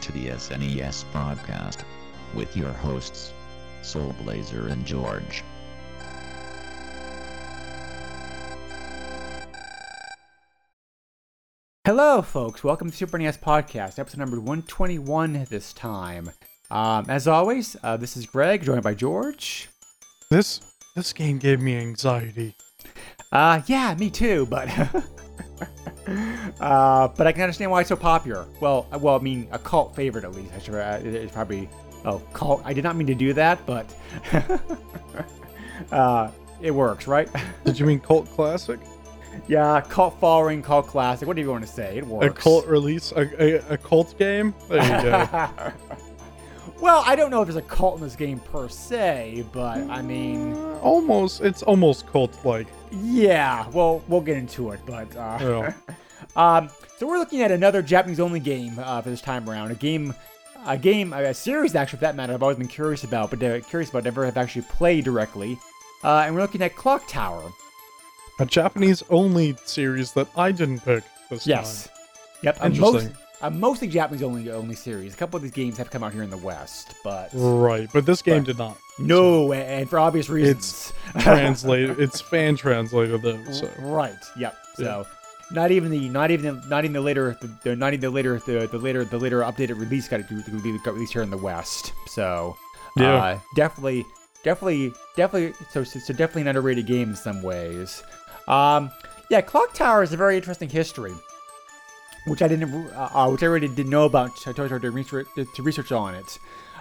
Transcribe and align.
To 0.00 0.12
the 0.12 0.28
SNES 0.28 1.04
broadcast 1.12 1.84
with 2.34 2.56
your 2.56 2.72
hosts, 2.72 3.32
Soul 3.82 4.14
Blazer 4.22 4.68
and 4.68 4.86
George. 4.86 5.44
Hello, 11.84 12.22
folks. 12.22 12.64
Welcome 12.64 12.90
to 12.90 12.96
Super 12.96 13.18
NES 13.18 13.36
Podcast, 13.36 13.98
episode 13.98 14.20
number 14.20 14.38
121 14.38 15.46
this 15.50 15.72
time. 15.74 16.30
Um, 16.70 17.04
as 17.08 17.28
always, 17.28 17.76
uh, 17.82 17.96
this 17.96 18.16
is 18.16 18.24
Greg, 18.26 18.62
joined 18.62 18.82
by 18.82 18.94
George. 18.94 19.68
This 20.30 20.60
this 20.96 21.12
game 21.12 21.38
gave 21.38 21.60
me 21.60 21.76
anxiety. 21.76 22.54
Uh, 23.32 23.60
yeah, 23.66 23.94
me 23.98 24.08
too, 24.08 24.46
but. 24.46 24.68
uh, 26.60 27.08
but 27.08 27.26
I 27.26 27.32
can 27.32 27.42
understand 27.42 27.70
why 27.70 27.80
it's 27.80 27.88
so 27.88 27.96
popular. 27.96 28.46
Well, 28.60 28.86
uh, 28.92 28.98
well, 28.98 29.16
I 29.16 29.18
mean, 29.20 29.48
a 29.52 29.58
cult 29.58 29.94
favorite 29.94 30.24
at 30.24 30.32
least. 30.34 30.52
I 30.54 30.58
should, 30.58 30.74
uh, 30.74 30.98
it- 31.02 31.14
it's 31.14 31.32
probably. 31.32 31.68
Oh, 32.04 32.18
cult. 32.32 32.62
I 32.64 32.72
did 32.72 32.82
not 32.84 32.96
mean 32.96 33.06
to 33.08 33.14
do 33.14 33.32
that, 33.34 33.64
but. 33.66 33.94
uh, 35.92 36.30
it 36.62 36.70
works, 36.70 37.06
right? 37.06 37.28
Did 37.64 37.78
you 37.78 37.86
mean 37.86 38.00
cult 38.00 38.28
classic? 38.30 38.80
yeah, 39.48 39.80
cult 39.82 40.18
following, 40.20 40.62
cult 40.62 40.86
classic, 40.86 41.26
What 41.28 41.36
do 41.36 41.42
you 41.42 41.50
want 41.50 41.64
to 41.66 41.70
say. 41.70 41.98
It 41.98 42.06
works. 42.06 42.26
A 42.26 42.30
cult 42.30 42.66
release? 42.66 43.12
A, 43.12 43.20
a, 43.70 43.74
a 43.74 43.78
cult 43.78 44.18
game? 44.18 44.54
There 44.68 44.82
you 44.82 45.10
go. 45.10 45.72
Well, 46.80 47.02
I 47.06 47.16
don't 47.16 47.30
know 47.30 47.42
if 47.42 47.46
there's 47.48 47.56
a 47.56 47.62
cult 47.62 47.96
in 47.96 48.02
this 48.02 48.16
game 48.16 48.38
per 48.40 48.68
se, 48.68 49.44
but 49.52 49.78
I 49.90 50.02
mean, 50.02 50.54
almost. 50.82 51.40
It's 51.40 51.62
almost 51.62 52.06
cult 52.06 52.44
like. 52.44 52.66
yeah. 52.90 53.68
Well, 53.70 54.02
we'll 54.08 54.20
get 54.20 54.36
into 54.36 54.70
it, 54.70 54.80
but 54.86 55.14
uh, 55.16 55.38
Yeah. 55.40 55.72
um, 56.36 56.70
so 56.96 57.06
we're 57.06 57.18
looking 57.18 57.42
at 57.42 57.50
another 57.50 57.82
Japanese-only 57.82 58.40
game 58.40 58.78
uh, 58.78 59.00
for 59.02 59.10
this 59.10 59.20
time 59.22 59.48
around. 59.48 59.70
A 59.70 59.74
game, 59.74 60.14
a 60.66 60.76
game, 60.76 61.12
a 61.12 61.32
series 61.34 61.74
actually, 61.74 61.98
for 61.98 62.02
that 62.02 62.16
matter. 62.16 62.34
I've 62.34 62.42
always 62.42 62.58
been 62.58 62.68
curious 62.68 63.04
about, 63.04 63.30
but 63.30 63.42
uh, 63.42 63.60
curious 63.60 63.90
about, 63.90 64.04
never 64.04 64.24
have 64.24 64.36
actually 64.36 64.62
played 64.62 65.04
directly. 65.04 65.58
Uh, 66.02 66.22
and 66.26 66.34
we're 66.34 66.42
looking 66.42 66.62
at 66.62 66.76
Clock 66.76 67.06
Tower. 67.08 67.50
A 68.38 68.46
Japanese 68.46 69.02
only 69.10 69.54
series 69.64 70.12
that 70.12 70.26
I 70.36 70.50
didn't 70.52 70.80
pick 70.80 71.04
this 71.28 71.46
Yes. 71.46 71.88
Yep. 72.42 72.58
A 72.60 72.66
Interesting. 72.66 72.92
most, 72.92 73.10
a 73.42 73.50
mostly 73.50 73.88
Japanese-only 73.88 74.50
only 74.50 74.74
series. 74.74 75.14
A 75.14 75.16
couple 75.16 75.36
of 75.36 75.42
these 75.42 75.52
games 75.52 75.76
have 75.78 75.90
come 75.90 76.02
out 76.02 76.12
here 76.12 76.22
in 76.22 76.30
the 76.30 76.36
West, 76.38 76.94
but. 77.04 77.30
Right, 77.32 77.88
but 77.92 78.06
this 78.06 78.22
game 78.22 78.38
But- 78.40 78.46
did 78.46 78.58
not. 78.58 78.76
no, 78.98 79.52
and 79.52 79.88
for 79.88 79.98
obvious 79.98 80.28
reasons. 80.28 80.92
it's 81.14 81.24
Translated. 81.24 81.98
it's 82.00 82.20
fan 82.20 82.56
translated 82.56 83.22
though. 83.22 83.42
So. 83.52 83.70
Right. 83.80 84.14
Yep. 84.36 84.56
So, 84.76 85.06
not 85.52 85.70
even 85.72 85.90
the 85.90 86.08
not 86.08 86.30
even 86.30 86.60
the, 86.60 86.66
not 86.68 86.84
even 86.84 86.92
the 86.92 87.00
later 87.00 87.36
the, 87.40 87.50
the 87.64 87.76
not 87.76 87.92
even 87.92 88.00
the 88.02 88.10
later 88.10 88.38
the, 88.46 88.66
the 88.70 88.78
later 88.78 89.04
the 89.04 89.18
later 89.18 89.40
updated 89.40 89.78
release 89.80 90.06
got 90.08 90.20
got 90.28 90.94
released 90.94 91.12
here 91.12 91.22
in 91.22 91.30
the 91.30 91.36
West. 91.38 91.92
So, 92.06 92.56
Yeah. 92.96 93.14
uh, 93.16 93.38
definitely 93.56 94.04
definitely 94.44 94.92
definitely 95.16 95.52
so, 95.72 95.82
so 95.84 95.98
so 95.98 96.12
definitely 96.14 96.42
an 96.42 96.48
underrated 96.48 96.86
game 96.86 97.10
in 97.10 97.16
some 97.16 97.42
ways. 97.42 98.02
Um, 98.48 98.90
yeah, 99.30 99.40
Clock 99.40 99.74
Tower 99.74 100.02
is 100.02 100.12
a 100.12 100.16
very 100.16 100.36
interesting 100.36 100.68
history. 100.68 101.12
Which 102.26 102.42
I 102.42 102.48
didn't, 102.48 102.72
uh, 102.92 103.28
which 103.28 103.42
I 103.42 103.46
really 103.46 103.68
didn't 103.68 103.90
know 103.90 104.04
about. 104.04 104.30
I 104.46 104.52
started 104.52 104.82
to 104.82 104.90
research, 104.90 105.26
to 105.34 105.62
research 105.62 105.90
on 105.90 106.14
it. 106.14 106.38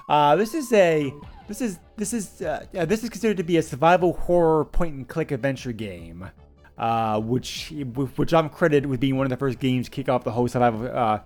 Uh, 0.10 0.36
this 0.36 0.54
is 0.54 0.74
a, 0.74 1.14
this 1.48 1.62
is, 1.62 1.80
this 1.96 2.14
is, 2.14 2.42
uh, 2.42 2.66
this 2.74 3.04
is 3.04 3.10
considered 3.10 3.38
to 3.38 3.44
be 3.44 3.58
a 3.58 3.62
survival 3.62 4.14
horror 4.14 4.66
point-and-click 4.66 5.32
adventure 5.32 5.72
game, 5.72 6.30
uh, 6.78 7.20
which, 7.22 7.72
which 8.16 8.34
I'm 8.34 8.50
credited 8.50 8.88
with 8.88 9.00
being 9.00 9.18
one 9.18 9.28
of 9.28 9.30
the 9.30 9.38
first 9.38 9.60
games 9.60 9.86
to 9.86 9.92
kick 9.92 10.10
off 10.10 10.24
the 10.24 10.32
whole 10.32 10.48
survival, 10.48 10.90
uh, 10.92 11.20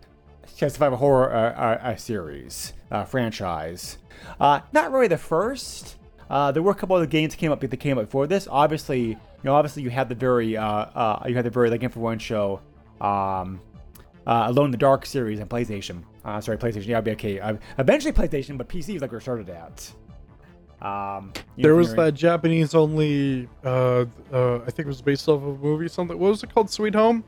survival 0.45 0.97
horror 0.97 1.33
uh, 1.33 1.53
uh, 1.53 1.87
uh, 1.91 1.95
series 1.95 2.73
uh, 2.91 3.05
franchise. 3.05 3.97
Uh, 4.39 4.59
not 4.73 4.91
really 4.91 5.07
the 5.07 5.17
first. 5.17 5.95
Uh, 6.29 6.51
there 6.51 6.61
were 6.61 6.71
a 6.71 6.75
couple 6.75 6.95
other 6.95 7.05
games 7.05 7.33
that 7.33 7.37
came 7.37 7.51
up 7.51 7.61
that 7.61 7.77
came 7.77 7.97
up 7.97 8.05
before 8.05 8.27
this. 8.27 8.47
Obviously, 8.51 9.07
you 9.07 9.17
know, 9.43 9.55
obviously 9.55 9.81
you 9.81 9.89
had 9.89 10.09
the 10.09 10.15
very, 10.15 10.49
you 10.49 10.57
had 10.57 11.43
the 11.43 11.49
very 11.49 11.69
like 11.69 11.81
Info1 11.81 12.59
um, 13.01 13.61
uh, 14.27 14.45
Alone 14.47 14.65
in 14.65 14.71
the 14.71 14.77
Dark 14.77 15.05
series 15.05 15.39
on 15.39 15.47
PlayStation. 15.47 16.03
Uh, 16.25 16.39
sorry, 16.41 16.57
PlayStation. 16.57 16.87
Yeah, 16.87 16.97
I'll 16.97 17.01
be 17.01 17.11
okay. 17.11 17.39
Uh, 17.39 17.55
eventually 17.77 18.11
PlayStation, 18.13 18.57
but 18.57 18.67
PC 18.69 18.95
is 18.95 19.01
like 19.01 19.11
where 19.11 19.19
it 19.19 19.21
started 19.21 19.49
at. 19.49 19.91
Um, 20.81 21.31
There 21.57 21.75
was 21.75 21.93
that 21.95 22.13
Japanese 22.13 22.75
only. 22.75 23.47
Uh, 23.63 24.05
uh, 24.31 24.55
I 24.57 24.65
think 24.65 24.79
it 24.79 24.87
was 24.87 25.01
based 25.01 25.27
off 25.29 25.41
of 25.41 25.47
a 25.47 25.57
movie. 25.57 25.87
Something. 25.87 26.19
What 26.19 26.29
was 26.29 26.43
it 26.43 26.53
called? 26.53 26.69
Sweet 26.69 26.95
Home. 26.95 27.23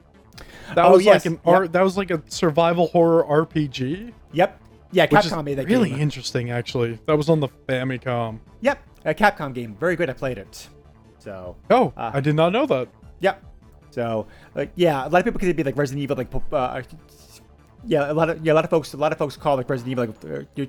That 0.75 0.85
Oh, 0.85 0.91
was 0.94 1.06
yes, 1.06 1.25
like 1.25 1.33
an 1.33 1.39
art. 1.45 1.72
That 1.72 1.81
was 1.81 1.95
like 1.97 2.11
a 2.11 2.22
survival 2.28 2.88
horror 2.88 3.23
RPG. 3.23 4.12
Yep. 4.33 4.62
Yeah, 4.91 5.07
Capcom 5.07 5.44
made 5.45 5.56
that 5.56 5.67
really 5.67 5.89
game. 5.89 6.00
interesting, 6.00 6.51
actually. 6.51 7.00
That 7.06 7.17
was 7.17 7.29
on 7.29 7.39
the 7.39 7.47
Famicom. 7.67 8.39
Yep, 8.62 8.79
a 9.06 9.13
Capcom 9.13 9.53
game. 9.53 9.75
Very 9.75 9.95
good. 9.95 10.09
I 10.09 10.13
played 10.13 10.38
it. 10.38 10.67
So, 11.19 11.56
Oh, 11.69 11.91
Ah. 11.97 12.12
I 12.13 12.19
did 12.19 12.35
not 12.35 12.51
know 12.51 12.66
that. 12.66 12.88
yep. 13.19 13.44
So, 13.95 14.28
like, 14.56 14.72
yeah, 14.75 15.07
a 15.07 15.09
lot 15.09 15.19
of 15.19 15.23
people 15.25 15.39
consider 15.39 15.51
it 15.51 15.57
be 15.57 15.63
like 15.63 15.78
Resident 15.78 16.03
Evil, 16.03 16.17
like, 16.17 16.28
uh, 16.51 16.81
yeah, 17.85 18.11
a 18.11 18.13
lot 18.13 18.29
of 18.29 18.45
yeah, 18.45 18.51
a 18.51 18.56
lot 18.56 18.66
of 18.66 18.69
folks, 18.69 18.94
a 18.94 18.97
lot 18.97 19.11
of 19.13 19.17
folks 19.17 19.38
call 19.38 19.56
like 19.56 19.69
Resident 19.69 19.91
Evil 19.97 20.13
like 20.28 20.47
uh, 20.59 20.66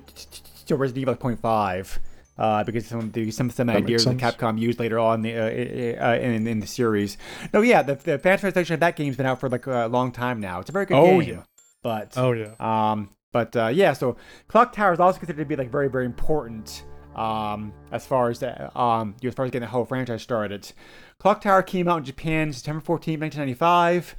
still 0.55 0.77
Resident 0.77 1.01
Evil 1.01 1.13
like 1.21 1.39
0.5. 1.41 1.99
Uh, 2.37 2.63
because 2.63 2.85
some 2.85 2.99
of 2.99 3.11
the 3.13 3.31
some 3.31 3.49
some 3.49 3.67
makes 3.67 3.77
ideas 3.77 4.05
that. 4.05 4.17
Capcom 4.17 4.59
used 4.59 4.79
later 4.79 4.99
on 4.99 5.23
the, 5.23 5.33
uh, 5.35 6.11
uh, 6.11 6.15
in 6.19 6.47
in 6.47 6.59
the 6.59 6.67
series. 6.67 7.17
No, 7.53 7.61
yeah, 7.61 7.81
the, 7.81 7.95
the 7.95 8.19
fan 8.19 8.37
translation 8.39 8.75
of 8.75 8.79
that 8.79 8.95
game's 8.95 9.17
been 9.17 9.25
out 9.25 9.39
for 9.39 9.49
like 9.49 9.65
a 9.67 9.87
long 9.87 10.11
time 10.11 10.39
now. 10.39 10.59
It's 10.59 10.69
a 10.69 10.71
very 10.71 10.85
good 10.85 10.95
Oh, 10.97 11.19
game. 11.19 11.29
yeah. 11.29 11.43
But 11.83 12.13
Oh 12.15 12.31
yeah. 12.33 12.53
um, 12.59 13.09
but 13.33 13.55
uh, 13.55 13.67
yeah, 13.67 13.93
so 13.93 14.15
Clock 14.47 14.71
Tower 14.71 14.93
is 14.93 14.99
also 14.99 15.17
considered 15.19 15.41
to 15.41 15.45
be 15.45 15.55
like 15.55 15.69
very, 15.71 15.89
very 15.89 16.05
important 16.05 16.83
um, 17.17 17.73
as 17.91 18.05
far 18.05 18.29
as 18.29 18.39
the, 18.39 18.77
um, 18.79 19.15
as 19.23 19.33
far 19.33 19.45
as 19.45 19.51
getting 19.51 19.65
the 19.65 19.71
whole 19.71 19.85
franchise 19.85 20.21
started. 20.21 20.71
Clock 21.19 21.41
Tower 21.41 21.63
came 21.63 21.87
out 21.87 21.97
in 21.97 22.03
Japan 22.05 22.53
September 22.53 22.81
14, 22.81 23.19
1995. 23.19 24.15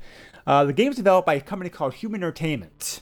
Uh, 0.46 0.64
the 0.64 0.72
game 0.72 0.88
was 0.88 0.96
developed 0.96 1.26
by 1.26 1.34
a 1.34 1.40
company 1.40 1.70
called 1.70 1.94
Human 1.94 2.22
Entertainment, 2.22 3.00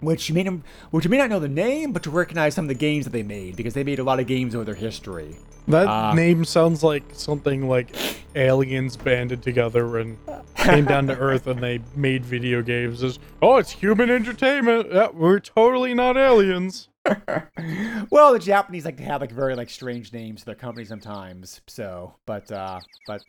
which 0.00 0.28
you 0.28 0.34
may 0.34 0.42
not, 0.42 0.60
which 0.90 1.04
you 1.04 1.10
may 1.10 1.18
not 1.18 1.30
know 1.30 1.40
the 1.40 1.48
name, 1.48 1.92
but 1.92 2.06
you 2.06 2.12
recognize 2.12 2.54
some 2.54 2.66
of 2.66 2.68
the 2.68 2.74
games 2.74 3.04
that 3.04 3.12
they 3.12 3.22
made 3.22 3.56
because 3.56 3.74
they 3.74 3.82
made 3.82 3.98
a 3.98 4.04
lot 4.04 4.20
of 4.20 4.26
games 4.26 4.54
over 4.54 4.64
their 4.64 4.74
history. 4.74 5.36
That 5.66 5.86
uh, 5.86 6.14
name 6.14 6.44
sounds 6.44 6.82
like 6.82 7.02
something 7.12 7.68
like 7.68 7.94
aliens 8.34 8.96
banded 8.96 9.42
together 9.42 9.98
and 9.98 10.18
came 10.54 10.84
down 10.84 11.06
to 11.08 11.16
Earth 11.18 11.46
and 11.46 11.60
they 11.60 11.80
made 11.96 12.24
video 12.24 12.62
games. 12.62 13.02
As, 13.02 13.18
oh, 13.42 13.56
it's 13.56 13.70
human 13.70 14.10
entertainment. 14.10 14.88
Yeah, 14.92 15.08
we're 15.12 15.40
totally 15.40 15.94
not 15.94 16.16
aliens. 16.16 16.88
well, 18.10 18.32
the 18.32 18.38
Japanese 18.38 18.84
like 18.84 18.96
to 18.98 19.02
have 19.04 19.20
like 19.20 19.32
very 19.32 19.54
like 19.54 19.70
strange 19.70 20.12
names 20.12 20.40
for 20.40 20.46
their 20.46 20.54
company 20.54 20.84
sometimes. 20.84 21.60
So, 21.66 22.14
but 22.26 22.50
uh, 22.50 22.80
but 23.06 23.22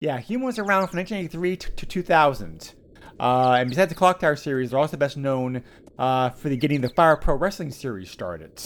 yeah, 0.00 0.18
Human 0.18 0.46
was 0.46 0.58
around 0.58 0.88
from 0.88 0.98
1983 0.98 1.56
to, 1.56 1.70
to 1.72 1.86
2000. 1.86 2.74
Uh, 3.18 3.56
and 3.58 3.70
besides 3.70 3.88
the 3.88 3.94
Clock 3.94 4.18
Tower 4.20 4.36
series, 4.36 4.70
they're 4.70 4.78
also 4.78 4.96
best 4.96 5.16
known 5.16 5.62
uh, 5.98 6.30
for 6.30 6.48
the 6.48 6.56
getting 6.56 6.80
the 6.82 6.90
Fire 6.90 7.16
Pro 7.16 7.34
Wrestling 7.36 7.70
series 7.70 8.10
started. 8.10 8.62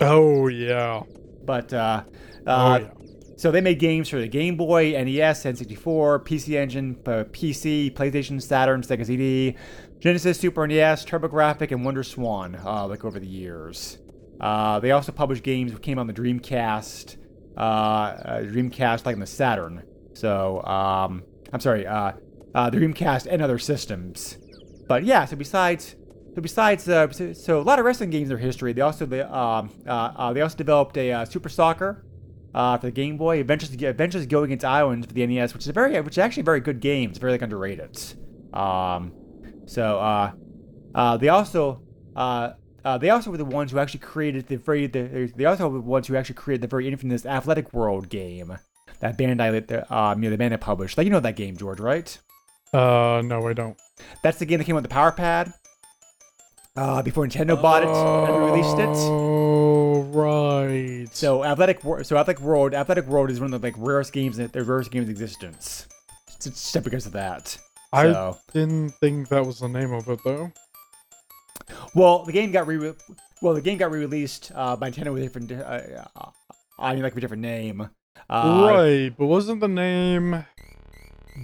Oh 0.00 0.48
yeah. 0.48 1.02
But 1.44 1.72
uh, 1.72 2.04
Oh 2.46 2.52
uh, 2.52 2.78
yeah. 2.78 2.88
so 3.36 3.50
they 3.50 3.60
made 3.60 3.78
games 3.78 4.08
for 4.08 4.18
the 4.18 4.28
Game 4.28 4.56
Boy, 4.56 4.92
NES, 4.92 5.44
N64, 5.44 6.24
PC 6.24 6.56
Engine, 6.56 6.96
uh, 7.06 7.24
PC, 7.30 7.92
PlayStation, 7.94 8.40
Saturn, 8.42 8.82
Sega 8.82 9.06
CD, 9.06 9.56
Genesis, 10.02 10.40
Super 10.40 10.66
NES, 10.66 11.04
TurboGrafx, 11.04 11.70
and 11.70 11.84
Wonder 11.84 12.02
Swan. 12.02 12.56
Uh, 12.56 12.88
like 12.88 13.04
over 13.04 13.20
the 13.20 13.26
years, 13.26 13.98
uh, 14.40 14.80
they 14.80 14.90
also 14.90 15.12
published 15.12 15.44
games 15.44 15.72
that 15.72 15.80
came 15.80 15.96
on 15.96 16.08
the 16.08 16.12
Dreamcast, 16.12 17.18
uh, 17.56 17.60
uh, 17.60 18.40
Dreamcast, 18.40 19.06
like 19.06 19.14
in 19.14 19.20
the 19.20 19.26
Saturn. 19.28 19.84
So 20.14 20.60
um, 20.64 21.22
I'm 21.52 21.60
sorry, 21.60 21.86
uh, 21.86 22.14
the 22.52 22.78
Dreamcast 22.78 23.28
and 23.30 23.40
other 23.40 23.60
systems. 23.60 24.38
But 24.88 25.04
yeah, 25.04 25.24
so 25.24 25.36
besides 25.36 25.94
so 26.34 26.40
besides, 26.40 26.82
so, 26.82 27.32
so 27.32 27.60
a 27.60 27.62
lot 27.62 27.78
of 27.78 27.84
wrestling 27.84 28.10
games 28.10 28.24
in 28.24 28.30
their 28.30 28.38
history. 28.38 28.72
They 28.72 28.80
also 28.80 29.06
they, 29.06 29.20
um, 29.20 29.70
they 29.84 30.40
also 30.40 30.56
developed 30.56 30.96
a 30.96 31.24
Super 31.26 31.48
Soccer 31.48 32.04
uh, 32.52 32.76
for 32.76 32.86
the 32.86 32.92
Game 32.92 33.18
Boy. 33.18 33.38
Adventures 33.38 33.70
Adventures 33.70 34.26
Go 34.26 34.42
Against 34.42 34.64
Islands 34.64 35.06
for 35.06 35.12
the 35.12 35.24
NES, 35.24 35.54
which 35.54 35.62
is 35.62 35.68
a 35.68 35.72
very 35.72 36.00
which 36.00 36.14
is 36.14 36.18
actually 36.18 36.40
a 36.40 36.44
very 36.44 36.60
good 36.60 36.80
game. 36.80 37.10
It's 37.10 37.20
very 37.20 37.30
like 37.30 37.42
underrated. 37.42 37.96
Um, 38.52 39.12
So 39.66 39.98
uh, 39.98 40.32
uh, 40.94 41.16
they 41.16 41.28
also 41.28 41.82
uh, 42.16 42.52
uh, 42.84 42.98
they 42.98 43.10
also 43.10 43.30
were 43.30 43.36
the 43.36 43.44
ones 43.44 43.70
who 43.72 43.78
actually 43.78 44.00
created 44.00 44.46
the 44.48 44.56
very 44.56 44.86
the, 44.86 45.32
they 45.36 45.44
also 45.44 45.68
were 45.68 45.78
the 45.78 45.84
ones 45.84 46.08
who 46.08 46.16
actually 46.16 46.34
created 46.34 46.62
the 46.62 46.68
very 46.68 46.88
infamous 46.88 47.24
Athletic 47.24 47.72
World 47.72 48.08
game 48.08 48.58
that 49.00 49.16
Bandai 49.18 49.66
the 49.66 49.94
um, 49.94 50.22
you 50.22 50.30
know 50.30 50.36
the 50.36 50.42
Bandai 50.42 50.60
published. 50.60 50.98
Like 50.98 51.04
you 51.04 51.10
know 51.10 51.20
that 51.20 51.36
game, 51.36 51.56
George, 51.56 51.80
right? 51.80 52.16
Uh, 52.72 53.22
no, 53.24 53.46
I 53.46 53.52
don't. 53.52 53.76
That's 54.22 54.38
the 54.38 54.46
game 54.46 54.58
that 54.58 54.64
came 54.64 54.74
with 54.74 54.84
the 54.84 54.88
Power 54.90 55.12
Pad. 55.12 55.52
Uh, 56.74 57.02
before 57.02 57.26
Nintendo 57.26 57.60
bought 57.60 57.82
it 57.82 57.88
and 57.88 58.46
released 58.46 58.78
it. 58.78 58.88
Oh, 58.88 60.00
right. 60.04 61.06
So 61.12 61.44
Athletic, 61.44 61.84
Wor- 61.84 62.02
so 62.02 62.16
Athletic 62.16 62.40
World, 62.40 62.72
Athletic 62.72 63.06
World 63.06 63.30
is 63.30 63.40
one 63.40 63.52
of 63.52 63.60
the 63.60 63.66
like 63.66 63.74
rarest 63.76 64.14
games, 64.14 64.38
in- 64.38 64.48
the 64.50 64.64
rarest 64.64 64.90
games 64.90 65.04
in 65.04 65.10
existence. 65.10 65.86
Just 66.40 66.82
because 66.82 67.04
of 67.04 67.12
that. 67.12 67.58
I 67.92 68.12
So, 68.12 68.38
didn't 68.52 68.90
think 68.90 69.28
that 69.28 69.44
was 69.44 69.60
the 69.60 69.68
name 69.68 69.92
of 69.92 70.08
it 70.08 70.20
though. 70.24 70.50
well, 71.94 72.24
the 72.24 72.32
game 72.32 72.50
got 72.52 72.66
re, 72.66 72.92
well, 73.40 73.54
the 73.54 73.60
game 73.60 73.78
got 73.78 73.90
re-released 73.90 74.52
uh, 74.54 74.76
by 74.76 74.90
Nintendo 74.90 75.12
with 75.12 75.22
a 75.22 75.26
different, 75.26 75.52
uh, 75.52 76.04
uh, 76.16 76.30
I 76.78 76.94
mean, 76.94 77.02
like 77.02 77.16
a 77.16 77.20
different 77.20 77.42
name. 77.42 77.88
Uh, 78.30 78.68
right, 78.70 79.12
but 79.16 79.26
wasn't 79.26 79.60
the 79.60 79.68
name 79.68 80.44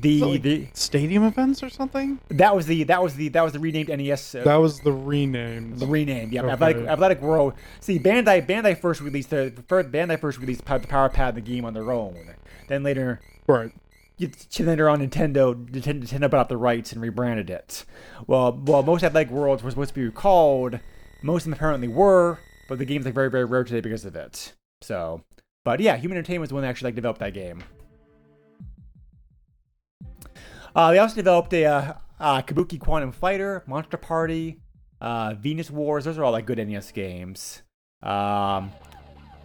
The 0.01 0.21
like- 0.23 0.43
the 0.43 0.69
Stadium 0.75 1.25
Events 1.25 1.63
or 1.63 1.69
something? 1.69 2.19
that 2.31 2.55
was 2.55 2.67
the 2.67 2.85
that 2.85 3.03
was 3.03 3.15
the 3.15 3.29
that 3.29 3.43
was 3.43 3.53
the 3.53 3.59
renamed 3.59 3.89
NES. 3.89 4.35
Uh, 4.35 4.45
That 4.45 4.57
was 4.57 4.81
the 4.81 4.93
rename. 4.93 5.77
the 5.77 5.87
rename, 5.87 6.31
yeah. 6.33 6.43
Okay. 6.43 6.53
Athletic, 6.53 6.87
Athletic 6.87 7.21
World. 7.23 7.55
See, 7.81 7.99
Bandai, 7.99 8.47
Bandai 8.47 8.79
first 8.81 9.01
released 9.01 9.31
the 9.31 9.53
first 9.67 9.91
Bandai 9.91 10.19
first 10.21 10.39
released 10.39 10.65
the 10.65 10.81
Power 10.87 11.09
Pad 11.09 11.35
the 11.35 11.41
game 11.41 11.65
on 11.65 11.75
their 11.75 11.91
own. 11.91 12.17
Then 12.69 12.83
later, 12.83 13.21
Right. 13.47 13.73
Later 14.19 14.89
on 14.89 15.01
Nintendo, 15.01 15.55
Nintendo, 15.55 16.31
bought 16.31 16.49
the 16.49 16.57
rights 16.57 16.93
and 16.93 17.01
rebranded 17.01 17.51
it. 17.51 17.85
Well, 18.27 18.61
well, 18.65 18.83
most 18.83 19.05
Athletic 19.05 19.31
Worlds 19.31 19.63
were 19.63 19.71
supposed 19.71 19.91
to 19.91 19.95
be 19.95 20.05
recalled. 20.05 20.81
Most 21.23 21.43
of 21.43 21.45
them 21.47 21.53
apparently 21.55 21.89
were, 21.89 22.39
but 22.69 22.79
the 22.79 22.85
game's 22.85 23.05
like 23.05 23.15
very, 23.15 23.31
very 23.31 23.45
rare 23.45 23.65
today 23.65 23.81
because 23.81 24.05
of 24.05 24.17
it. 24.17 24.53
So, 24.83 25.23
but 25.65 25.81
yeah, 25.81 25.97
Human 25.97 26.17
Entertainment 26.17 26.43
was 26.43 26.49
the 26.51 26.55
one 26.55 26.63
that 26.63 26.69
actually 26.69 26.89
like 26.89 26.95
developed 26.95 27.21
that 27.21 27.35
game. 27.35 27.63
Uh, 30.75 30.93
they 30.93 30.99
also 30.99 31.17
developed 31.17 31.53
a 31.55 31.65
uh, 31.65 31.93
uh, 32.21 32.43
Kabuki 32.43 32.79
Quantum 32.79 33.13
Fighter, 33.13 33.65
Monster 33.67 33.97
Party, 33.97 34.61
uh, 35.01 35.35
Venus 35.35 35.71
Wars. 35.71 36.05
Those 36.05 36.19
are 36.19 36.25
all 36.25 36.33
like 36.33 36.47
good 36.47 36.59
NES 36.59 36.93
games. 36.93 37.63
Um, 38.03 38.73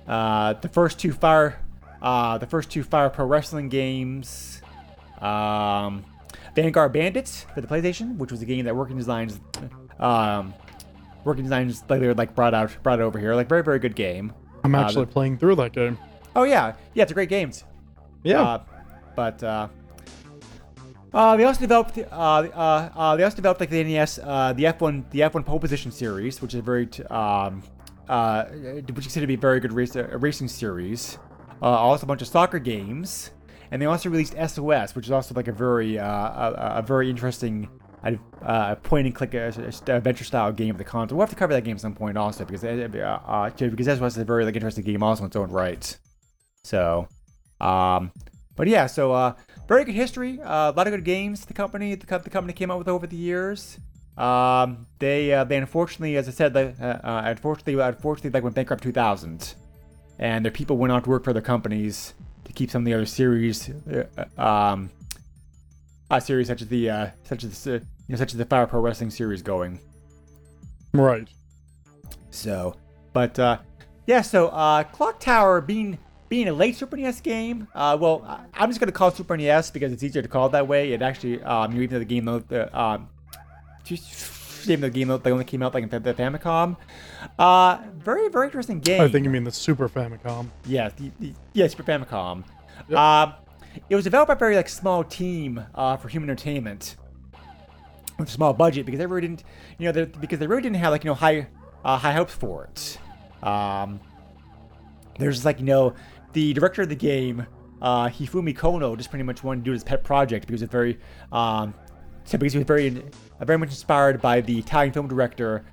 uh, 0.08 0.54
the 0.54 0.70
first 0.70 1.00
two 1.00 1.14
Fire, 1.14 1.60
uh, 2.02 2.38
the 2.38 2.48
first 2.48 2.70
two 2.70 2.84
Fire 2.84 3.10
Pro 3.10 3.25
Wrestling 3.25 3.70
games. 3.70 4.62
Um, 5.24 6.04
Vanguard 6.56 6.94
Bandits 6.94 7.46
for 7.54 7.62
the 7.62 7.68
PlayStation, 7.68 8.18
which 8.18 8.31
was 8.31 8.42
a 8.42 8.46
game 8.46 8.66
that 8.66 8.75
Working 8.75 8.98
Designs, 8.98 9.40
um, 10.00 10.54
Working 11.24 11.44
Designs 11.44 11.84
later 11.90 12.14
like 12.14 12.36
brought 12.36 12.54
out, 12.54 12.75
brought 12.84 13.00
over 13.00 13.18
here. 13.18 13.34
Like 13.36 13.48
very, 13.50 13.64
very 13.64 13.80
good 13.80 13.96
game. 13.96 14.34
I'm 14.64 14.75
Uh, 14.75 14.81
actually 14.81 15.06
playing 15.08 15.38
through 15.38 15.56
that 15.56 15.74
game. 15.74 15.98
Oh 16.36 16.44
yeah, 16.44 16.74
yeah, 16.94 17.04
it's 17.04 17.12
a 17.12 17.16
great 17.16 17.30
game. 17.30 17.52
Yeah. 18.24 18.42
Uh, 18.42 18.64
but 19.16 19.44
uh, 19.44 19.68
uh, 21.14 21.36
they 21.38 21.44
also 21.44 21.60
developed 21.62 21.98
uh, 21.98 22.02
uh, 22.12 22.90
uh, 22.96 23.16
they 23.16 23.24
also 23.24 23.36
developed 23.36 23.60
like 23.60 23.70
the 23.70 23.84
NES 23.84 24.20
uh, 24.24 24.54
the 24.54 24.64
F1 24.64 25.10
the 25.12 25.20
F1 25.22 25.46
pole 25.46 25.60
position 25.60 25.92
series, 25.92 26.42
which 26.42 26.54
is 26.54 26.60
a 26.60 26.64
very 26.64 26.88
t- 26.88 27.04
um, 27.06 27.62
uh, 28.10 28.46
which 28.46 28.90
is 28.90 29.04
considered 29.06 29.22
to 29.24 29.28
be 29.28 29.34
a 29.36 29.38
very 29.38 29.60
good 29.60 29.74
race, 29.74 29.96
uh, 29.96 30.08
racing 30.20 30.48
series. 30.48 31.18
Uh, 31.62 31.66
also 31.68 32.06
a 32.06 32.08
bunch 32.08 32.22
of 32.22 32.28
soccer 32.28 32.60
games, 32.60 33.31
and 33.74 33.81
they 33.81 33.88
also 33.88 34.08
released 34.08 34.36
SOS, 34.36 34.96
which 34.96 35.08
is 35.08 35.12
also 35.12 35.34
like 35.34 35.48
a 35.48 35.52
very 35.52 35.98
uh, 35.98 36.06
a, 36.06 36.74
a 36.78 36.81
very 36.84 37.10
interesting. 37.10 37.68
Uh, 38.06 38.12
uh, 38.42 38.75
point 38.75 39.08
and 39.08 39.16
click 39.16 39.34
uh, 39.34 39.50
adventure 39.88 40.25
style 40.25 40.52
game 40.52 40.72
of 40.72 40.78
the 40.78 40.84
console. 40.84 41.18
We'll 41.18 41.25
have 41.25 41.30
to 41.30 41.38
cover 41.38 41.54
that 41.54 41.64
game 41.64 41.78
at 41.78 41.81
some 41.81 41.96
point 41.96 42.18
also 42.18 42.44
because 42.44 42.62
uh, 42.62 42.90
uh, 43.25 43.50
because 43.50 43.86
SOS 43.86 44.12
is 44.12 44.18
a 44.18 44.25
very 44.25 44.44
like 44.44 44.58
interesting 44.58 44.84
game 44.84 45.02
also 45.02 45.24
in 45.24 45.28
its 45.28 45.38
own 45.38 45.50
right. 45.50 45.98
So, 46.66 47.08
um, 47.62 48.12
but 48.58 48.68
yeah, 48.68 48.88
so 48.88 49.38
very 49.70 49.86
good 49.86 49.96
history. 49.96 50.38
A 50.44 50.74
lot 50.75 50.86
of 50.86 50.92
good 50.92 51.06
games. 51.06 51.46
The 51.46 51.54
company, 51.54 51.96
the, 51.96 52.06
the 52.06 52.30
company 52.30 52.52
came 52.52 52.70
out 52.70 52.78
with 52.78 52.90
over 52.90 53.08
the 53.08 53.16
years. 53.16 53.80
Um, 54.18 54.86
they 55.00 55.31
uh, 55.31 55.46
they 55.46 55.56
unfortunately, 55.56 56.18
as 56.18 56.28
I 56.28 56.31
said, 56.31 56.54
they, 56.54 56.75
uh, 56.81 57.00
unfortunately, 57.04 57.81
unfortunately, 57.81 58.31
like 58.31 58.44
went 58.44 58.56
bankrupt 58.56 58.84
2000, 58.84 59.56
and 60.20 60.44
their 60.44 60.52
people 60.52 60.75
went 60.75 60.92
on 60.92 61.02
to 61.04 61.10
work 61.10 61.24
for 61.24 61.30
other 61.30 61.42
companies 61.42 62.16
keep 62.56 62.70
some 62.70 62.84
of 62.84 62.86
the 62.86 62.94
other 62.94 63.06
series, 63.06 63.70
uh, 63.70 64.06
uh, 64.38 64.42
um, 64.42 64.90
uh, 66.10 66.20
series 66.20 66.48
such 66.48 66.62
as 66.62 66.68
the 66.68 66.90
uh, 66.90 67.08
such 67.24 67.44
as 67.44 67.64
the, 67.64 67.76
uh, 67.76 67.78
you 67.78 67.86
know, 68.10 68.18
such 68.18 68.32
as 68.32 68.38
the 68.38 68.46
Fire 68.46 68.68
Pro 68.68 68.80
Wrestling 68.80 69.10
series 69.10 69.42
going. 69.42 69.80
right. 70.94 71.28
So, 72.30 72.76
but 73.14 73.38
uh, 73.40 73.60
yeah, 74.08 74.22
so 74.22 74.48
uh, 74.50 74.84
Clock 74.84 75.20
Tower 75.20 75.62
being 75.62 75.98
being 76.30 76.48
a 76.48 76.54
late 76.54 76.76
Super 76.76 76.98
NES 76.98 77.22
game. 77.22 77.68
Uh, 77.76 77.98
well, 78.00 78.48
I'm 78.54 78.70
just 78.70 78.80
gonna 78.80 78.92
call 78.92 79.10
it 79.10 79.16
Super 79.16 79.38
NES 79.38 79.72
because 79.72 79.92
it's 79.92 80.04
easier 80.04 80.22
to 80.22 80.28
call 80.28 80.48
it 80.48 80.52
that 80.52 80.68
way. 80.68 80.94
It 80.94 81.02
actually, 81.02 81.42
um, 81.44 81.74
you 81.74 81.82
even 81.84 81.94
though 81.94 82.00
the 82.00 82.06
game, 82.06 82.26
the 82.26 82.80
um, 82.80 83.10
even 84.69 84.81
the 84.81 84.89
game 84.89 85.07
they 85.24 85.31
only 85.31 85.45
came 85.45 85.62
out 85.62 85.74
like 85.74 85.83
in 85.83 85.89
the 85.89 86.00
the 86.00 86.13
Famicom. 86.13 86.77
Uh, 87.38 87.80
very 87.98 88.30
very 88.30 88.48
interesting 88.48 88.80
game. 88.80 89.01
I 89.01 89.07
think 89.07 89.24
you 89.24 89.30
mean 89.30 89.44
the 89.44 89.51
Super 89.51 89.89
Famicom. 89.89 90.48
Yeah, 90.65 90.89
the, 90.89 91.12
the, 91.19 91.33
yeah, 91.54 91.68
Super 91.68 91.83
Famicom. 91.83 92.44
Um, 92.94 93.33
it 93.89 93.95
was 93.95 94.04
developed 94.04 94.27
by 94.27 94.33
a 94.33 94.38
very 94.38 94.56
like 94.56 94.69
small 94.69 95.04
team 95.04 95.63
uh, 95.75 95.98
for 95.98 96.10
Human 96.10 96.30
Entertainment 96.30 96.95
with 98.19 98.30
a 98.30 98.31
small 98.31 98.54
budget 98.54 98.86
because 98.86 99.00
they 99.00 99.06
really 99.06 99.21
didn't, 99.21 99.44
you 99.77 99.86
know, 99.86 99.92
they, 99.92 100.06
because 100.06 100.39
they 100.39 100.48
really 100.48 100.62
didn't 100.62 100.77
have 100.77 100.91
like 100.91 101.03
you 101.03 101.10
know 101.10 101.15
high 101.15 101.48
uh, 101.84 101.98
high 101.98 102.13
hopes 102.13 102.34
for 102.34 102.65
it. 102.65 103.00
Um, 103.46 104.00
there's 105.20 105.46
like 105.46 105.60
you 105.60 105.65
know 105.65 105.93
the 106.34 106.53
director 106.53 106.82
of 106.84 106.89
the 106.89 106.96
game, 106.96 107.46
uh, 107.82 108.08
Hifumi 108.08 108.55
Kono, 108.55 108.98
just 108.98 109.10
pretty 109.10 109.24
much 109.24 109.43
wanted 109.43 109.62
to 109.62 109.65
do 109.65 109.72
his 109.72 109.84
pet 109.84 110.03
project 110.03 110.48
because 110.48 110.62
it's 110.62 110.72
very 110.72 111.00
um, 111.32 111.74
so 112.25 112.38
because 112.38 112.53
he 112.53 112.60
was 112.60 112.67
very 112.67 112.89
uh, 112.89 113.01
very 113.44 113.58
much 113.58 113.70
inspired 113.70 114.22
by 114.22 114.42
the 114.42 114.58
Italian 114.60 114.94
film 114.94 115.08
director 115.08 115.66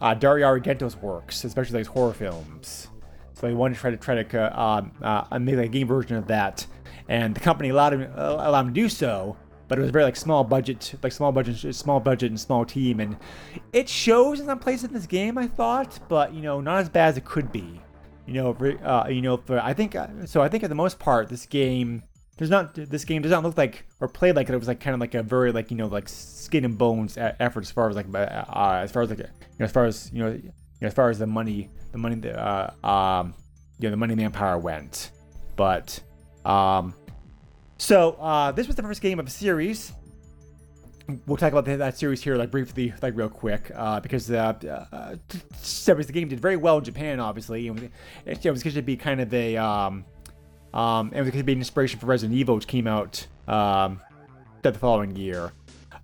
uh, 0.00 0.14
Dario 0.14 0.46
Argento's 0.46 0.96
works, 0.96 1.44
especially 1.44 1.74
like 1.74 1.80
his 1.80 1.88
horror 1.88 2.14
films. 2.14 2.88
So 3.34 3.48
he 3.48 3.54
wanted 3.54 3.74
to 3.74 3.80
try 3.80 3.90
to 3.90 3.96
try 3.96 4.22
to 4.22 4.60
uh, 4.60 4.80
um, 4.82 4.92
uh, 5.02 5.38
make 5.38 5.56
a 5.56 5.68
game 5.68 5.86
version 5.86 6.16
of 6.16 6.26
that, 6.26 6.66
and 7.08 7.34
the 7.34 7.40
company 7.40 7.70
allowed 7.70 7.94
him 7.94 8.12
uh, 8.14 8.36
allowed 8.38 8.60
him 8.60 8.74
to 8.74 8.80
do 8.80 8.88
so. 8.88 9.36
But 9.66 9.78
it 9.78 9.82
was 9.82 9.90
very 9.92 10.04
like 10.04 10.16
small 10.16 10.42
budget, 10.42 10.94
like 11.02 11.12
small 11.12 11.32
budget, 11.32 11.74
small 11.74 12.00
budget 12.00 12.30
and 12.30 12.40
small 12.40 12.64
team, 12.64 13.00
and 13.00 13.16
it 13.72 13.88
shows 13.88 14.40
in 14.40 14.46
some 14.46 14.58
places 14.58 14.84
in 14.84 14.92
this 14.92 15.06
game. 15.06 15.38
I 15.38 15.46
thought, 15.46 15.98
but 16.08 16.34
you 16.34 16.42
know, 16.42 16.60
not 16.60 16.80
as 16.80 16.88
bad 16.88 17.10
as 17.10 17.16
it 17.16 17.24
could 17.24 17.50
be. 17.52 17.80
You 18.26 18.34
know, 18.34 18.56
uh, 18.84 19.08
you 19.08 19.22
know, 19.22 19.38
for 19.38 19.58
I 19.58 19.72
think 19.72 19.94
uh, 19.94 20.08
so. 20.26 20.42
I 20.42 20.48
think 20.48 20.62
for 20.62 20.68
the 20.68 20.74
most 20.74 20.98
part, 20.98 21.28
this 21.28 21.46
game 21.46 22.02
there's 22.40 22.48
not 22.48 22.74
this 22.74 23.04
game 23.04 23.20
does 23.20 23.32
not 23.32 23.42
look 23.42 23.58
like 23.58 23.84
or 24.00 24.08
play 24.08 24.32
like 24.32 24.48
it. 24.48 24.56
Was 24.56 24.66
like 24.66 24.80
kind 24.80 24.94
of 24.94 25.00
like 25.00 25.12
a 25.12 25.22
very 25.22 25.52
like 25.52 25.70
you 25.70 25.76
know 25.76 25.88
like 25.88 26.08
skin 26.08 26.64
and 26.64 26.78
bones 26.78 27.18
effort 27.18 27.60
as 27.60 27.70
far 27.70 27.90
as 27.90 27.96
like 27.96 28.06
uh, 28.14 28.16
uh, 28.16 28.80
as 28.82 28.90
far 28.90 29.02
as 29.02 29.10
like 29.10 29.18
you 29.18 29.26
know 29.58 29.66
as 29.66 29.72
far 29.72 29.84
as 29.84 30.10
you 30.10 30.24
know, 30.24 30.30
you 30.30 30.50
know 30.80 30.86
as 30.86 30.94
far 30.94 31.10
as 31.10 31.18
the 31.18 31.26
money 31.26 31.68
the 31.92 31.98
money 31.98 32.14
the 32.14 32.34
uh, 32.42 32.72
um 32.82 33.34
you 33.78 33.88
know 33.88 33.90
the 33.90 33.96
money 33.98 34.14
manpower 34.14 34.56
went. 34.56 35.10
But 35.54 36.00
um 36.46 36.94
so 37.76 38.12
uh 38.12 38.52
this 38.52 38.66
was 38.66 38.74
the 38.74 38.82
first 38.82 39.02
game 39.02 39.20
of 39.20 39.26
a 39.26 39.30
series. 39.30 39.92
We'll 41.26 41.36
talk 41.36 41.52
about 41.52 41.66
that, 41.66 41.98
series 41.98 42.22
here 42.22 42.36
like 42.36 42.50
briefly 42.50 42.94
like 43.02 43.14
real 43.16 43.28
quick 43.28 43.70
uh 43.74 44.00
because 44.00 44.30
uh, 44.30 44.54
uh 44.90 45.16
the 45.84 46.10
game 46.10 46.28
did 46.28 46.40
very 46.40 46.56
well 46.56 46.78
in 46.78 46.84
japan 46.84 47.18
obviously 47.18 47.66
and 47.66 47.90
it, 48.24 48.46
it 48.46 48.50
was 48.50 48.62
going 48.62 48.74
to 48.74 48.82
be 48.82 48.96
kind 48.96 49.20
of 49.20 49.34
a 49.34 49.56
um 49.56 50.04
um, 50.72 51.10
and 51.14 51.26
it 51.26 51.32
to 51.32 51.42
be 51.42 51.52
an 51.52 51.58
inspiration 51.58 51.98
for 51.98 52.06
Resident 52.06 52.38
Evil, 52.38 52.54
which 52.54 52.66
came 52.66 52.86
out 52.86 53.26
um, 53.48 54.00
the 54.62 54.72
following 54.72 55.16
year. 55.16 55.52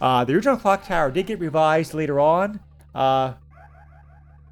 Uh, 0.01 0.25
the 0.25 0.35
original 0.35 0.57
Clock 0.57 0.87
Tower 0.87 1.11
did 1.11 1.27
get 1.27 1.39
revised 1.39 1.95
later 1.95 2.21
on. 2.21 2.61
Uh, 2.95 3.35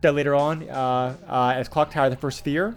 later 0.03 0.35
on, 0.35 0.69
uh, 0.69 1.17
uh, 1.27 1.53
as 1.57 1.69
Clock 1.69 1.91
Tower: 1.91 2.11
The 2.11 2.17
First 2.17 2.45
Fear, 2.45 2.77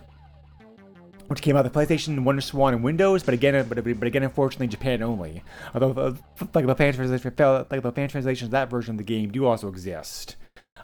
which 1.27 1.41
came 1.41 1.57
out 1.57 1.63
the 1.63 1.69
PlayStation, 1.69 2.23
Wonder 2.23 2.41
Swan, 2.41 2.73
and 2.73 2.83
Windows. 2.83 3.23
But 3.23 3.33
again, 3.33 3.67
but, 3.67 3.83
but 3.83 4.07
again, 4.07 4.23
unfortunately, 4.23 4.67
Japan 4.67 5.03
only. 5.03 5.43
Although, 5.73 5.91
uh, 5.91 6.13
like 6.53 6.65
the 6.65 6.75
fan 6.75 6.93
translation, 6.93 7.33
like 7.37 7.81
the 7.81 7.91
fan 7.91 8.09
translations, 8.09 8.51
that 8.51 8.69
version 8.69 8.91
of 8.91 8.97
the 8.97 9.03
game 9.03 9.31
do 9.31 9.45
also 9.45 9.67
exist. 9.67 10.37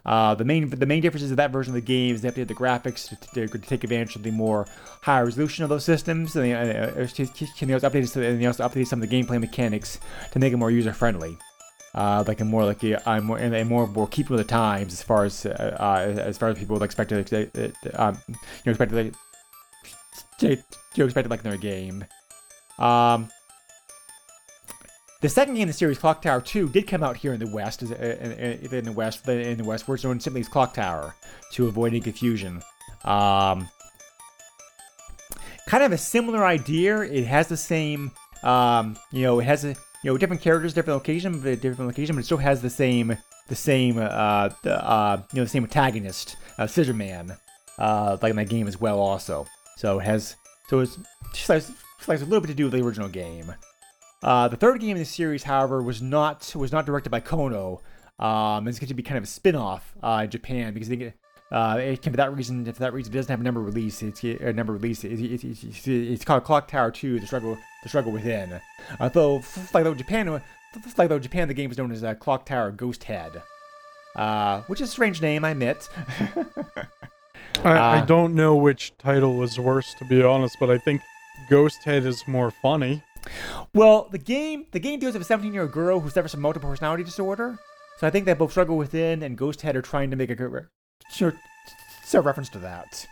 Uh, 0.06 0.36
the 0.36 0.44
main 0.44 0.70
the 0.70 0.86
main 0.86 1.02
differences 1.02 1.32
of 1.32 1.38
that 1.38 1.52
version 1.52 1.72
of 1.72 1.76
the 1.76 1.82
game 1.82 2.14
is 2.14 2.22
they 2.22 2.30
updated 2.30 2.50
the 2.50 2.56
graphics 2.56 3.08
to, 3.08 3.16
to, 3.34 3.48
to 3.48 3.58
take 3.60 3.84
advantage 3.84 4.16
of 4.16 4.24
the 4.24 4.32
more 4.32 4.68
higher 5.02 5.26
resolution 5.26 5.64
of 5.64 5.70
those 5.70 5.86
systems, 5.86 6.36
and 6.36 6.46
they, 6.46 6.54
uh, 6.54 6.60
uh, 6.60 6.94
they 6.94 7.74
also 7.74 7.90
update 7.90 8.16
and 8.16 8.42
they 8.42 8.46
also 8.46 8.68
updated 8.68 8.88
some 8.88 9.02
of 9.02 9.10
the 9.10 9.24
gameplay 9.24 9.40
mechanics 9.40 10.00
to 10.32 10.40
make 10.40 10.52
it 10.52 10.58
more 10.58 10.72
user 10.72 10.94
friendly. 10.94 11.38
Uh, 11.96 12.24
like 12.28 12.42
a 12.42 12.46
more 12.46 12.66
like 12.66 12.84
a, 12.84 13.00
a 13.06 13.22
more 13.22 13.38
and 13.38 13.56
a 13.56 13.64
more 13.64 13.86
more 13.86 14.08
keeping 14.08 14.36
with 14.36 14.46
the 14.46 14.52
times 14.52 14.94
as 14.94 15.04
far 15.04 15.26
as 15.26 15.46
uh, 15.46 15.78
uh, 15.80 16.22
as 16.22 16.40
far 16.40 16.50
as 16.50 16.58
people 16.58 16.76
would 16.76 16.84
expect 16.84 17.10
to 17.10 17.72
um, 17.94 18.18
you 18.28 18.36
know 18.66 18.72
expect 18.72 18.92
to, 20.40 20.58
you 20.96 21.06
expect 21.06 21.30
like 21.30 21.44
in 21.44 21.50
their 21.50 21.60
game. 21.60 22.04
Um, 22.80 23.30
the 25.24 25.30
second 25.30 25.54
game 25.54 25.64
in 25.64 25.68
the 25.70 25.74
series, 25.74 25.98
Clock 25.98 26.22
Tower 26.22 26.42
2, 26.42 26.68
did 26.68 26.86
come 26.86 27.02
out 27.02 27.16
here 27.16 27.34
in 27.34 27.40
the 27.40 27.48
West, 27.48 27.82
uh, 27.82 27.96
in, 27.96 28.34
in 28.74 28.84
the 28.84 28.92
West, 28.92 29.26
in 29.26 29.58
the 29.58 29.64
West, 29.64 29.88
it's 29.88 30.04
known 30.04 30.20
simply 30.20 30.42
as 30.42 30.50
Clock 30.50 30.74
Tower, 30.74 31.16
to 31.54 31.68
avoid 31.68 31.94
any 31.94 32.02
confusion. 32.02 32.62
Um, 33.06 33.70
kind 35.66 35.82
of 35.82 35.94
a 35.94 35.98
similar 35.98 36.46
idea. 36.46 37.00
It 37.04 37.26
has 37.26 37.48
the 37.48 37.56
same, 37.56 38.12
um, 38.44 38.98
you 39.14 39.22
know, 39.22 39.40
it 39.40 39.46
has 39.46 39.64
a, 39.64 39.70
you 39.70 40.12
know, 40.12 40.18
different 40.18 40.42
characters, 40.42 40.74
different 40.74 40.98
location, 40.98 41.40
but 41.40 41.62
different 41.62 41.88
location, 41.88 42.16
but 42.16 42.24
it 42.24 42.26
still 42.26 42.38
has 42.38 42.62
the 42.62 42.70
same, 42.70 43.18
the 43.48 43.56
same, 43.56 43.98
uh, 43.98 44.50
the, 44.64 44.86
uh, 44.86 45.22
you 45.32 45.38
know, 45.38 45.46
the 45.46 45.50
same 45.50 45.64
antagonist, 45.64 46.36
uh, 46.58 46.68
Scissor 46.68 46.94
Man, 46.94 47.38
uh, 47.80 48.18
like 48.22 48.32
in 48.32 48.36
that 48.36 48.50
game 48.50 48.68
as 48.68 48.78
well, 48.78 49.00
also. 49.00 49.48
So 49.78 50.00
it 50.00 50.04
has, 50.04 50.36
so 50.68 50.82
it's 50.82 51.00
just 51.34 51.50
like 52.10 52.20
a 52.20 52.26
little 52.26 52.42
bit 52.42 52.48
to 52.48 52.54
do 52.54 52.66
with 52.66 52.74
the 52.74 52.82
original 52.82 53.08
game. 53.08 53.54
Uh, 54.24 54.48
the 54.48 54.56
third 54.56 54.80
game 54.80 54.92
in 54.92 55.00
the 55.00 55.06
series, 55.06 55.44
however, 55.44 55.82
was 55.84 56.02
not 56.02 56.54
was 56.56 56.72
not 56.72 56.86
directed 56.86 57.10
by 57.10 57.20
Kono. 57.20 57.82
Um, 58.20 58.68
it's 58.68 58.80
going 58.80 58.88
to 58.88 58.94
be 58.94 59.04
kind 59.04 59.18
of 59.18 59.24
a 59.26 59.28
spin-off 59.28 59.94
uh, 60.02 60.22
in 60.24 60.30
Japan 60.30 60.74
because 60.74 60.88
they 60.88 60.96
get, 60.96 61.14
uh, 61.52 61.78
it 61.82 62.02
can 62.02 62.14
for 62.14 62.18
that 62.18 62.34
reason. 62.34 62.64
For 62.66 62.80
that 62.80 62.94
reason, 62.94 63.12
it 63.12 63.16
doesn't 63.18 63.30
have 63.32 63.42
a 63.42 63.44
number 63.44 63.62
release. 63.62 64.02
It's 64.02 64.24
a 64.24 64.54
number 64.54 64.74
release. 64.74 65.04
It's, 65.04 65.22
it's, 65.44 65.64
it's, 65.64 65.88
it's, 65.88 66.24
called 66.26 66.44
Clock 66.46 66.68
Tower 66.70 66.90
Two: 66.92 67.20
The 67.20 67.28
Struggle, 67.28 67.58
The 67.84 67.90
Struggle 67.90 68.12
Within. 68.14 68.62
Although, 69.00 69.40
f- 69.40 69.74
like 69.74 69.84
though 69.84 69.94
Japan, 69.94 70.42
like 70.98 71.10
though 71.10 71.20
Japan, 71.20 71.48
the 71.50 71.54
game 71.54 71.70
was 71.70 71.78
known 71.78 71.92
as 71.92 72.04
uh, 72.04 72.14
Clock 72.16 72.46
Tower 72.46 72.72
Ghost 72.72 73.04
Head, 73.04 73.42
uh, 74.16 74.62
which 74.68 74.80
is 74.80 74.88
a 74.90 74.92
strange 74.92 75.22
name, 75.22 75.44
I 75.44 75.50
admit. 75.52 75.90
I, 77.64 77.72
I 77.72 77.98
Uh, 78.00 78.06
don't 78.06 78.36
know 78.36 78.56
which 78.56 78.94
title 78.98 79.36
was 79.36 79.60
worse, 79.60 79.94
to 79.96 80.06
be 80.06 80.24
honest, 80.24 80.58
but 80.60 80.70
I 80.72 80.78
think 80.78 81.02
Ghost 81.50 81.84
Head 81.84 82.06
is 82.06 82.28
more 82.28 82.52
funny. 82.52 83.04
Well, 83.74 84.08
the 84.12 84.18
game 84.18 84.66
the 84.72 84.80
game 84.80 85.00
deals 85.00 85.14
with 85.14 85.22
a 85.22 85.26
17 85.26 85.54
year 85.54 85.64
old 85.64 85.72
girl 85.72 86.00
who 86.00 86.10
suffers 86.10 86.32
from 86.32 86.42
multiple 86.42 86.70
personality 86.70 87.04
disorder. 87.04 87.58
So 88.00 88.08
I 88.08 88.10
think 88.10 88.26
that 88.26 88.38
both 88.38 88.52
Struggle 88.52 88.78
Within 88.78 89.24
and 89.24 89.38
Ghost 89.38 89.62
Head 89.62 89.76
are 89.76 89.82
trying 89.82 90.10
to 90.12 90.16
make 90.16 90.30
a 90.30 90.36
good 90.36 90.68
sure 91.12 91.34
of 92.14 92.26
reference 92.26 92.50
to 92.50 92.60
that. 92.60 93.08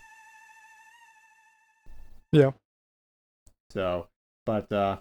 Yeah. 2.32 2.52
So, 3.72 4.08
but 4.46 4.72
uh, 4.72 4.98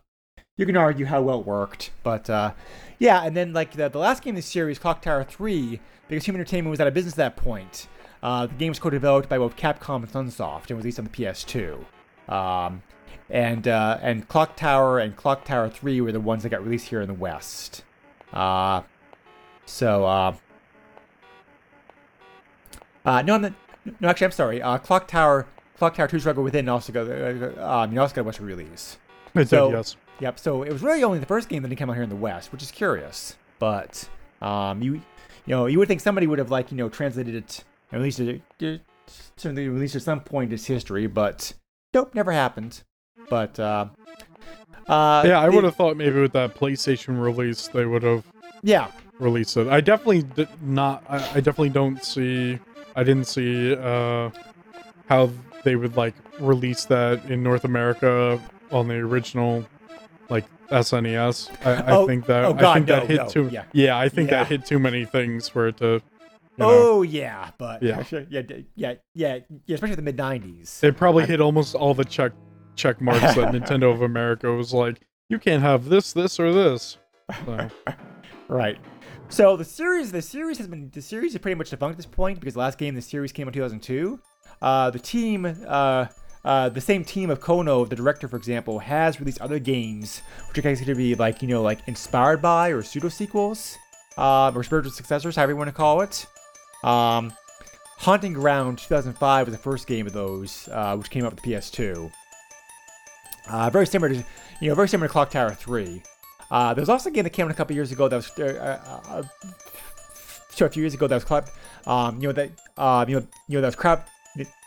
you 0.56 0.66
can 0.66 0.76
argue 0.76 1.06
how 1.06 1.22
well 1.22 1.40
it 1.40 1.46
worked, 1.46 1.90
but 2.02 2.28
uh, 2.28 2.52
yeah. 2.98 3.22
And 3.22 3.36
then 3.36 3.52
like 3.52 3.72
the, 3.72 3.88
the 3.88 3.98
last 3.98 4.22
game 4.22 4.32
in 4.32 4.36
the 4.36 4.42
series, 4.42 4.78
Clock 4.78 5.02
Tower 5.02 5.24
Three, 5.24 5.80
because 6.08 6.24
Human 6.24 6.40
Entertainment 6.40 6.70
was 6.70 6.80
out 6.80 6.86
of 6.86 6.94
business 6.94 7.14
at 7.14 7.18
that 7.18 7.36
point. 7.36 7.88
Uh, 8.22 8.46
the 8.46 8.54
game 8.54 8.68
was 8.68 8.78
co-developed 8.78 9.28
by 9.28 9.38
both 9.38 9.56
Capcom 9.56 10.02
and 10.02 10.12
Sunsoft 10.12 10.68
and 10.68 10.78
released 10.78 10.98
on 10.98 11.06
the 11.06 11.10
PS2. 11.10 11.84
Um, 12.28 12.82
and 13.30 13.66
uh, 13.68 13.98
and 14.02 14.26
Clock 14.28 14.56
Tower 14.56 14.98
and 14.98 15.16
Clock 15.16 15.44
Tower 15.44 15.68
Three 15.68 16.00
were 16.00 16.12
the 16.12 16.20
ones 16.20 16.42
that 16.42 16.48
got 16.50 16.62
released 16.64 16.88
here 16.88 17.00
in 17.00 17.08
the 17.08 17.14
West. 17.14 17.84
Uh, 18.32 18.82
so 19.66 20.04
uh, 20.04 20.34
uh, 23.04 23.22
no, 23.22 23.34
I'm 23.36 23.42
not, 23.42 23.52
no, 24.00 24.08
actually, 24.08 24.26
I'm 24.26 24.32
sorry. 24.32 24.62
Uh, 24.62 24.78
Clock 24.78 25.08
Tower, 25.08 25.46
Clock 25.78 25.94
Tower 25.94 26.08
Two 26.08 26.18
Struggle 26.18 26.42
Within 26.44 26.68
also 26.68 26.92
got 26.92 27.08
uh, 27.08 27.82
um, 27.82 27.92
you 27.92 28.00
also 28.00 28.14
got 28.14 28.22
a 28.22 28.24
Western 28.24 28.46
release. 28.46 28.98
It 29.34 29.48
So- 29.48 29.70
did, 29.70 29.76
yes. 29.76 29.96
Yep. 30.20 30.38
So 30.38 30.62
it 30.64 30.70
was 30.72 30.82
really 30.82 31.02
only 31.02 31.18
the 31.18 31.24
first 31.24 31.48
game 31.48 31.62
that 31.62 31.68
didn't 31.68 31.78
come 31.78 31.88
out 31.88 31.94
here 31.94 32.02
in 32.02 32.10
the 32.10 32.16
West, 32.16 32.52
which 32.52 32.62
is 32.62 32.70
curious. 32.70 33.36
But 33.58 34.06
um, 34.42 34.82
you 34.82 34.94
you 34.94 35.02
know 35.46 35.64
you 35.66 35.78
would 35.78 35.88
think 35.88 36.00
somebody 36.02 36.26
would 36.26 36.38
have 36.38 36.50
like 36.50 36.70
you 36.70 36.76
know 36.76 36.90
translated 36.90 37.34
it 37.34 37.64
and 37.90 38.00
released 38.02 38.20
it 38.20 38.42
uh, 38.62 38.76
certainly 39.36 39.66
released 39.68 39.96
at 39.96 40.02
some 40.02 40.20
point 40.20 40.50
in 40.50 40.54
its 40.54 40.66
history, 40.66 41.06
but 41.06 41.54
nope, 41.94 42.14
never 42.14 42.32
happened. 42.32 42.82
But 43.28 43.58
uh, 43.60 43.86
uh, 44.88 45.22
Yeah, 45.26 45.40
I 45.40 45.48
would 45.48 45.64
have 45.64 45.76
thought 45.76 45.96
maybe 45.96 46.20
with 46.20 46.32
that 46.32 46.54
PlayStation 46.54 47.20
release, 47.22 47.68
they 47.68 47.84
would 47.86 48.02
have 48.02 48.24
Yeah, 48.62 48.88
released 49.18 49.56
it. 49.56 49.68
I 49.68 49.80
definitely 49.80 50.22
did 50.22 50.48
not. 50.62 51.04
I, 51.08 51.16
I 51.16 51.40
definitely 51.40 51.70
don't 51.70 52.02
see. 52.04 52.58
I 52.96 53.04
didn't 53.04 53.26
see 53.26 53.74
uh, 53.74 54.30
how 55.08 55.30
they 55.62 55.76
would 55.76 55.96
like 55.96 56.14
release 56.40 56.84
that 56.86 57.24
in 57.26 57.42
North 57.42 57.64
America 57.64 58.40
on 58.72 58.88
the 58.88 58.94
original, 58.94 59.64
like 60.28 60.44
SNES. 60.70 61.50
I, 61.64 61.72
I 61.74 61.96
Oh- 61.96 62.06
think 62.06 62.26
that 62.26 62.44
oh 62.44 62.50
I 62.54 62.60
God, 62.60 62.74
think 62.74 62.86
that 62.88 63.02
no, 63.02 63.06
hit 63.06 63.16
no, 63.18 63.28
too. 63.28 63.50
yeah. 63.72 63.96
I 63.98 64.08
think 64.08 64.30
Yeah. 64.30 64.38
that 64.42 64.48
hit 64.48 64.64
too 64.66 64.78
many 64.78 65.04
things 65.04 65.48
for 65.48 65.68
it 65.68 65.76
to. 65.78 66.00
You 66.56 66.66
know, 66.66 66.68
Oh 66.68 67.02
yeah, 67.02 67.50
but 67.58 67.82
Yeah. 67.82 68.02
yeah, 68.28 68.42
yeah, 68.74 68.94
yeah, 69.14 69.38
yeah, 69.66 69.74
especially 69.74 69.94
the 69.94 70.02
mid 70.02 70.16
'90s. 70.16 70.82
It 70.84 70.96
probably 70.96 71.24
hit 71.26 71.40
almost 71.40 71.74
all 71.74 71.94
the 71.94 72.04
check 72.04 72.32
check 72.76 73.00
marks 73.00 73.34
that 73.34 73.52
Nintendo 73.52 73.92
of 73.92 74.02
America 74.02 74.52
was 74.52 74.72
like, 74.72 75.00
you 75.28 75.38
can't 75.38 75.62
have 75.62 75.86
this, 75.88 76.12
this, 76.12 76.40
or 76.40 76.52
this. 76.52 76.98
So, 77.44 77.68
Right. 78.48 78.78
So 79.28 79.56
the 79.56 79.64
series, 79.64 80.10
the 80.10 80.20
series 80.20 80.58
has 80.58 80.66
been 80.66 80.90
the 80.92 81.00
series 81.00 81.34
is 81.34 81.40
pretty 81.40 81.54
much 81.54 81.70
defunct 81.70 81.92
at 81.92 81.96
this 81.98 82.06
point 82.06 82.40
because 82.40 82.54
the 82.54 82.60
last 82.60 82.78
game 82.78 82.96
the 82.96 83.00
series 83.00 83.30
came 83.30 83.46
out 83.46 83.54
in 83.54 83.60
2002. 83.60 84.20
Uh, 84.60 84.90
the 84.90 84.98
team, 84.98 85.46
uh, 85.68 86.06
uh, 86.44 86.68
the 86.68 86.80
same 86.80 87.04
team 87.04 87.30
of 87.30 87.38
Kono, 87.38 87.88
the 87.88 87.94
director, 87.94 88.26
for 88.26 88.36
example, 88.36 88.80
has 88.80 89.20
released 89.20 89.40
other 89.40 89.60
games 89.60 90.22
which 90.48 90.58
are 90.58 90.62
considered 90.62 90.94
to 90.94 90.96
be 90.96 91.14
like 91.14 91.42
you 91.42 91.48
know 91.48 91.62
like 91.62 91.78
inspired 91.86 92.42
by 92.42 92.70
or 92.70 92.82
pseudo 92.82 93.08
sequels, 93.08 93.76
uh, 94.18 94.50
or 94.52 94.64
spiritual 94.64 94.90
successors, 94.90 95.36
however 95.36 95.52
you 95.52 95.56
want 95.56 95.68
to 95.68 95.74
call 95.74 96.00
it. 96.00 96.26
Um, 96.82 97.32
Haunting 97.98 98.32
Ground 98.32 98.78
2005 98.78 99.46
was 99.46 99.54
the 99.54 99.62
first 99.62 99.86
game 99.86 100.08
of 100.08 100.12
those, 100.12 100.68
uh, 100.72 100.96
which 100.96 101.10
came 101.10 101.24
out 101.24 101.34
with 101.34 101.42
the 101.44 101.52
PS2. 101.52 102.10
Uh, 103.50 103.68
very 103.70 103.86
similar 103.86 104.14
to, 104.14 104.24
you 104.60 104.68
know, 104.68 104.74
very 104.74 104.88
similar 104.88 105.08
to 105.08 105.12
Clock 105.12 105.30
Tower 105.30 105.52
3. 105.54 106.02
Uh, 106.50 106.74
there 106.74 106.82
was 106.82 106.88
also 106.88 107.08
a 107.10 107.12
game 107.12 107.24
that 107.24 107.30
came 107.30 107.46
out 107.46 107.50
a 107.50 107.54
couple 107.54 107.74
years 107.74 107.92
ago 107.92 108.08
that 108.08 108.16
was, 108.16 108.30
uh, 108.38 108.80
uh, 109.08 109.10
uh, 109.18 109.22
sure, 110.54 110.68
a 110.68 110.70
few 110.70 110.82
years 110.82 110.94
ago 110.94 111.06
that 111.06 111.14
was, 111.16 111.24
crowd, 111.24 111.50
um, 111.86 112.16
you 112.20 112.28
know, 112.28 112.32
that, 112.32 112.50
uh, 112.76 113.04
you 113.08 113.16
know, 113.20 113.26
you 113.48 113.56
know, 113.56 113.60
that 113.60 113.68
was 113.68 113.76
crowd, 113.76 114.02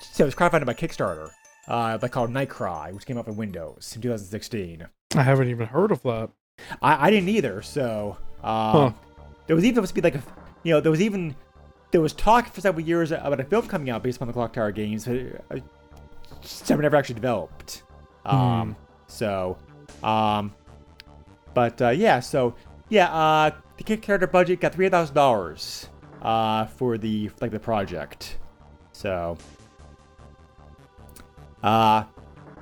so 0.01 0.23
it 0.23 0.27
was 0.27 0.35
crowdfunded 0.35 0.65
by 0.65 0.73
Kickstarter, 0.73 1.29
uh, 1.67 1.97
like 2.01 2.11
called 2.11 2.29
Nightcry, 2.29 2.93
which 2.93 3.05
came 3.05 3.17
out 3.17 3.25
for 3.25 3.31
Windows 3.33 3.93
in 3.95 4.01
2016. 4.01 4.85
I 5.15 5.21
haven't 5.23 5.49
even 5.49 5.67
heard 5.67 5.91
of 5.91 6.01
that. 6.03 6.29
I, 6.81 7.07
I 7.07 7.11
didn't 7.11 7.29
either, 7.29 7.61
so, 7.61 8.17
um, 8.43 8.71
Huh. 8.71 8.91
there 9.47 9.55
was 9.55 9.65
even 9.65 9.75
supposed 9.75 9.95
to 9.95 10.01
be 10.01 10.01
like 10.01 10.15
a, 10.15 10.23
you 10.63 10.73
know, 10.73 10.79
there 10.79 10.91
was 10.91 11.01
even, 11.01 11.35
there 11.91 12.01
was 12.01 12.13
talk 12.13 12.47
for 12.53 12.61
several 12.61 12.85
years 12.85 13.11
about 13.11 13.39
a 13.39 13.43
film 13.43 13.67
coming 13.67 13.89
out 13.89 14.03
based 14.03 14.21
on 14.21 14.27
the 14.27 14.33
Clock 14.33 14.53
Tower 14.53 14.71
games, 14.71 15.05
but 15.05 15.41
uh, 15.51 16.75
never 16.75 16.95
actually 16.95 17.15
developed. 17.15 17.83
Um, 18.25 18.75
so, 19.07 19.57
um, 20.01 20.53
but 21.53 21.81
uh, 21.81 21.89
yeah, 21.89 22.19
so 22.19 22.55
yeah, 22.89 23.13
uh, 23.13 23.51
the 23.77 23.83
Kickstarter 23.83 24.31
budget 24.31 24.61
got 24.61 24.73
three 24.73 24.89
thousand 24.89 25.15
dollars 25.15 25.89
uh, 26.21 26.65
for 26.65 26.97
the 26.97 27.29
like 27.41 27.51
the 27.51 27.59
project. 27.59 28.37
So, 28.91 29.37
uh, 31.61 32.03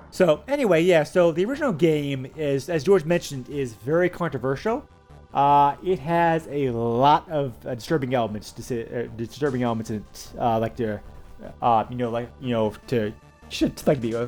so 0.09 0.43
anyway, 0.47 0.81
yeah. 0.81 1.03
So 1.03 1.31
the 1.31 1.45
original 1.45 1.73
game 1.73 2.27
is, 2.35 2.69
as 2.69 2.83
George 2.83 3.05
mentioned, 3.05 3.49
is 3.49 3.73
very 3.73 4.09
controversial. 4.09 4.87
Uh, 5.33 5.75
it 5.83 5.99
has 5.99 6.47
a 6.49 6.69
lot 6.71 7.29
of 7.29 7.53
uh, 7.65 7.73
disturbing 7.73 8.13
elements, 8.13 8.51
to 8.51 8.61
say, 8.61 8.85
uh, 8.85 9.07
disturbing 9.15 9.63
elements 9.63 9.89
in 9.89 9.97
it, 9.97 10.31
uh, 10.37 10.59
like 10.59 10.75
to, 10.75 10.99
uh, 11.61 11.85
you 11.89 11.95
know, 11.95 12.09
like 12.09 12.29
you 12.41 12.49
know, 12.49 12.73
to 12.87 13.13
should 13.47 13.81
like 13.87 14.01
be, 14.01 14.13
uh, 14.13 14.27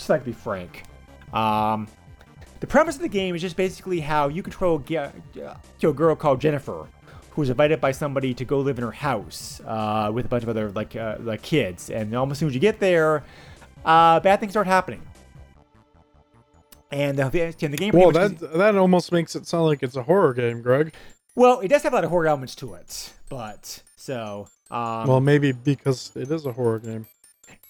just 0.00 0.08
like 0.08 0.22
to 0.22 0.26
be 0.26 0.32
frank. 0.32 0.84
Um, 1.34 1.86
the 2.60 2.66
premise 2.66 2.96
of 2.96 3.02
the 3.02 3.08
game 3.08 3.34
is 3.34 3.42
just 3.42 3.56
basically 3.56 4.00
how 4.00 4.28
you 4.28 4.42
control 4.42 4.76
a, 4.76 4.82
ge- 4.82 5.38
uh, 5.38 5.54
a 5.82 5.92
girl 5.92 6.14
called 6.14 6.40
Jennifer, 6.40 6.88
who's 7.30 7.50
invited 7.50 7.80
by 7.80 7.92
somebody 7.92 8.32
to 8.34 8.44
go 8.44 8.60
live 8.60 8.78
in 8.78 8.84
her 8.84 8.90
house 8.90 9.60
uh, 9.66 10.10
with 10.12 10.24
a 10.24 10.28
bunch 10.28 10.42
of 10.42 10.48
other 10.48 10.70
like 10.70 10.96
uh, 10.96 11.16
like 11.20 11.42
kids, 11.42 11.90
and 11.90 12.14
almost 12.14 12.36
as 12.36 12.40
soon 12.40 12.48
as 12.48 12.54
you 12.54 12.60
get 12.60 12.80
there, 12.80 13.22
uh, 13.84 14.20
bad 14.20 14.40
things 14.40 14.52
start 14.52 14.66
happening. 14.66 15.02
And 16.92 17.16
the, 17.18 17.54
and 17.62 17.72
the 17.72 17.76
game. 17.76 17.92
Well, 17.94 18.10
that 18.10 18.40
that 18.54 18.74
almost 18.74 19.12
makes 19.12 19.36
it 19.36 19.46
sound 19.46 19.66
like 19.66 19.82
it's 19.82 19.96
a 19.96 20.02
horror 20.02 20.34
game, 20.34 20.60
Greg. 20.60 20.92
well, 21.36 21.60
it 21.60 21.68
does 21.68 21.82
have 21.84 21.92
a 21.92 21.96
lot 21.96 22.04
of 22.04 22.10
horror 22.10 22.26
elements 22.26 22.56
to 22.56 22.74
it, 22.74 23.12
but 23.28 23.82
so 23.96 24.48
um, 24.70 25.06
well, 25.06 25.20
maybe 25.20 25.52
because 25.52 26.10
it 26.16 26.30
is 26.30 26.46
a 26.46 26.52
horror 26.52 26.78
game. 26.78 27.06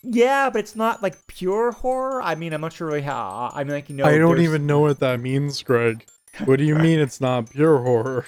Yeah, 0.03 0.51
but 0.51 0.61
it's 0.61 0.77
not 0.77 1.03
like 1.03 1.27
pure 1.27 1.73
horror. 1.73 2.23
I 2.23 2.35
mean, 2.35 2.53
I'm 2.53 2.61
not 2.61 2.73
sure 2.73 2.87
really 2.89 3.03
how. 3.03 3.51
I 3.55 3.65
mean, 3.65 3.73
like 3.75 3.89
you 3.91 3.97
know, 3.97 4.05
I 4.05 4.19
don't 4.19 4.37
there's- 4.37 4.45
even 4.49 4.67
know 4.67 4.81
what 4.81 5.01
that 5.01 5.21
means, 5.21 5.63
Greg. 5.63 6.05
What 6.45 6.57
do 6.59 6.65
you 6.65 6.77
mean 6.77 7.01
it's 7.01 7.21
not 7.21 7.51
pure 7.51 7.83
horror? 7.83 8.25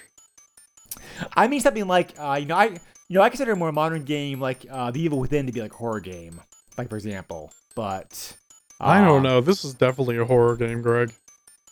I 1.37 1.47
mean 1.49 1.61
something 1.61 1.87
like 1.87 2.15
uh, 2.19 2.37
you 2.41 2.47
know 2.47 2.57
I 2.57 2.65
you 2.65 2.79
know 3.11 3.23
I 3.23 3.29
consider 3.29 3.53
a 3.53 3.57
more 3.57 3.73
modern 3.73 4.05
game 4.05 4.41
like 4.41 4.67
uh, 4.71 4.91
The 4.91 5.01
Evil 5.01 5.19
Within 5.21 5.47
to 5.47 5.53
be 5.53 5.61
like 5.61 5.73
a 5.73 5.77
horror 5.77 6.01
game, 6.01 6.41
like 6.77 6.89
for 6.89 6.97
example. 6.97 7.53
But 7.77 8.37
I 8.81 9.01
uh, 9.01 9.05
don't 9.05 9.23
know. 9.23 9.41
This 9.41 9.65
is 9.65 9.75
definitely 9.75 10.19
a 10.19 10.25
horror 10.25 10.57
game, 10.57 10.83
Greg. 10.83 11.13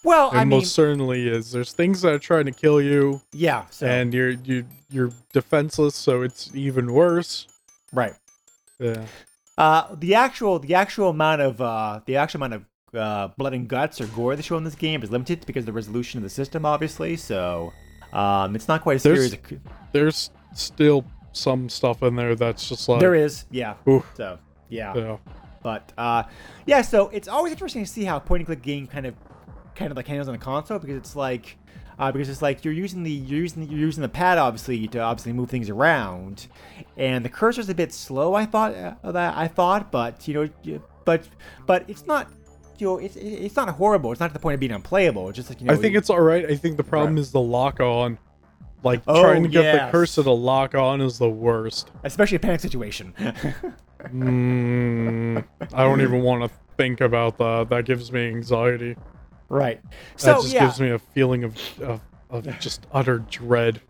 Well, 0.05 0.31
It 0.31 0.37
I 0.37 0.45
mean, 0.45 0.61
most 0.61 0.73
certainly 0.73 1.29
is. 1.29 1.53
There's 1.53 1.73
things 1.73 2.01
that 2.03 2.13
are 2.15 2.19
trying 2.19 2.47
to 2.47 2.53
kill 2.53 2.81
you, 2.81 3.21
yeah. 3.33 3.67
So 3.71 3.87
and 3.87 4.15
you're 4.15 4.31
you 4.31 4.65
you're 4.91 5.11
defenseless, 5.33 5.95
so 5.97 6.23
it's 6.23 6.51
even 6.55 6.93
worse. 6.93 7.47
right. 7.93 8.15
Yeah. 8.79 9.05
Uh, 9.61 9.95
the 9.97 10.15
actual 10.15 10.59
the 10.59 10.75
actual 10.75 11.11
amount 11.11 11.43
of 11.43 11.61
uh, 11.61 12.01
the 12.07 12.17
actual 12.17 12.39
amount 12.43 12.55
of 12.55 12.65
uh, 12.99 13.29
blood 13.37 13.53
and 13.53 13.69
guts 13.69 14.01
or 14.01 14.07
gore 14.07 14.35
they 14.35 14.43
show 14.43 14.57
in 14.57 14.65
this 14.65 14.75
game 14.75 15.03
is 15.03 15.11
limited 15.11 15.45
because 15.47 15.63
of 15.63 15.67
the 15.67 15.73
resolution 15.73 16.17
of 16.19 16.23
the 16.25 16.31
system, 16.31 16.65
obviously. 16.65 17.15
So 17.17 17.73
um, 18.13 18.57
it's 18.57 18.69
not 18.69 18.81
quite 18.83 18.97
as 18.97 19.03
There's- 19.03 19.31
serious. 19.31 19.61
There's 19.93 20.31
still 20.55 21.05
some 21.33 21.69
stuff 21.69 22.03
in 22.03 22.17
there 22.17 22.35
that's 22.35 22.69
just 22.69 22.89
like 22.89 23.01
There 23.01 23.15
is, 23.15 23.45
yeah. 23.51 23.75
Oof. 23.89 24.05
So 24.17 24.39
yeah. 24.71 24.95
Yeah. 24.97 25.17
But 25.63 25.93
uh, 25.99 26.23
yeah, 26.65 26.81
so 26.81 27.09
it's 27.11 27.29
always 27.29 27.53
interesting 27.53 27.85
to 27.85 27.91
see 27.91 28.05
how 28.05 28.19
point 28.19 28.41
and 28.41 28.47
click 28.47 28.63
game 28.63 28.87
kind 28.87 29.05
of 29.05 29.15
kind 29.75 29.91
of 29.91 29.97
like 29.97 30.07
handles 30.07 30.29
on 30.29 30.35
a 30.35 30.39
console 30.39 30.79
because 30.79 30.97
it's 30.97 31.15
like 31.15 31.59
uh, 32.01 32.11
because 32.11 32.29
it's 32.29 32.43
like 32.43 32.65
you're 32.65 32.75
using 32.75 33.05
the 33.05 33.11
you're 33.13 33.43
using 33.43 33.63
you're 33.71 33.79
using 33.79 34.03
the 34.03 34.09
pad 34.09 34.39
obviously 34.39 34.89
to 34.89 34.99
obviously 34.99 35.33
move 35.33 35.51
things 35.51 35.69
around, 35.71 36.49
and 36.97 37.25
the 37.25 37.29
cursor's 37.29 37.69
a 37.69 37.75
bit 37.75 37.93
slow. 37.93 38.35
I 38.35 38.45
thought 38.47 38.75
uh, 38.75 39.13
that 39.13 39.37
I 39.37 39.47
thought, 39.47 39.93
but 39.93 40.27
you 40.27 40.35
know, 40.65 40.83
but 41.05 41.29
but 41.67 41.85
it's 41.89 42.07
not. 42.07 42.29
You 42.79 42.87
know, 42.87 42.97
it's 42.99 43.15
it's 43.17 43.57
not 43.57 43.69
horrible. 43.69 44.11
It's 44.11 44.21
not 44.21 44.29
to 44.29 44.33
the 44.33 44.39
point 44.41 44.55
of 44.55 44.61
being 44.61 44.73
unplayable. 44.73 45.29
It's 45.29 45.37
just 45.37 45.51
like 45.51 45.61
you 45.61 45.67
know. 45.67 45.75
I 45.75 45.77
think 45.77 45.95
it's 45.95 46.09
all 46.09 46.21
right. 46.23 46.47
I 46.51 46.57
think 46.57 46.79
the 46.79 46.83
problem 46.85 47.15
Right. 47.17 47.21
is 47.21 47.31
the 47.31 47.41
lock 47.41 47.79
on. 47.79 48.19
Like 48.83 49.03
Oh, 49.07 49.21
trying 49.21 49.43
to 49.43 49.49
get 49.51 49.63
yes. 49.65 49.87
the 49.87 49.93
cursor 49.93 50.23
to 50.23 50.31
lock 50.31 50.75
on 50.75 51.03
is 51.03 51.19
the 51.19 51.29
worst. 51.29 51.91
especially 52.05 52.37
a 52.37 52.41
panic 52.41 52.61
situation. 52.61 53.13
Mm, 54.05 55.45
I 55.75 55.85
don't 55.85 56.01
even 56.01 56.23
want 56.31 56.43
to 56.43 56.51
think 56.79 57.01
about 57.03 57.37
that. 57.39 57.69
That 57.69 57.85
gives 57.85 58.11
me 58.11 58.29
anxiety. 58.29 58.97
Right. 59.51 59.83
That 59.83 59.91
So 60.17 60.35
just 60.41 60.55
yeah. 60.55 60.65
gives 60.65 60.81
me 60.81 60.91
a 60.91 60.99
feeling 60.99 61.45
of, 61.45 61.57
of 61.83 62.01
of 62.31 62.59
just 62.61 62.87
utter 62.93 63.19
dread. 63.19 63.83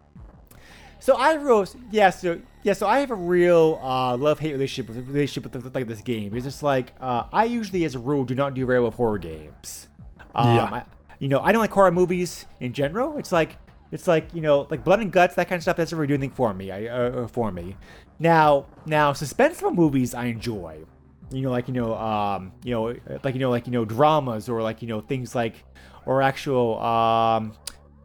So 0.99 1.17
I 1.17 1.37
wrote, 1.37 1.75
yeah, 1.91 2.11
so 2.11 2.41
yeah, 2.63 2.75
so 2.75 2.87
I 2.87 2.99
have 2.99 3.11
a 3.11 3.15
real 3.15 3.81
uh, 3.83 4.17
love-hate 4.17 4.53
relationship 4.53 4.95
with 4.95 5.07
relationship 5.09 5.45
with, 5.45 5.65
with 5.65 5.75
like 5.75 5.87
this 5.87 6.03
game. 6.03 6.35
It's 6.35 6.45
just 6.45 6.63
like 6.63 6.93
uh, 7.01 7.25
I 7.33 7.45
usually, 7.45 7.85
as 7.85 7.95
a 7.95 7.99
rule, 7.99 8.25
do 8.25 8.35
not 8.35 8.55
do 8.55 8.67
very 8.67 8.81
well 8.81 8.89
with 8.91 8.97
horror 8.97 9.19
games. 9.19 9.89
Um, 10.35 10.57
Yeah. 10.57 10.65
I, 10.65 10.83
you 11.19 11.29
know, 11.29 11.41
I 11.41 11.53
don't 11.53 11.61
like 11.61 11.71
horror 11.71 11.91
movies 11.93 12.47
in 12.61 12.73
general. 12.73 13.19
It's 13.19 13.33
like 13.33 13.57
it's 13.93 14.07
like 14.09 14.33
you 14.35 14.41
know, 14.41 14.67
like 14.71 14.85
blood 14.85 15.01
and 15.01 15.13
guts, 15.13 15.35
that 15.37 15.49
kind 15.49 15.59
of 15.59 15.63
stuff. 15.63 15.77
Doesn't 15.77 15.97
really 15.97 16.09
do 16.09 16.15
anything 16.15 16.35
for 16.35 16.53
me. 16.55 16.71
I 16.71 16.87
uh, 16.87 17.11
uh, 17.11 17.27
for 17.29 17.51
me. 17.53 17.77
Now, 18.19 18.67
now, 18.87 19.13
suspenseful 19.13 19.75
movies 19.75 20.15
I 20.15 20.27
enjoy. 20.27 20.85
You 21.31 21.43
know, 21.43 21.51
like 21.51 21.69
you 21.69 21.75
know, 21.75 21.95
um, 21.97 22.53
you 22.65 22.73
know, 22.73 22.95
like 23.23 23.35
you 23.35 23.41
know, 23.41 23.51
like 23.51 23.67
you 23.67 23.73
know, 23.73 23.85
dramas 23.85 24.49
or 24.49 24.63
like 24.63 24.83
you 24.83 24.89
know, 24.89 25.01
things 25.01 25.35
like, 25.35 25.65
or 26.07 26.23
actual, 26.23 26.79
um, 26.81 27.53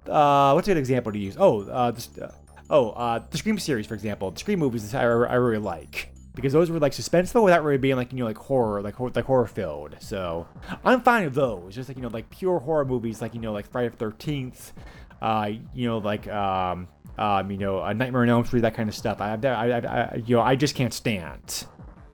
uh, 0.07 0.51
what's 0.53 0.67
a 0.67 0.71
good 0.71 0.77
example 0.77 1.11
to 1.11 1.17
use? 1.17 1.35
Oh, 1.39 1.63
uh, 1.63 1.91
this, 1.91 2.15
uh, 2.17 2.31
oh, 2.69 2.91
uh, 2.91 3.19
the 3.29 3.37
Scream 3.37 3.57
series, 3.57 3.87
for 3.87 3.95
example. 3.95 4.31
The 4.31 4.39
Scream 4.39 4.59
movies 4.59 4.93
I, 4.93 5.01
I 5.01 5.35
really 5.35 5.57
like 5.57 6.11
because 6.35 6.53
those 6.53 6.69
were 6.69 6.79
like 6.79 6.91
suspenseful 6.91 7.43
without 7.43 7.63
really 7.63 7.77
being 7.77 7.95
like 7.95 8.11
you 8.11 8.19
know 8.19 8.25
like 8.25 8.37
horror, 8.37 8.81
like 8.81 8.95
hor- 8.95 9.11
like 9.13 9.25
horror 9.25 9.47
filled. 9.47 9.95
So 9.99 10.47
I'm 10.83 11.01
fine 11.01 11.25
with 11.25 11.35
those. 11.35 11.75
Just 11.75 11.89
like 11.89 11.97
you 11.97 12.03
know 12.03 12.09
like 12.09 12.29
pure 12.29 12.59
horror 12.59 12.85
movies, 12.85 13.21
like 13.21 13.33
you 13.33 13.41
know 13.41 13.53
like 13.53 13.69
Friday 13.71 13.89
the 13.89 13.97
Thirteenth, 13.97 14.73
uh, 15.21 15.49
you 15.73 15.87
know 15.87 15.97
like 15.97 16.27
um, 16.27 16.87
um, 17.17 17.49
you 17.49 17.57
know, 17.57 17.81
a 17.81 17.93
Nightmare 17.93 18.23
on 18.23 18.29
Elm 18.29 18.45
Street, 18.45 18.61
that 18.61 18.75
kind 18.75 18.89
of 18.89 18.95
stuff. 18.95 19.21
I, 19.21 19.35
I, 19.35 19.47
I, 19.47 19.79
I, 19.79 20.15
you 20.25 20.35
know, 20.35 20.41
I 20.41 20.55
just 20.55 20.75
can't 20.75 20.93
stand. 20.93 21.65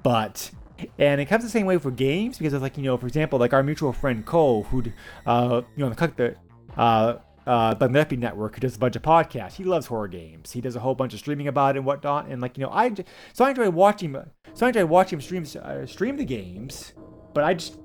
But 0.03 0.51
and 0.97 1.21
it 1.21 1.25
comes 1.25 1.43
the 1.43 1.49
same 1.49 1.65
way 1.65 1.77
for 1.77 1.91
games 1.91 2.37
because 2.37 2.53
it's 2.53 2.61
like 2.61 2.77
you 2.77 2.83
know, 2.83 2.97
for 2.97 3.07
example, 3.07 3.39
like 3.39 3.53
our 3.53 3.63
mutual 3.63 3.93
friend 3.93 4.25
Cole, 4.25 4.63
who, 4.63 4.83
uh, 5.25 5.61
you 5.75 5.83
know, 5.85 5.89
the 5.89 6.07
the, 6.15 6.35
uh, 6.79 7.17
uh, 7.45 7.73
the 7.73 7.89
Murphy 7.89 8.17
Network, 8.17 8.55
who 8.55 8.61
does 8.61 8.75
a 8.75 8.79
bunch 8.79 8.95
of 8.95 9.01
podcasts. 9.01 9.53
He 9.53 9.63
loves 9.63 9.87
horror 9.87 10.07
games. 10.07 10.51
He 10.51 10.61
does 10.61 10.75
a 10.75 10.79
whole 10.79 10.95
bunch 10.95 11.13
of 11.13 11.19
streaming 11.19 11.47
about 11.47 11.75
it 11.75 11.79
and 11.79 11.85
whatnot. 11.85 12.27
And 12.27 12.41
like 12.41 12.57
you 12.57 12.63
know, 12.63 12.71
I 12.71 12.93
so 13.33 13.45
I 13.45 13.49
enjoy 13.49 13.69
watching. 13.69 14.15
So 14.53 14.65
I 14.65 14.69
enjoy 14.69 14.85
watching 14.85 15.19
him 15.19 15.21
stream 15.21 15.45
uh, 15.61 15.85
stream 15.85 16.17
the 16.17 16.25
games, 16.25 16.93
but 17.33 17.43
I 17.43 17.53
just. 17.53 17.77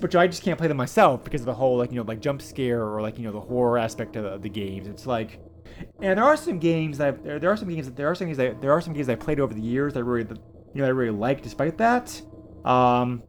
But 0.00 0.12
I 0.16 0.26
just 0.26 0.42
can't 0.42 0.58
play 0.58 0.66
them 0.66 0.76
myself 0.76 1.22
because 1.22 1.42
of 1.42 1.46
the 1.46 1.54
whole 1.54 1.78
like 1.78 1.92
you 1.92 1.96
know 1.96 2.02
like 2.02 2.20
jump 2.20 2.42
scare 2.42 2.82
or 2.82 3.00
like 3.00 3.16
you 3.16 3.22
know 3.22 3.30
the 3.30 3.40
horror 3.40 3.78
aspect 3.78 4.16
of 4.16 4.24
the, 4.24 4.30
of 4.30 4.42
the 4.42 4.48
games. 4.48 4.88
It's 4.88 5.06
like, 5.06 5.38
and 6.00 6.18
there 6.18 6.24
are 6.24 6.36
some 6.36 6.58
games 6.58 6.98
that 6.98 7.06
I've, 7.06 7.22
there, 7.22 7.38
there 7.38 7.52
are 7.52 7.56
some 7.56 7.68
games 7.68 7.86
that 7.86 7.94
there 7.94 8.08
are 8.08 8.14
some 8.16 8.26
games 8.26 8.38
that 8.38 8.60
there 8.60 8.72
are 8.72 8.80
some 8.80 8.92
games 8.92 9.08
I 9.08 9.14
played 9.14 9.38
over 9.38 9.54
the 9.54 9.60
years 9.60 9.94
that 9.94 10.02
really 10.02 10.26
you 10.74 10.82
know 10.82 10.86
I 10.86 10.90
really 10.90 11.16
like 11.16 11.42
despite 11.42 11.78
that. 11.78 12.20
Um, 12.64 13.22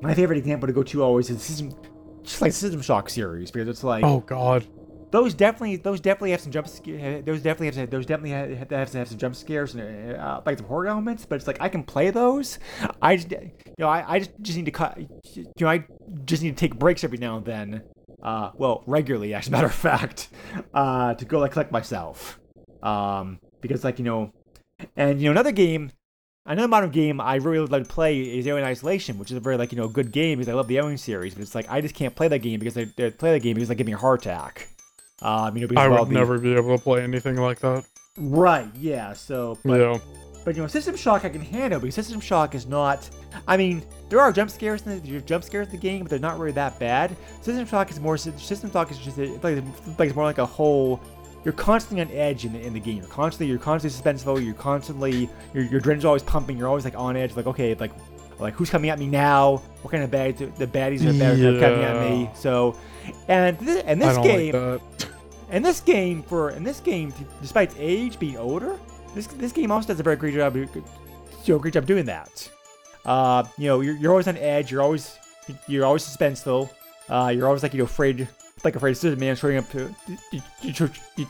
my 0.00 0.14
favorite 0.14 0.38
example 0.38 0.66
to 0.66 0.72
go 0.72 0.82
to 0.82 1.02
always 1.02 1.30
is 1.30 1.42
System, 1.42 1.74
just 2.22 2.40
like 2.40 2.52
System 2.52 2.82
Shock 2.82 3.10
series 3.10 3.50
because 3.50 3.68
it's 3.68 3.84
like 3.84 4.04
Oh 4.04 4.20
God. 4.20 4.66
those 5.10 5.34
definitely 5.34 5.76
those 5.76 6.00
definitely 6.00 6.32
have 6.32 6.40
some 6.40 6.52
jump 6.52 6.68
scare 6.68 7.22
those 7.22 7.40
definitely 7.40 7.66
have 7.66 7.74
to, 7.76 7.86
those 7.86 8.06
definitely 8.06 8.30
have, 8.30 8.50
have 8.50 8.68
to 8.68 8.98
have, 8.98 9.08
some 9.08 9.18
jump 9.18 9.34
scares 9.34 9.74
and 9.74 10.16
uh, 10.16 10.42
like 10.44 10.58
some 10.58 10.66
horror 10.66 10.88
elements 10.88 11.24
but 11.24 11.36
it's 11.36 11.46
like 11.46 11.60
I 11.60 11.68
can 11.68 11.82
play 11.82 12.10
those 12.10 12.58
I 13.00 13.16
just 13.16 13.30
you 13.30 13.50
know 13.78 13.88
I, 13.88 14.14
I 14.14 14.18
just, 14.18 14.32
just 14.42 14.56
need 14.58 14.66
to 14.66 14.70
cut 14.70 14.98
you 14.98 15.46
know 15.60 15.68
I 15.68 15.86
just 16.24 16.42
need 16.42 16.50
to 16.50 16.60
take 16.60 16.78
breaks 16.78 17.02
every 17.02 17.18
now 17.18 17.38
and 17.38 17.46
then 17.46 17.82
uh 18.22 18.50
well 18.56 18.84
regularly 18.86 19.32
as 19.34 19.48
a 19.48 19.50
matter 19.50 19.66
of 19.66 19.74
fact 19.74 20.28
uh 20.74 21.14
to 21.14 21.24
go 21.24 21.38
like 21.38 21.52
collect 21.52 21.72
myself 21.72 22.38
um 22.82 23.38
because 23.60 23.82
like 23.82 23.98
you 23.98 24.04
know 24.04 24.32
and 24.96 25.20
you 25.20 25.26
know 25.26 25.32
another 25.32 25.52
game 25.52 25.90
Another 26.48 26.68
modern 26.68 26.90
game 26.90 27.20
I 27.20 27.36
really 27.36 27.58
would 27.58 27.72
like 27.72 27.82
to 27.82 27.92
play 27.92 28.20
is 28.20 28.46
Alien 28.46 28.64
Isolation, 28.64 29.18
which 29.18 29.32
is 29.32 29.36
a 29.36 29.40
very 29.40 29.56
like 29.56 29.72
you 29.72 29.78
know 29.78 29.88
good 29.88 30.12
game 30.12 30.38
because 30.38 30.48
I 30.48 30.54
love 30.54 30.68
the 30.68 30.78
Alien 30.78 30.96
series, 30.96 31.34
but 31.34 31.42
it's 31.42 31.56
like 31.56 31.68
I 31.68 31.80
just 31.80 31.96
can't 31.96 32.14
play 32.14 32.28
that 32.28 32.38
game 32.38 32.60
because 32.60 32.78
I, 32.78 32.82
I 32.82 33.10
play 33.10 33.32
that 33.32 33.42
game 33.42 33.54
because 33.54 33.68
they 33.68 33.74
give 33.74 33.86
me 33.86 33.94
a 33.94 33.98
heart 33.98 34.22
attack. 34.22 34.68
Um, 35.22 35.56
you 35.56 35.66
know, 35.66 35.80
I 35.80 35.88
would 35.88 36.08
never 36.10 36.38
be 36.38 36.54
able 36.54 36.76
to 36.76 36.82
play 36.82 37.02
anything 37.02 37.36
like 37.36 37.58
that. 37.60 37.84
Right, 38.16 38.68
yeah. 38.76 39.12
So, 39.12 39.58
but, 39.64 39.80
yeah. 39.80 39.98
but 40.44 40.54
you 40.54 40.62
know, 40.62 40.68
System 40.68 40.94
Shock 40.94 41.24
I 41.24 41.30
can 41.30 41.40
handle 41.40 41.80
because 41.80 41.96
System 41.96 42.20
Shock 42.20 42.54
is 42.54 42.66
not. 42.66 43.10
I 43.48 43.56
mean, 43.56 43.82
there 44.08 44.20
are 44.20 44.30
jump 44.30 44.50
scares 44.50 44.86
in 44.86 45.02
the 45.02 45.20
jump 45.22 45.42
scares 45.42 45.66
in 45.66 45.72
the 45.72 45.78
game, 45.78 46.02
but 46.02 46.10
they're 46.10 46.20
not 46.20 46.38
really 46.38 46.52
that 46.52 46.78
bad. 46.78 47.16
System 47.40 47.66
Shock 47.66 47.90
is 47.90 47.98
more. 47.98 48.16
System 48.16 48.70
Shock 48.70 48.92
is 48.92 48.98
just 48.98 49.18
like, 49.18 49.30
it's 49.30 49.98
like 49.98 50.06
it's 50.06 50.14
more 50.14 50.24
like 50.24 50.38
a 50.38 50.46
whole. 50.46 51.00
You're 51.46 51.52
constantly 51.52 52.02
on 52.02 52.10
edge 52.10 52.44
in 52.44 52.54
the, 52.54 52.60
in 52.60 52.72
the 52.72 52.80
game. 52.80 52.96
You're 52.96 53.06
constantly 53.06 53.46
you're 53.46 53.60
constantly 53.60 53.96
suspenseful. 53.96 54.44
You're 54.44 54.54
constantly 54.54 55.30
your 55.54 55.62
your 55.62 55.80
adrenaline's 55.80 56.04
always 56.04 56.24
pumping. 56.24 56.58
You're 56.58 56.66
always 56.66 56.84
like 56.84 56.98
on 56.98 57.16
edge. 57.16 57.36
Like 57.36 57.46
okay, 57.46 57.72
like 57.76 57.92
like 58.40 58.54
who's 58.54 58.68
coming 58.68 58.90
at 58.90 58.98
me 58.98 59.06
now? 59.06 59.58
What 59.82 59.92
kind 59.92 60.02
of 60.02 60.10
bad 60.10 60.36
the 60.38 60.66
baddies 60.66 61.06
are, 61.06 61.16
bad, 61.16 61.38
are 61.38 61.60
coming 61.60 61.84
at 61.84 62.10
me? 62.10 62.28
So, 62.34 62.76
and 63.28 63.56
th- 63.60 63.84
and 63.86 64.02
this 64.02 64.16
game. 64.18 64.54
like. 64.54 64.82
And 65.48 65.64
this 65.64 65.78
game, 65.78 66.24
for 66.24 66.50
in 66.50 66.64
this 66.64 66.80
game, 66.80 67.14
despite 67.40 67.70
its 67.70 67.78
age 67.78 68.18
being 68.18 68.36
older, 68.36 68.76
this 69.14 69.28
this 69.28 69.52
game 69.52 69.70
also 69.70 69.86
does 69.86 70.00
a 70.00 70.02
very 70.02 70.16
great 70.16 70.34
job, 70.34 70.56
you 70.56 70.68
know, 71.46 71.58
great 71.60 71.74
job 71.74 71.86
doing 71.86 72.06
that. 72.06 72.50
Uh, 73.04 73.44
you 73.56 73.68
know, 73.68 73.80
you're, 73.80 73.94
you're 73.94 74.10
always 74.10 74.26
on 74.26 74.36
edge. 74.38 74.72
You're 74.72 74.82
always 74.82 75.16
you're 75.68 75.86
always 75.86 76.02
suspenseful. 76.02 76.68
Uh, 77.08 77.32
you're 77.32 77.46
always 77.46 77.62
like 77.62 77.72
you 77.72 77.78
know 77.78 77.84
afraid, 77.84 78.26
like 78.64 78.76
afraid 78.76 78.92
of 78.92 78.96
Scissor 78.96 79.16
Man 79.16 79.36
showing 79.36 79.58
up 79.58 79.68
to 79.70 79.94
you 80.08 80.18
you 80.30 80.42
you 80.62 80.72
you 81.16 81.26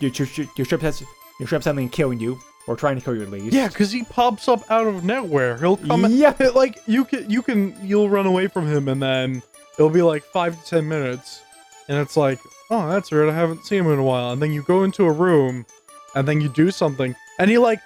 you 0.00 0.10
you 0.10 0.48
you 0.56 0.64
trip 0.64 0.80
has 0.80 1.02
you 1.40 1.46
trip 1.46 1.62
something 1.62 1.88
killing 1.88 2.20
you 2.20 2.38
or 2.66 2.76
trying 2.76 2.96
to 2.96 3.02
kill 3.02 3.16
you 3.16 3.22
at 3.22 3.30
least. 3.30 3.52
Yeah, 3.52 3.68
because 3.68 3.90
he 3.90 4.04
pops 4.04 4.48
up 4.48 4.68
out 4.70 4.86
of 4.86 5.04
nowhere. 5.04 5.58
He'll 5.58 5.76
come. 5.76 6.06
Yeah. 6.10 6.34
Like 6.54 6.80
you 6.86 7.04
can, 7.04 7.28
you 7.28 7.42
can, 7.42 7.74
you'll 7.82 8.08
run 8.08 8.26
away 8.26 8.46
from 8.46 8.66
him, 8.66 8.88
and 8.88 9.02
then 9.02 9.42
it'll 9.78 9.90
be 9.90 10.02
like 10.02 10.22
five 10.22 10.60
to 10.62 10.68
ten 10.68 10.88
minutes, 10.88 11.42
and 11.88 11.98
it's 11.98 12.16
like, 12.16 12.38
oh, 12.70 12.88
that's 12.88 13.10
weird. 13.10 13.28
I 13.28 13.34
haven't 13.34 13.64
seen 13.64 13.80
him 13.80 13.90
in 13.92 13.98
a 13.98 14.04
while. 14.04 14.32
And 14.32 14.40
then 14.40 14.52
you 14.52 14.62
go 14.62 14.84
into 14.84 15.04
a 15.04 15.12
room, 15.12 15.66
and 16.14 16.28
then 16.28 16.40
you 16.40 16.48
do 16.48 16.70
something, 16.70 17.16
and 17.38 17.50
he 17.50 17.58
like, 17.58 17.80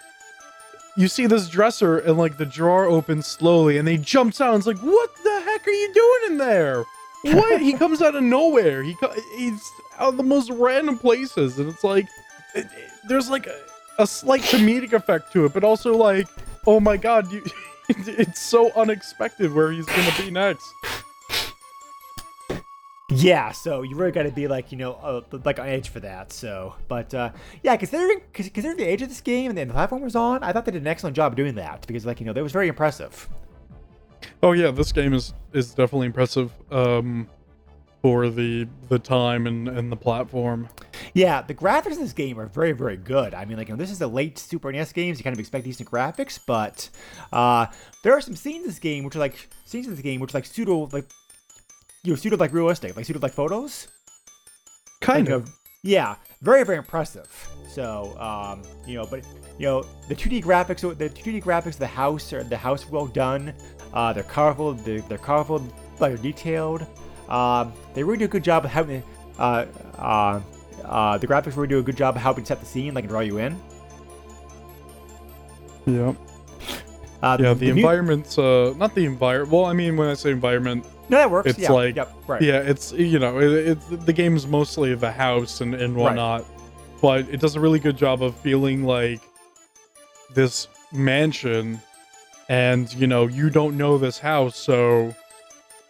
you 0.97 1.09
see 1.09 1.27
this 1.27 1.49
dresser, 1.49 1.99
and 1.99 2.19
like 2.19 2.37
the 2.37 2.47
drawer 2.47 2.85
opens 2.85 3.27
slowly, 3.27 3.79
and 3.79 3.89
he 3.89 3.97
jumps 3.97 4.41
out. 4.41 4.55
And 4.55 4.59
it's 4.59 4.67
like, 4.67 4.79
what 4.79 5.15
the 5.23 5.41
heck 5.41 5.67
are 5.67 5.71
you 5.71 5.95
doing 5.95 6.33
in 6.33 6.39
there? 6.39 6.85
What? 7.35 7.61
he 7.61 7.73
comes 7.73 8.03
out 8.03 8.15
of 8.15 8.23
nowhere. 8.23 8.83
He 8.83 8.97
he's 9.37 9.71
out 9.99 10.11
of 10.11 10.17
the 10.17 10.23
most 10.23 10.51
random 10.51 10.99
places, 10.99 11.59
and 11.59 11.69
it's 11.69 11.83
like, 11.85 12.07
it, 12.55 12.67
it- 12.67 12.91
there's 13.09 13.31
like 13.31 13.47
a, 13.47 13.57
a 13.99 14.07
slight 14.07 14.43
comedic 14.43 14.93
effect 14.93 15.33
to 15.33 15.45
it, 15.45 15.53
but 15.55 15.62
also 15.65 15.97
like, 15.97 16.27
oh 16.67 16.81
my 16.81 16.97
god, 16.97 17.31
you, 17.33 17.43
it's 17.89 18.41
so 18.41 18.71
unexpected 18.77 19.53
where 19.55 19.71
he's 19.73 19.87
gonna 19.87 20.12
be 20.19 20.31
next. 20.31 20.67
Yeah, 23.09 23.53
so 23.53 23.83
you 23.83 23.95
really 23.95 24.11
got 24.11 24.25
to 24.25 24.33
be 24.33 24.49
like 24.49 24.73
you 24.73 24.79
know 24.79 24.95
uh, 24.95 25.21
like 25.45 25.61
on 25.61 25.69
edge 25.69 25.91
for 25.91 26.01
that. 26.01 26.33
So, 26.33 26.75
but 26.89 27.15
uh, 27.15 27.31
yeah, 27.62 27.77
considering 27.77 28.21
considering 28.33 28.77
the 28.79 28.85
age 28.85 29.01
of 29.03 29.09
this 29.09 29.21
game 29.21 29.57
and 29.57 29.57
the 29.71 29.73
platform 29.73 30.03
was 30.03 30.17
on, 30.17 30.43
I 30.43 30.53
thought 30.53 30.65
they 30.65 30.73
did 30.73 30.83
an 30.83 30.89
excellent 30.89 31.15
job 31.15 31.37
doing 31.37 31.55
that 31.55 31.87
because 31.87 32.05
like 32.05 32.19
you 32.19 32.27
know 32.27 32.33
that 32.33 32.43
was 32.43 32.51
very 32.53 32.67
impressive. 32.67 33.29
Oh 34.42 34.53
yeah, 34.53 34.70
this 34.70 34.92
game 34.92 35.12
is 35.14 35.33
is 35.53 35.70
definitely 35.70 36.07
impressive 36.07 36.53
um, 36.70 37.29
for 38.03 38.29
the 38.29 38.68
the 38.88 38.99
time 38.99 39.46
and 39.46 39.68
and 39.68 39.90
the 39.90 39.96
platform. 39.96 40.68
Yeah, 41.14 41.40
the 41.42 41.55
graphics 41.55 41.92
in 41.92 42.01
this 42.01 42.12
game 42.12 42.38
are 42.38 42.46
very 42.46 42.72
very 42.72 42.96
good. 42.96 43.35
I 43.35 43.44
mean 43.44 43.57
like 43.57 43.68
you 43.68 43.75
know, 43.75 43.79
this 43.79 43.90
is 43.90 43.99
the 43.99 44.07
late 44.09 44.38
Super 44.38 44.70
NES 44.70 44.92
games, 44.92 45.18
you 45.18 45.25
kind 45.25 45.35
of 45.35 45.40
expect 45.40 45.64
decent 45.64 45.90
graphics, 45.90 46.38
but 46.46 46.88
uh, 47.33 47.66
there 48.03 48.12
are 48.12 48.20
some 48.20 48.37
scenes 48.37 48.62
in 48.62 48.66
this 48.68 48.79
game 48.79 49.05
which 49.05 49.16
are 49.16 49.20
like 49.20 49.49
scenes 49.64 49.87
in 49.87 49.92
this 49.92 50.03
game 50.03 50.20
which 50.20 50.35
are 50.35 50.38
like 50.38 50.46
pseudo 50.46 50.88
like 50.92 51.07
you 52.05 52.12
know 52.12 52.16
pseudo 52.16 52.37
like 52.37 52.53
realistic, 52.53 52.94
like 52.96 53.07
pseudo 53.07 53.20
like 53.20 53.33
photos. 53.33 53.88
Kind 55.01 55.29
Like, 55.29 55.37
of. 55.37 55.49
uh, 55.49 55.53
yeah, 55.83 56.16
very 56.42 56.64
very 56.64 56.79
impressive. 56.79 57.29
So, 57.68 58.18
um, 58.18 58.62
you 58.87 58.94
know, 58.94 59.07
but 59.07 59.25
you 59.59 59.66
know, 59.66 59.83
the 60.09 60.14
2D 60.14 60.42
graphics, 60.42 60.81
the 60.96 61.11
2D 61.11 61.42
graphics 61.42 61.75
of 61.75 61.79
the 61.81 61.87
house 61.87 62.33
or 62.33 62.42
the 62.42 62.57
house 62.57 62.88
well 62.88 63.07
done. 63.07 63.53
Uh, 63.96 64.12
they're 64.12 64.22
colorful. 64.38 64.74
They're, 64.74 65.00
they're 65.09 65.16
colorful. 65.30 65.61
but 65.98 66.09
they're 66.09 66.16
detailed. 66.18 66.87
Um, 67.30 67.72
they 67.94 68.02
really 68.04 68.18
do 68.18 68.26
a 68.26 68.28
good 68.37 68.44
job 68.44 68.64
of 68.66 68.70
helping. 68.70 69.02
Uh, 69.38 69.64
uh, 69.98 70.40
uh, 70.85 71.16
the 71.18 71.26
graphics 71.26 71.56
really 71.56 71.68
do 71.68 71.78
a 71.78 71.82
good 71.82 71.96
job 71.96 72.14
of 72.16 72.20
helping 72.22 72.44
set 72.44 72.61
the 72.61 72.66
scene, 72.66 72.92
like 72.94 73.09
draw 73.09 73.20
you 73.20 73.38
in. 73.38 73.59
Yeah. 75.87 76.12
Uh, 77.22 77.37
Yeah, 77.40 77.54
the 77.54 77.72
mu- 77.72 77.76
environment's 77.78 78.38
uh 78.38 78.74
not 78.76 78.94
the 78.94 79.04
environment. 79.06 79.50
Well, 79.52 79.64
I 79.64 79.72
mean 79.72 79.96
when 79.96 80.09
I 80.09 80.14
say 80.14 80.30
environment, 80.30 80.85
No, 81.09 81.16
that 81.18 81.30
works. 81.30 81.48
it's 81.50 81.59
yeah, 81.59 81.72
like- 81.72 81.96
yep, 81.96 82.12
right. 82.26 82.42
yeah, 82.42 82.59
it's 82.61 82.92
you 82.92 83.18
know, 83.18 83.38
it, 83.40 83.78
the 84.04 84.12
game's 84.12 84.46
mostly 84.46 84.94
the 84.94 85.11
house 85.11 85.61
and 85.62 85.74
and 85.74 85.94
Right. 85.96 86.02
whatnot, 86.02 86.44
but 87.00 87.20
it 87.30 87.40
does 87.40 87.56
a 87.56 87.61
really 87.61 87.78
good 87.78 87.96
job 87.96 88.22
of 88.22 88.35
feeling 88.37 88.85
like 88.85 89.20
this 90.35 90.68
mansion, 90.92 91.80
and 92.48 92.92
you 92.94 93.06
know 93.06 93.26
you 93.26 93.50
don't 93.50 93.76
know 93.76 93.98
this 93.98 94.18
house, 94.18 94.56
so 94.56 95.14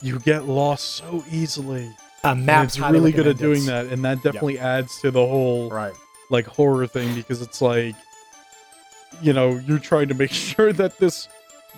you 0.03 0.19
get 0.21 0.45
lost 0.47 0.85
so 0.97 1.25
easily. 1.31 1.87
Uh, 2.25 2.31
And 2.31 2.47
maps 2.47 2.75
it's 2.75 2.77
highly 2.77 2.99
really 2.99 3.13
good 3.13 3.27
at 3.27 3.39
doing 3.39 3.63
it. 3.63 3.67
that, 3.67 3.87
and 3.87 4.05
that 4.05 4.23
definitely 4.23 4.59
adds 4.59 5.01
to 5.01 5.11
the 5.11 5.25
whole 5.27 5.71
Right. 5.71 5.93
like 6.31 6.47
horror 6.47 6.87
thing 6.87 7.15
because 7.15 7.41
it's 7.43 7.61
like 7.63 7.95
you 9.23 9.33
know 9.33 9.57
you're 9.67 9.79
trying 9.79 10.09
to 10.09 10.15
make 10.15 10.31
sure 10.53 10.73
that 10.73 10.99
this 10.99 11.29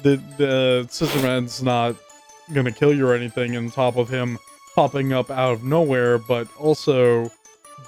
the 0.02 0.16
the 0.36 0.86
scissorman's 0.90 1.62
not 1.62 1.94
gonna 2.54 2.72
kill 2.72 2.92
you 2.94 3.06
or 3.06 3.14
anything 3.14 3.56
on 3.56 3.70
top 3.70 3.96
of 3.96 4.08
him 4.08 4.38
popping 4.74 5.12
up 5.12 5.30
out 5.30 5.52
of 5.52 5.64
nowhere 5.64 6.18
but 6.18 6.48
also 6.56 7.30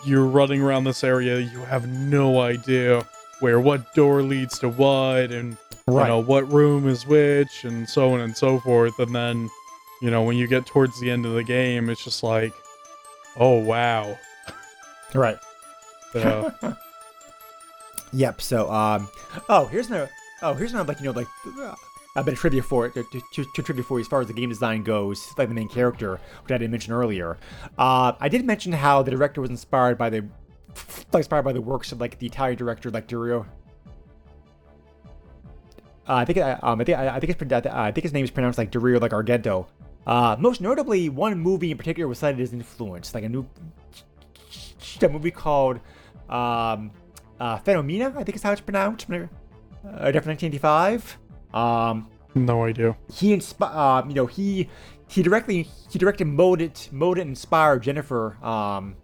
you're 0.05 0.26
running 0.26 0.61
around 0.61 0.85
this 0.85 1.03
area 1.05 1.38
you 1.38 1.61
have 1.61 1.88
no 1.88 2.40
idea 2.40 3.07
where 3.40 3.59
what 3.61 3.94
door 3.94 4.22
leads 4.22 4.59
to 4.59 4.68
what 4.68 5.31
and 5.31 5.57
Right. 5.90 6.03
you 6.03 6.09
know 6.09 6.20
what 6.20 6.50
room 6.53 6.88
is 6.88 7.07
which 7.07 7.64
and 7.64 7.88
so 7.88 8.14
on 8.14 8.20
and 8.20 8.37
so 8.37 8.59
forth 8.61 8.98
and 8.98 9.14
then 9.14 9.50
you 10.00 10.11
know 10.11 10.22
when 10.22 10.37
you 10.37 10.46
get 10.46 10.66
towards 10.66 10.98
the 11.00 11.11
end 11.11 11.26
of 11.26 11.35
the 11.35 11.44
game 11.44 11.88
it's 11.88 12.05
just 12.05 12.22
like 12.22 12.53
oh 13.37 13.59
wow 13.59 14.16
Right. 15.14 15.38
yeah. 16.14 16.50
Yep. 18.12 18.40
So, 18.42 18.70
um, 18.70 19.09
oh, 19.48 19.66
here's 19.66 19.88
another. 19.88 20.11
Oh, 20.42 20.55
here's 20.55 20.72
another 20.72 20.88
like 20.88 21.00
you 21.00 21.07
know 21.07 21.12
like 21.12 21.29
uh, 21.59 21.74
a 22.16 22.24
bit 22.24 22.35
of 22.35 22.40
trivia 22.40 22.62
for 22.62 22.87
it. 22.87 22.94
To, 22.94 23.05
to, 23.05 23.44
to 23.44 23.62
trivia 23.62 23.85
for 23.85 23.98
you 23.98 24.03
as 24.03 24.09
far 24.09 24.20
as 24.20 24.26
the 24.26 24.33
game 24.33 24.48
design 24.48 24.83
goes, 24.83 25.33
like 25.37 25.48
the 25.48 25.55
main 25.55 25.68
character, 25.68 26.20
which 26.42 26.53
I 26.53 26.59
didn't 26.59 26.70
mention 26.70 26.92
earlier. 26.92 27.38
Uh, 27.79 28.12
I 28.18 28.29
did 28.29 28.44
mention 28.44 28.72
how 28.72 29.03
the 29.03 29.11
director 29.11 29.40
was 29.40 29.50
inspired 29.50 29.98
by 29.98 30.11
the, 30.11 30.29
like 31.12 31.20
inspired 31.20 31.42
by 31.42 31.53
the 31.53 31.61
works 31.61 31.92
of 31.92 32.00
like 32.00 32.18
the 32.18 32.26
Italian 32.26 32.57
director 32.59 32.90
like 32.90 33.07
Dario. 33.07 33.46
Uh, 36.11 36.16
I 36.16 36.25
think 36.25 36.38
uh, 36.38 36.59
um, 36.64 36.81
I 36.81 36.85
think 36.85 36.99
I 36.99 37.20
think 37.20 37.40
it's 37.40 37.66
uh, 37.66 37.70
I 37.73 37.92
think 37.92 38.03
his 38.03 38.12
name 38.12 38.25
is 38.25 38.33
pronounced 38.33 38.59
like 38.59 38.73
Dario 38.73 38.99
like 38.99 39.12
Argento. 39.12 39.68
Uh, 40.05 40.35
most 40.40 40.61
notably, 40.61 41.09
one 41.09 41.38
movie 41.38 41.70
in 41.70 41.79
particular 41.79 42.09
was 42.09 42.18
cited 42.18 42.40
as 42.40 42.53
influence, 42.53 43.14
like 43.14 43.23
a 43.23 43.29
new 43.29 43.46
a 45.01 45.09
movie 45.09 45.31
called 45.31 45.79
um, 46.29 46.90
uh, 47.38 47.59
Phenomena, 47.59 48.12
I 48.16 48.25
think 48.25 48.35
is 48.35 48.42
how 48.42 48.51
it's 48.51 48.61
pronounced. 48.61 49.09
Uh, 49.09 49.18
definitely 50.11 50.51
1985. 50.51 51.16
Um, 51.55 52.09
no 52.35 52.64
idea 52.64 52.96
he 53.12 53.37
inspi- 53.37 53.70
uh, 53.73 54.05
you 54.09 54.14
know, 54.14 54.27
he 54.27 54.68
he 55.07 55.23
directly 55.23 55.68
he 55.90 55.99
directed 56.01 56.25
molded 56.25 56.88
molded 56.90 57.23
and 57.23 57.31
inspired 57.31 57.85
Jennifer 57.85 58.37
um, 58.44 58.96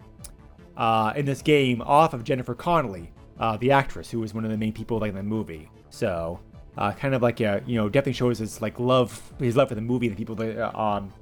uh, 0.77 1.13
in 1.15 1.25
this 1.25 1.41
game 1.41 1.83
off 1.83 2.15
of 2.15 2.25
Jennifer 2.25 2.57
Connelly, 2.57 3.13
uh, 3.39 3.57
the 3.59 3.71
actress 3.71 4.11
who 4.11 4.19
was 4.19 4.35
one 4.35 4.45
of 4.45 4.51
the 4.51 4.57
main 4.57 4.73
people 4.73 4.99
like 4.99 5.11
in 5.11 5.15
the 5.15 5.23
movie. 5.23 5.71
So 5.89 6.41
uh, 6.77 6.93
kind 6.93 7.15
of 7.15 7.23
like 7.23 7.41
a, 7.41 7.63
you 7.67 7.77
know 7.77 7.89
definitely 7.89 8.13
shows 8.13 8.39
his 8.39 8.61
like 8.61 8.79
love 8.79 9.33
his 9.39 9.57
love 9.57 9.69
for 9.69 9.75
the 9.75 9.81
movie 9.81 10.07
and 10.07 10.17
the 10.17 10.19
people 10.19 10.35
that 10.35 10.59
uh, 10.59 10.79
um 10.79 11.13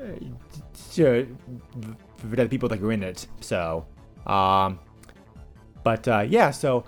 uh, 0.00 0.04
to, 0.92 1.36
for 2.16 2.36
the 2.36 2.48
people 2.48 2.68
that 2.68 2.80
are 2.80 2.92
in 2.92 3.02
it. 3.02 3.26
So 3.40 3.86
um, 4.26 4.78
but 5.82 6.06
uh, 6.06 6.20
yeah, 6.28 6.50
so 6.50 6.84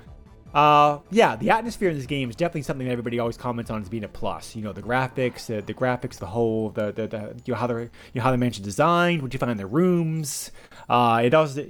uh, 0.52 0.98
yeah, 1.10 1.36
the 1.36 1.50
atmosphere 1.50 1.90
in 1.90 1.96
this 1.96 2.06
game 2.06 2.28
is 2.28 2.36
definitely 2.36 2.62
something 2.62 2.86
that 2.86 2.92
everybody 2.92 3.18
always 3.18 3.36
comments 3.36 3.70
on 3.70 3.80
as 3.82 3.88
being 3.88 4.04
a 4.04 4.08
plus. 4.08 4.56
You 4.56 4.62
know, 4.62 4.72
the 4.72 4.82
graphics, 4.82 5.46
the, 5.46 5.62
the 5.62 5.74
graphics, 5.74 6.18
the 6.18 6.26
whole, 6.26 6.70
the, 6.70 6.92
the, 6.92 7.06
the 7.06 7.40
you 7.44 7.54
know 7.54 7.58
how 7.58 7.66
the 7.66 7.74
you 7.82 7.90
know 8.16 8.22
how 8.22 8.32
the 8.32 8.36
mansion's 8.36 8.64
designed, 8.66 9.22
what 9.22 9.32
you 9.32 9.38
find 9.38 9.52
in 9.52 9.58
the 9.58 9.66
rooms. 9.66 10.50
Uh, 10.88 11.22
it 11.24 11.34
also, 11.34 11.66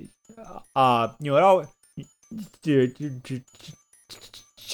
uh, 0.75 1.09
you 1.21 1.31
know, 1.31 1.37
it 1.37 1.43
all, 1.43 1.66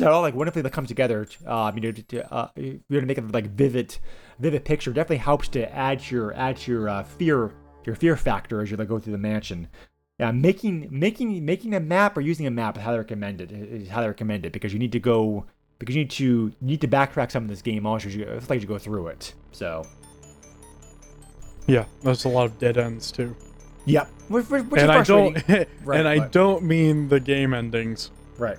it 0.00 0.08
all 0.08 0.20
like 0.22 0.34
wonderfully 0.34 0.62
that 0.62 0.72
comes 0.72 0.88
together. 0.88 1.26
Um, 1.46 1.74
you 1.76 1.82
know, 1.82 1.92
to, 1.92 2.02
to, 2.02 2.32
uh, 2.32 2.48
you're 2.56 2.78
gonna 2.90 3.06
make 3.06 3.18
a 3.18 3.22
like 3.22 3.46
vivid, 3.50 3.96
vivid 4.38 4.64
picture. 4.64 4.92
Definitely 4.92 5.18
helps 5.18 5.48
to 5.48 5.72
add 5.74 6.00
to 6.00 6.14
your 6.14 6.34
add 6.34 6.56
to 6.58 6.72
your 6.72 6.88
uh, 6.88 7.02
fear, 7.04 7.52
your 7.84 7.94
fear 7.96 8.16
factor 8.16 8.60
as 8.60 8.70
you 8.70 8.76
like 8.76 8.88
go 8.88 8.98
through 8.98 9.12
the 9.12 9.18
mansion. 9.18 9.68
Yeah, 10.18 10.32
making 10.32 10.88
making 10.90 11.44
making 11.44 11.74
a 11.74 11.80
map 11.80 12.16
or 12.16 12.20
using 12.22 12.46
a 12.46 12.50
map 12.50 12.76
is 12.78 12.82
highly 12.84 12.98
recommended. 12.98 13.52
Is 13.52 13.88
highly 13.88 14.08
recommended 14.08 14.52
because 14.52 14.72
you 14.72 14.78
need 14.78 14.92
to 14.92 15.00
go 15.00 15.44
because 15.78 15.94
you 15.94 16.02
need 16.02 16.10
to 16.12 16.24
you 16.24 16.52
need 16.60 16.80
to 16.80 16.88
backtrack 16.88 17.30
some 17.30 17.42
of 17.42 17.48
this 17.50 17.60
game 17.62 17.86
also 17.86 18.08
as 18.08 18.16
you 18.16 18.24
it's 18.24 18.48
like 18.48 18.60
you 18.62 18.66
go 18.66 18.78
through 18.78 19.08
it. 19.08 19.34
So 19.52 19.84
Yeah, 21.66 21.84
there's 22.02 22.24
a 22.24 22.28
lot 22.28 22.46
of 22.46 22.58
dead 22.58 22.78
ends 22.78 23.10
too. 23.10 23.34
yep, 23.84 24.08
which, 24.28 24.48
which 24.48 24.62
and 24.80 24.90
I 24.90 25.02
don't 25.02 25.34
Right, 25.84 25.98
and 26.00 26.08
I 26.08 26.18
but- 26.20 26.32
don't 26.32 26.62
mean 26.64 27.08
the 27.08 27.20
game 27.20 27.52
endings. 27.54 28.10
right. 28.38 28.58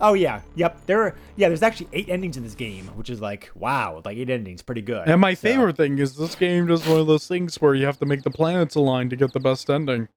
Oh 0.00 0.14
yeah, 0.14 0.40
yep. 0.54 0.84
There, 0.86 1.02
are, 1.02 1.14
yeah. 1.36 1.48
There's 1.48 1.62
actually 1.62 1.88
eight 1.92 2.08
endings 2.08 2.36
in 2.36 2.42
this 2.42 2.54
game, 2.54 2.86
which 2.96 3.10
is 3.10 3.20
like 3.20 3.50
wow, 3.54 4.02
like 4.04 4.16
eight 4.16 4.30
endings, 4.30 4.62
pretty 4.62 4.82
good. 4.82 5.08
And 5.08 5.20
my 5.20 5.34
So- 5.34 5.40
favorite 5.48 5.76
thing 5.76 5.98
is 5.98 6.16
this 6.16 6.34
game 6.34 6.66
does 6.66 6.86
one 6.86 7.00
of 7.00 7.06
those 7.06 7.26
things 7.26 7.56
where 7.60 7.74
you 7.74 7.86
have 7.86 7.98
to 7.98 8.06
make 8.06 8.22
the 8.22 8.30
planets 8.30 8.74
align 8.74 9.08
to 9.10 9.16
get 9.16 9.32
the 9.32 9.40
best 9.40 9.68
ending. 9.70 10.08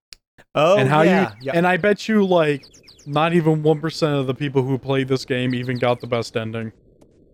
Oh 0.56 0.78
and 0.78 0.90
how 0.90 1.02
yeah, 1.04 1.32
you 1.40 1.46
yep. 1.48 1.56
and 1.56 1.66
I 1.68 1.78
bet 1.78 2.08
you 2.08 2.26
like 2.26 2.66
not 3.06 3.34
even 3.34 3.64
one 3.64 3.80
percent 3.80 4.16
of 4.16 4.28
the 4.28 4.34
people 4.34 4.64
who 4.64 4.78
played 4.78 5.08
this 5.08 5.26
game 5.26 5.54
even 5.54 5.78
got 5.78 6.00
the 6.02 6.08
best 6.08 6.36
ending. 6.38 6.72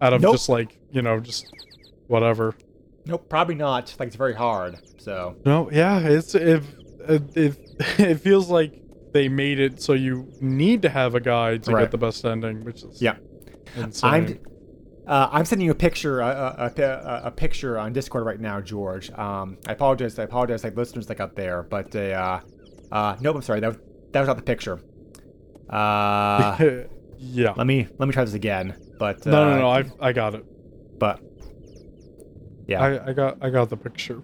Out 0.01 0.13
of 0.13 0.21
Nope. 0.21 0.35
just 0.35 0.47
like, 0.49 0.77
you 0.91 1.01
know, 1.01 1.19
just 1.19 1.45
whatever. 2.07 2.55
nope, 3.05 3.27
probably 3.29 3.55
not. 3.55 3.93
Like 3.99 4.07
it's 4.07 4.15
very 4.15 4.33
hard. 4.33 4.77
So 4.97 5.35
No, 5.45 5.69
yeah, 5.71 5.99
it's 5.99 6.35
if 6.35 6.63
it, 7.07 7.37
it 7.37 7.57
it 7.99 8.15
feels 8.21 8.49
like 8.49 8.81
they 9.11 9.27
made 9.29 9.59
it 9.59 9.81
so 9.81 9.93
you 9.93 10.31
need 10.41 10.81
to 10.83 10.89
have 10.89 11.15
a 11.15 11.19
guide 11.19 11.63
to 11.63 11.71
Right. 11.71 11.81
get 11.83 11.91
the 11.91 11.97
best 11.97 12.23
ending, 12.25 12.63
which 12.63 12.83
is 12.83 13.01
Yeah. 13.01 13.15
insane. 13.75 14.09
I'm 14.13 14.39
uh, 15.07 15.27
I'm 15.31 15.45
sending 15.45 15.65
you 15.65 15.71
a 15.71 15.75
picture 15.75 16.19
a, 16.21 16.71
a, 16.77 16.81
a, 16.83 17.21
a 17.25 17.31
picture 17.31 17.79
on 17.79 17.93
Discord 17.93 18.25
right 18.25 18.39
now, 18.39 18.61
George. 18.61 19.09
Um, 19.11 19.57
I 19.67 19.71
apologize. 19.71 20.19
I 20.19 20.23
apologize, 20.23 20.63
like 20.63 20.75
listeners 20.77 21.09
like 21.09 21.19
up 21.19 21.33
there, 21.35 21.63
but 21.63 21.95
uh, 21.95 22.41
uh, 22.91 23.15
nope. 23.19 23.35
I'm 23.37 23.41
sorry. 23.41 23.59
That 23.59 23.69
was 23.69 23.77
that 24.11 24.19
was 24.19 24.27
not 24.27 24.37
the 24.37 24.43
picture. 24.43 24.79
Uh, 25.67 26.57
yeah. 27.17 27.53
let 27.57 27.65
me 27.65 27.87
let 27.97 28.05
me 28.07 28.13
try 28.13 28.23
this 28.23 28.35
again. 28.35 28.75
But 28.99 29.25
uh, 29.25 29.31
No, 29.31 29.49
no, 29.49 29.59
no. 29.61 29.69
I 29.69 29.85
I 29.99 30.13
got 30.13 30.35
it. 30.35 30.45
But 30.99 31.21
yeah, 32.67 32.81
I, 32.83 33.09
I 33.09 33.13
got 33.13 33.37
I 33.41 33.49
got 33.49 33.69
the 33.69 33.77
picture. 33.77 34.21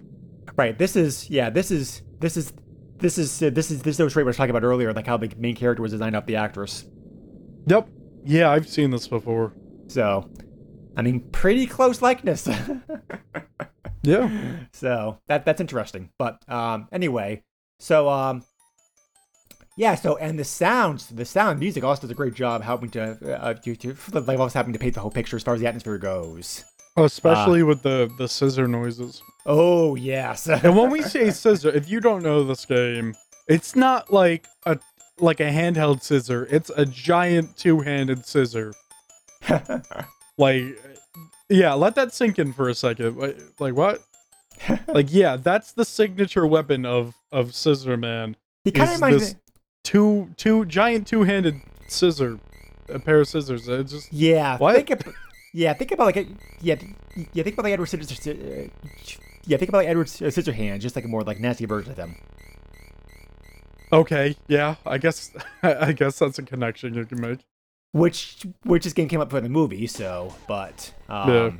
right. 0.56 0.76
This 0.78 0.94
is 0.94 1.28
yeah. 1.30 1.50
This 1.50 1.70
is 1.72 2.02
this 2.20 2.36
is 2.36 2.52
this 2.98 3.18
is 3.18 3.42
uh, 3.42 3.50
this 3.50 3.70
is 3.70 3.82
this 3.82 3.98
illustrates 4.00 4.24
what 4.24 4.28
I 4.28 4.30
was 4.30 4.36
talking 4.36 4.50
about 4.50 4.64
earlier, 4.64 4.92
like 4.92 5.06
how 5.06 5.16
the 5.16 5.32
main 5.38 5.54
character 5.54 5.82
was 5.82 5.92
designed 5.92 6.16
off 6.16 6.26
the 6.26 6.36
actress. 6.36 6.84
Yep. 7.66 7.88
Yeah, 8.24 8.50
I've 8.50 8.68
seen 8.68 8.90
this 8.90 9.06
before. 9.06 9.52
So, 9.88 10.28
I 10.96 11.02
mean, 11.02 11.20
pretty 11.30 11.66
close 11.66 12.02
likeness. 12.02 12.48
Yeah. 14.06 14.30
so 14.72 15.18
that 15.26 15.44
that's 15.44 15.60
interesting. 15.60 16.10
But 16.16 16.48
um, 16.48 16.86
anyway, 16.92 17.42
so 17.80 18.08
um, 18.08 18.44
yeah. 19.76 19.96
So 19.96 20.16
and 20.16 20.38
the 20.38 20.44
sounds, 20.44 21.08
the 21.08 21.24
sound 21.24 21.58
music 21.58 21.82
also 21.82 22.02
does 22.02 22.10
a 22.10 22.14
great 22.14 22.34
job 22.34 22.62
helping 22.62 22.90
to 22.90 23.40
uh, 23.42 23.54
to, 23.54 23.74
to 23.74 23.96
like 24.20 24.38
also 24.38 24.58
having 24.58 24.72
to 24.74 24.78
paint 24.78 24.94
the 24.94 25.00
whole 25.00 25.10
picture 25.10 25.36
as 25.36 25.42
far 25.42 25.54
as 25.54 25.60
the 25.60 25.66
atmosphere 25.66 25.98
goes. 25.98 26.64
Especially 26.96 27.62
ah. 27.62 27.66
with 27.66 27.82
the 27.82 28.10
the 28.18 28.28
scissor 28.28 28.66
noises. 28.66 29.22
Oh 29.44 29.94
yes. 29.94 30.48
And 30.64 30.76
when 30.76 30.90
we 30.90 31.02
say 31.02 31.30
scissor, 31.30 31.68
if 31.70 31.88
you 31.88 32.00
don't 32.00 32.22
know 32.22 32.44
this 32.44 32.64
game, 32.64 33.14
it's 33.48 33.76
not 33.76 34.12
like 34.12 34.46
a 34.64 34.78
like 35.18 35.40
a 35.40 35.50
handheld 35.50 36.02
scissor. 36.02 36.46
It's 36.50 36.70
a 36.76 36.84
giant 36.86 37.56
two-handed 37.56 38.26
scissor. 38.26 38.74
Like 40.38 40.64
yeah, 41.48 41.72
let 41.72 41.94
that 41.94 42.12
sink 42.12 42.38
in 42.38 42.52
for 42.52 42.68
a 42.68 42.74
second. 42.74 43.16
Like, 43.16 43.38
like 43.58 43.74
what? 43.74 44.02
like 44.88 45.06
yeah, 45.08 45.36
that's 45.36 45.72
the 45.72 45.84
signature 45.84 46.46
weapon 46.46 46.84
of 46.84 47.14
of 47.32 47.54
Scissor 47.54 47.96
Man. 47.96 48.36
he 48.64 48.70
kind 48.70 48.90
of 48.90 48.96
reminds 48.96 49.34
me. 49.34 49.40
two 49.82 50.30
two 50.36 50.66
giant 50.66 51.06
two-handed 51.06 51.60
scissor 51.88 52.38
a 52.88 52.98
pair 52.98 53.20
of 53.20 53.28
scissors. 53.28 53.68
It 53.68 53.84
just 53.84 54.12
Yeah. 54.12 54.58
What? 54.58 54.86
Think 54.86 54.90
yeah. 55.52 55.72
Think 55.74 55.92
about 55.92 56.06
like 56.06 56.16
a, 56.16 56.26
yeah. 56.60 56.76
Yeah. 57.32 57.42
Think 57.42 57.54
about 57.54 57.64
like 57.64 57.72
Edward 57.72 57.86
Scissors. 57.86 58.26
Uh, 58.26 58.68
yeah. 59.46 59.56
Think 59.56 59.68
about 59.68 59.78
like 59.78 59.88
Edward 59.88 60.06
Scissorhands, 60.08 60.80
just 60.80 60.96
like 60.96 61.04
a 61.04 61.08
more 61.08 61.22
like 61.22 61.40
nasty 61.40 61.64
version 61.66 61.90
of 61.90 61.96
them. 61.96 62.16
okay, 63.92 64.36
yeah, 64.48 64.74
I 64.84 64.98
guess 64.98 65.30
I 65.62 65.92
guess 65.92 66.18
that's 66.18 66.38
a 66.38 66.42
connection 66.42 66.94
you 66.94 67.04
can 67.04 67.20
make. 67.20 67.40
which 67.92 68.44
which 68.64 68.84
this 68.84 68.92
game 68.92 69.08
came 69.08 69.20
up 69.20 69.30
for 69.30 69.40
the 69.40 69.48
movie 69.48 69.86
so 69.86 70.34
but 70.48 70.92
um 71.08 71.30
Yeah. 71.30 71.50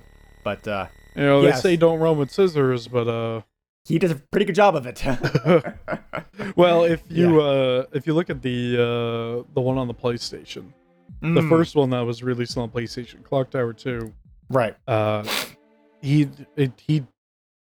but 0.45 0.69
uh 0.69 0.87
You 1.15 1.23
know, 1.23 1.43
Yes. 1.43 1.63
they 1.63 1.71
say 1.71 1.77
don't 1.77 1.99
run 2.01 2.19
with 2.19 2.31
scissors, 2.31 2.89
but 2.89 3.09
uh, 3.09 3.41
He 3.87 3.99
does 3.99 4.11
a 4.11 4.17
pretty 4.17 4.45
good 4.47 4.55
job 4.57 4.75
of 4.77 4.85
it. 4.87 4.99
well, 6.57 6.85
if 6.85 7.01
you 7.09 7.41
uh, 7.41 7.85
if 7.93 8.07
you 8.07 8.13
look 8.15 8.29
at 8.29 8.43
the 8.43 8.75
uh, 8.77 9.45
the 9.55 9.61
one 9.63 9.79
on 9.79 9.87
the 9.89 9.95
PlayStation, 9.95 10.73
the 11.21 11.41
Mm, 11.41 11.49
first 11.49 11.75
one 11.75 11.91
that 11.91 12.01
was 12.01 12.23
released 12.23 12.57
on 12.59 12.71
PlayStation, 12.71 13.23
Clock 13.25 13.51
Tower 13.51 13.73
Two, 13.73 14.13
right. 14.51 14.75
uh, 14.87 15.25
he 16.03 16.29
it, 16.57 16.73
he 16.79 17.05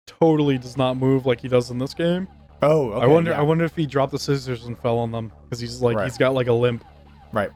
totally 0.07 0.57
does 0.57 0.77
not 0.77 0.97
move 0.97 1.25
like 1.25 1.41
he 1.41 1.47
does 1.47 1.71
in 1.71 1.77
this 1.77 1.93
game. 1.93 2.27
Oh, 2.61 2.91
okay, 2.91 3.03
I 3.03 3.07
wonder 3.07 3.31
yeah. 3.31 3.39
I 3.39 3.41
wonder 3.41 3.65
if 3.65 3.75
he 3.75 3.85
dropped 3.87 4.11
the 4.11 4.19
scissors 4.19 4.65
and 4.65 4.77
fell 4.77 4.99
on 4.99 5.11
them 5.11 5.31
because 5.43 5.59
he's 5.59 5.81
like 5.81 5.97
Right. 5.97 6.03
he's 6.05 6.17
got 6.17 6.33
like 6.33 6.47
a 6.47 6.53
limp. 6.53 6.85
Right. 7.33 7.49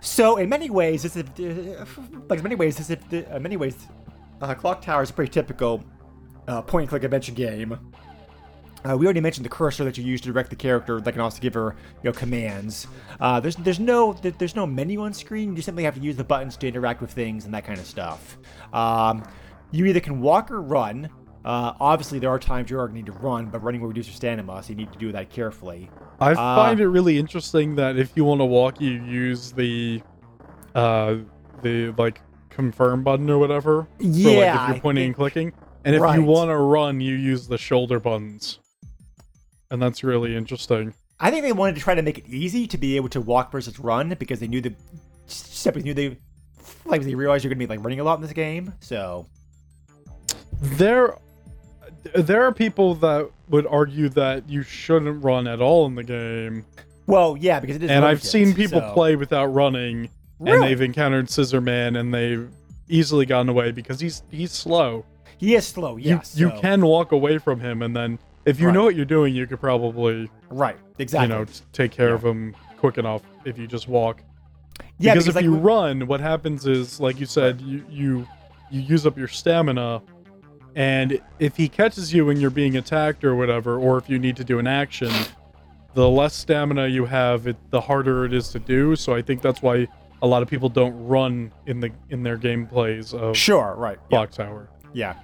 So 0.00 0.36
in 0.38 0.48
many 0.48 0.70
ways, 0.70 1.02
this 1.02 1.14
is 1.16 1.24
uh, 1.38 1.84
like 2.28 2.38
in 2.38 2.42
many 2.42 2.54
ways, 2.56 2.76
this 2.78 2.90
is 2.90 2.96
uh, 3.12 3.36
in 3.36 3.42
many 3.42 3.56
ways, 3.56 3.76
uh, 4.40 4.54
Clock 4.54 4.80
Tower 4.82 5.02
is 5.02 5.10
a 5.10 5.12
pretty 5.12 5.30
typical 5.30 5.84
uh, 6.48 6.62
point-and-click 6.62 7.04
adventure 7.04 7.32
game. 7.32 7.78
Uh, 8.84 8.96
we 8.96 9.04
already 9.06 9.20
mentioned 9.20 9.44
the 9.44 9.50
cursor 9.50 9.84
that 9.84 9.98
you 9.98 10.04
use 10.04 10.20
to 10.22 10.28
direct 10.32 10.50
the 10.50 10.56
character 10.56 11.00
that 11.00 11.12
can 11.12 11.20
also 11.20 11.40
give 11.40 11.54
her 11.54 11.74
you 12.02 12.10
know 12.10 12.12
commands. 12.12 12.86
Uh, 13.20 13.38
there's 13.40 13.56
there's 13.56 13.80
no 13.80 14.12
there's 14.14 14.56
no 14.56 14.66
menu 14.66 15.02
on 15.02 15.12
screen. 15.12 15.54
You 15.54 15.62
simply 15.62 15.84
have 15.84 15.94
to 15.94 16.00
use 16.00 16.16
the 16.16 16.24
buttons 16.24 16.56
to 16.58 16.68
interact 16.68 17.00
with 17.00 17.10
things 17.12 17.44
and 17.44 17.52
that 17.54 17.64
kind 17.64 17.78
of 17.78 17.86
stuff. 17.86 18.38
Um, 18.72 19.22
you 19.70 19.84
either 19.86 20.00
can 20.00 20.20
walk 20.20 20.50
or 20.50 20.60
run. 20.60 21.10
Uh, 21.44 21.72
obviously, 21.80 22.18
there 22.18 22.30
are 22.30 22.38
times 22.38 22.70
you're 22.70 22.80
going 22.86 22.90
to 22.90 22.96
need 22.96 23.06
to 23.06 23.12
run, 23.12 23.46
but 23.46 23.62
running 23.62 23.80
will 23.80 23.88
reduce 23.88 24.06
your 24.06 24.14
stamina, 24.14 24.62
so 24.62 24.70
you 24.70 24.74
need 24.76 24.92
to 24.92 24.98
do 24.98 25.10
that 25.12 25.30
carefully. 25.30 25.88
I 26.20 26.32
Uh, 26.32 26.34
find 26.34 26.80
it 26.80 26.88
really 26.88 27.18
interesting 27.18 27.76
that 27.76 27.96
if 27.96 28.14
you 28.14 28.24
want 28.24 28.40
to 28.42 28.44
walk, 28.44 28.80
you 28.80 28.90
use 28.90 29.52
the 29.52 30.02
uh 30.74 31.16
the 31.62 31.92
like 31.98 32.20
confirm 32.50 33.02
button 33.02 33.28
or 33.30 33.38
whatever. 33.38 33.86
for, 33.98 34.06
like, 34.06 34.54
if 34.54 34.68
you're 34.68 34.80
pointing 34.80 35.06
and 35.06 35.14
clicking, 35.14 35.52
and 35.84 35.94
if 35.96 36.02
Right. 36.02 36.16
you 36.16 36.24
want 36.24 36.50
to 36.50 36.56
run, 36.56 37.00
you 37.00 37.14
use 37.14 37.48
the 37.48 37.58
shoulder 37.58 37.98
buttons, 38.00 38.58
and 39.70 39.80
that's 39.80 40.02
really 40.02 40.36
interesting. 40.36 40.94
I 41.18 41.30
think 41.30 41.44
they 41.44 41.52
wanted 41.52 41.74
to 41.76 41.80
try 41.80 41.94
to 41.94 42.02
make 42.02 42.18
it 42.18 42.26
easy 42.28 42.66
to 42.66 42.78
be 42.78 42.96
able 42.96 43.08
to 43.10 43.20
walk 43.20 43.52
versus 43.52 43.78
run 43.78 44.14
because 44.18 44.40
they 44.40 44.48
knew 44.48 44.60
the 44.60 44.74
simply 45.26 45.82
knew 45.82 45.94
they 45.94 46.16
like 46.84 47.02
they 47.02 47.14
realized 47.14 47.44
you're 47.44 47.50
gonna 47.52 47.58
be 47.58 47.66
like 47.66 47.82
running 47.84 48.00
a 48.00 48.04
lot 48.04 48.14
in 48.16 48.22
this 48.22 48.32
game. 48.32 48.72
So 48.80 49.26
There, 50.62 51.16
there 52.14 52.44
are 52.44 52.52
people 52.52 52.94
that 52.96 53.30
would 53.48 53.66
argue 53.66 54.08
that 54.10 54.48
you 54.48 54.62
shouldn't 54.62 55.22
run 55.24 55.46
at 55.46 55.60
all 55.60 55.86
in 55.86 55.94
the 55.94 56.04
game, 56.04 56.64
well, 57.06 57.36
yeah, 57.38 57.60
because 57.60 57.76
it 57.76 57.82
is. 57.82 57.90
and 57.90 58.04
I've 58.04 58.22
limited, 58.22 58.28
seen 58.28 58.54
people 58.54 58.80
so- 58.80 58.92
play 58.92 59.16
without 59.16 59.46
running, 59.46 60.08
and 60.40 60.62
they've 60.62 60.80
encountered 60.80 61.28
Scissor 61.30 61.60
Man, 61.60 61.96
and 61.96 62.12
they've 62.14 62.48
easily 62.88 63.26
gotten 63.26 63.48
away 63.48 63.72
because 63.72 64.00
he's 64.00 64.22
he's 64.30 64.52
slow. 64.52 65.04
He 65.38 65.54
is 65.54 65.66
slow. 65.66 65.96
You 65.96 66.10
Yes, 66.16 66.36
you 66.38 66.50
so- 66.50 66.60
can 66.60 66.82
walk 66.84 67.12
away 67.12 67.38
from 67.38 67.60
him, 67.60 67.82
and 67.82 67.94
then 67.96 68.18
if 68.44 68.58
you 68.60 68.66
Right. 68.68 68.74
know 68.74 68.84
what 68.84 68.94
you're 68.94 69.04
doing, 69.04 69.34
you 69.34 69.46
could 69.46 69.60
probably 69.60 70.30
right 70.50 70.76
exactly. 70.98 71.28
you 71.36 71.44
know 71.44 71.46
take 71.72 71.90
care 71.92 72.14
of 72.14 72.24
him 72.24 72.54
quick 72.78 72.98
enough 72.98 73.22
if 73.44 73.58
you 73.58 73.66
just 73.66 73.88
walk. 73.88 74.22
yeah, 74.98 75.12
because, 75.14 75.28
if 75.28 75.34
like, 75.34 75.44
you 75.44 75.54
run, 75.56 76.06
what 76.06 76.20
happens 76.20 76.66
is, 76.66 77.00
like 77.00 77.20
you 77.20 77.26
said, 77.26 77.60
you 77.60 77.84
you 77.90 78.26
you 78.70 78.80
use 78.80 79.04
up 79.06 79.18
your 79.18 79.28
stamina, 79.28 80.00
and 80.74 81.20
if 81.38 81.56
he 81.56 81.68
catches 81.68 82.14
you 82.14 82.24
when 82.26 82.38
you're 82.40 82.50
being 82.50 82.76
attacked 82.76 83.24
or 83.24 83.34
whatever, 83.34 83.78
or 83.78 83.98
if 83.98 84.08
you 84.08 84.18
need 84.18 84.36
to 84.36 84.44
do 84.44 84.58
an 84.58 84.66
action, 84.66 85.10
the 85.94 86.08
less 86.08 86.34
stamina 86.34 86.86
you 86.86 87.04
have, 87.04 87.46
it 87.46 87.56
the 87.70 87.80
harder 87.80 88.24
it 88.24 88.32
is 88.32 88.48
to 88.50 88.58
do. 88.58 88.94
So 88.96 89.14
I 89.14 89.22
think 89.22 89.42
that's 89.42 89.60
why 89.60 89.86
a 90.22 90.26
lot 90.26 90.42
of 90.42 90.48
people 90.48 90.68
don't 90.68 90.94
run 91.06 91.52
in 91.66 91.80
the 91.80 91.90
in 92.10 92.22
their 92.22 92.38
gameplays 92.38 93.12
of 93.12 93.36
sure, 93.36 93.74
right, 93.76 93.98
yeah, 94.10 94.26
Tower. 94.26 94.68
yeah, 94.92 95.14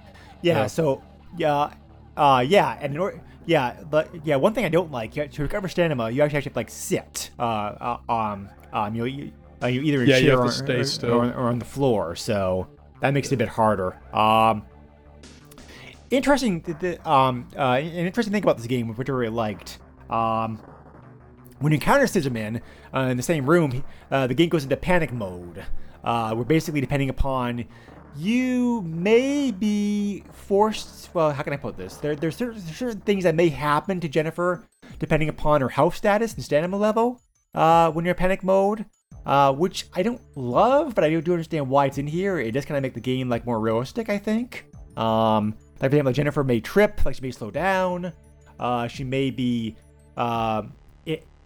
yeah. 0.41 0.57
Yeah. 0.61 0.67
So 0.67 1.01
yeah, 1.37 1.71
uh, 2.17 2.39
yeah, 2.47 2.77
and 2.81 2.93
in 2.93 2.99
order, 2.99 3.21
yeah, 3.45 3.77
but 3.89 4.09
yeah, 4.25 4.35
one 4.35 4.53
thing 4.53 4.65
I 4.65 4.69
don't 4.69 4.91
like 4.91 5.15
you- 5.15 5.27
to 5.27 5.41
recover 5.41 5.67
stamina, 5.69 6.09
you 6.09 6.21
actually 6.21 6.41
have 6.41 6.53
to 6.53 6.59
like 6.59 6.69
sit, 6.69 7.29
uh, 7.39 7.43
uh 7.43 8.11
um, 8.11 8.49
um, 8.73 8.95
you 8.95 9.05
you, 9.05 9.31
uh, 9.63 9.67
you 9.67 9.81
either 9.81 10.01
in 10.03 10.09
Yeah, 10.09 10.19
chair 10.19 10.31
have 10.31 10.39
or, 10.39 10.45
to 10.47 10.51
stay 10.51 10.79
or- 10.79 10.83
still. 10.83 11.13
or, 11.13 11.25
or 11.33 11.49
on 11.49 11.59
the 11.59 11.65
floor, 11.65 12.15
so 12.15 12.67
that 13.01 13.13
makes 13.13 13.31
it 13.31 13.35
a 13.35 13.37
bit 13.37 13.49
harder. 13.49 13.95
Um, 14.13 14.63
interesting, 16.09 16.61
th- 16.61 16.79
th- 16.79 17.05
um, 17.05 17.47
uh, 17.55 17.73
an 17.79 18.05
interesting 18.05 18.33
thing 18.33 18.43
about 18.43 18.57
this 18.57 18.67
game, 18.67 18.93
which 18.93 19.09
I 19.09 19.13
really 19.13 19.31
liked, 19.33 19.79
um, 20.09 20.59
when 21.59 21.71
you 21.71 21.77
encounter 21.77 22.05
Scissorman 22.05 22.61
uh, 22.93 22.99
in 22.99 23.17
the 23.17 23.23
same 23.23 23.49
room, 23.49 23.83
uh, 24.11 24.27
the 24.27 24.33
game 24.33 24.49
goes 24.49 24.63
into 24.63 24.77
panic 24.77 25.11
mode. 25.11 25.65
Uh, 26.03 26.33
where 26.33 26.45
basically, 26.45 26.79
depending 26.79 27.09
upon 27.09 27.65
you 28.15 28.81
may 28.83 29.51
be 29.51 30.23
forced. 30.31 31.13
Well, 31.13 31.31
how 31.31 31.43
can 31.43 31.53
I 31.53 31.57
put 31.57 31.77
this? 31.77 31.97
There, 31.97 32.15
there's 32.15 32.35
certain, 32.35 32.61
certain 32.61 33.01
things 33.01 33.23
that 33.23 33.35
may 33.35 33.49
happen 33.49 33.99
to 33.99 34.07
Jennifer 34.07 34.67
depending 34.99 35.29
upon 35.29 35.61
her 35.61 35.69
health 35.69 35.95
status 35.95 36.33
and 36.33 36.43
stamina 36.43 36.77
level 36.77 37.21
uh, 37.53 37.91
when 37.91 38.05
you're 38.05 38.13
in 38.15 38.19
panic 38.19 38.43
mode. 38.43 38.85
Uh, 39.25 39.51
which 39.51 39.87
I 39.93 40.03
don't 40.03 40.21
love, 40.37 40.95
but 40.95 41.03
I 41.03 41.09
do, 41.09 41.33
understand 41.33 41.67
why 41.67 41.87
it's 41.87 41.97
in 41.97 42.07
here. 42.07 42.39
It 42.39 42.51
does 42.51 42.63
kind 42.63 42.77
of 42.77 42.81
make 42.81 42.93
the 42.93 43.01
game 43.01 43.27
like 43.27 43.45
more 43.45 43.59
realistic, 43.59 44.07
I 44.07 44.17
think. 44.17 44.67
Um, 44.95 45.53
like 45.71 45.79
for 45.79 45.87
example, 45.87 46.13
Jennifer 46.13 46.45
may 46.45 46.61
trip, 46.61 47.03
like 47.03 47.15
she 47.15 47.21
may 47.21 47.31
slow 47.31 47.51
down. 47.51 48.13
Uh, 48.57 48.87
she 48.87 49.03
may 49.03 49.29
be. 49.29 49.75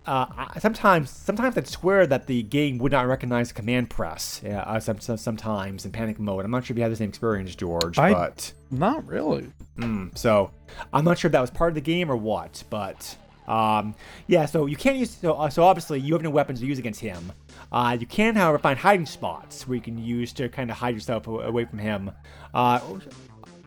Uh, 0.05 0.25
sometimes, 0.59 1.09
sometimes 1.11 1.55
I'd 1.57 1.67
swear 1.67 2.07
that 2.07 2.25
the 2.27 2.41
game 2.43 2.79
would 2.79 2.91
not 2.91 3.07
recognize 3.07 3.51
command 3.51 3.89
press. 3.89 4.41
Yeah, 4.43 4.61
uh, 4.61 4.79
some, 4.79 4.99
some, 4.99 5.17
sometimes 5.17 5.85
in 5.85 5.91
panic 5.91 6.19
mode. 6.19 6.43
I'm 6.43 6.49
not 6.51 6.65
sure 6.65 6.73
if 6.73 6.77
you 6.77 6.83
had 6.83 6.91
the 6.91 6.95
same 6.95 7.09
experience, 7.09 7.53
George, 7.55 7.99
I- 7.99 8.13
but 8.13 8.51
Not 8.71 9.05
really. 9.07 9.51
mm, 9.77 10.17
so 10.17 10.51
I'm 10.91 11.05
not 11.05 11.19
sure 11.19 11.29
if 11.29 11.33
that 11.33 11.41
was 11.41 11.51
part 11.51 11.69
of 11.69 11.75
the 11.75 11.81
game 11.81 12.11
or 12.11 12.15
what. 12.17 12.63
But 12.71 13.15
um, 13.47 13.93
yeah, 14.27 14.45
so 14.47 14.65
you 14.65 14.75
can't 14.75 14.97
use. 14.97 15.11
So, 15.11 15.33
uh, 15.33 15.49
so 15.51 15.63
obviously, 15.63 15.99
you 15.99 16.13
have 16.13 16.23
no 16.23 16.29
weapons 16.31 16.61
to 16.61 16.65
use 16.65 16.79
against 16.79 16.99
him. 16.99 17.31
Uh, 17.71 17.95
you 17.99 18.07
can, 18.07 18.35
however, 18.35 18.57
find 18.57 18.79
hiding 18.79 19.05
spots 19.05 19.67
where 19.67 19.75
you 19.75 19.81
can 19.81 19.97
use 20.03 20.33
to 20.33 20.49
kind 20.49 20.71
of 20.71 20.77
hide 20.77 20.95
yourself 20.95 21.27
away 21.27 21.65
from 21.65 21.77
him. 21.79 22.11
Uh, 22.53 22.79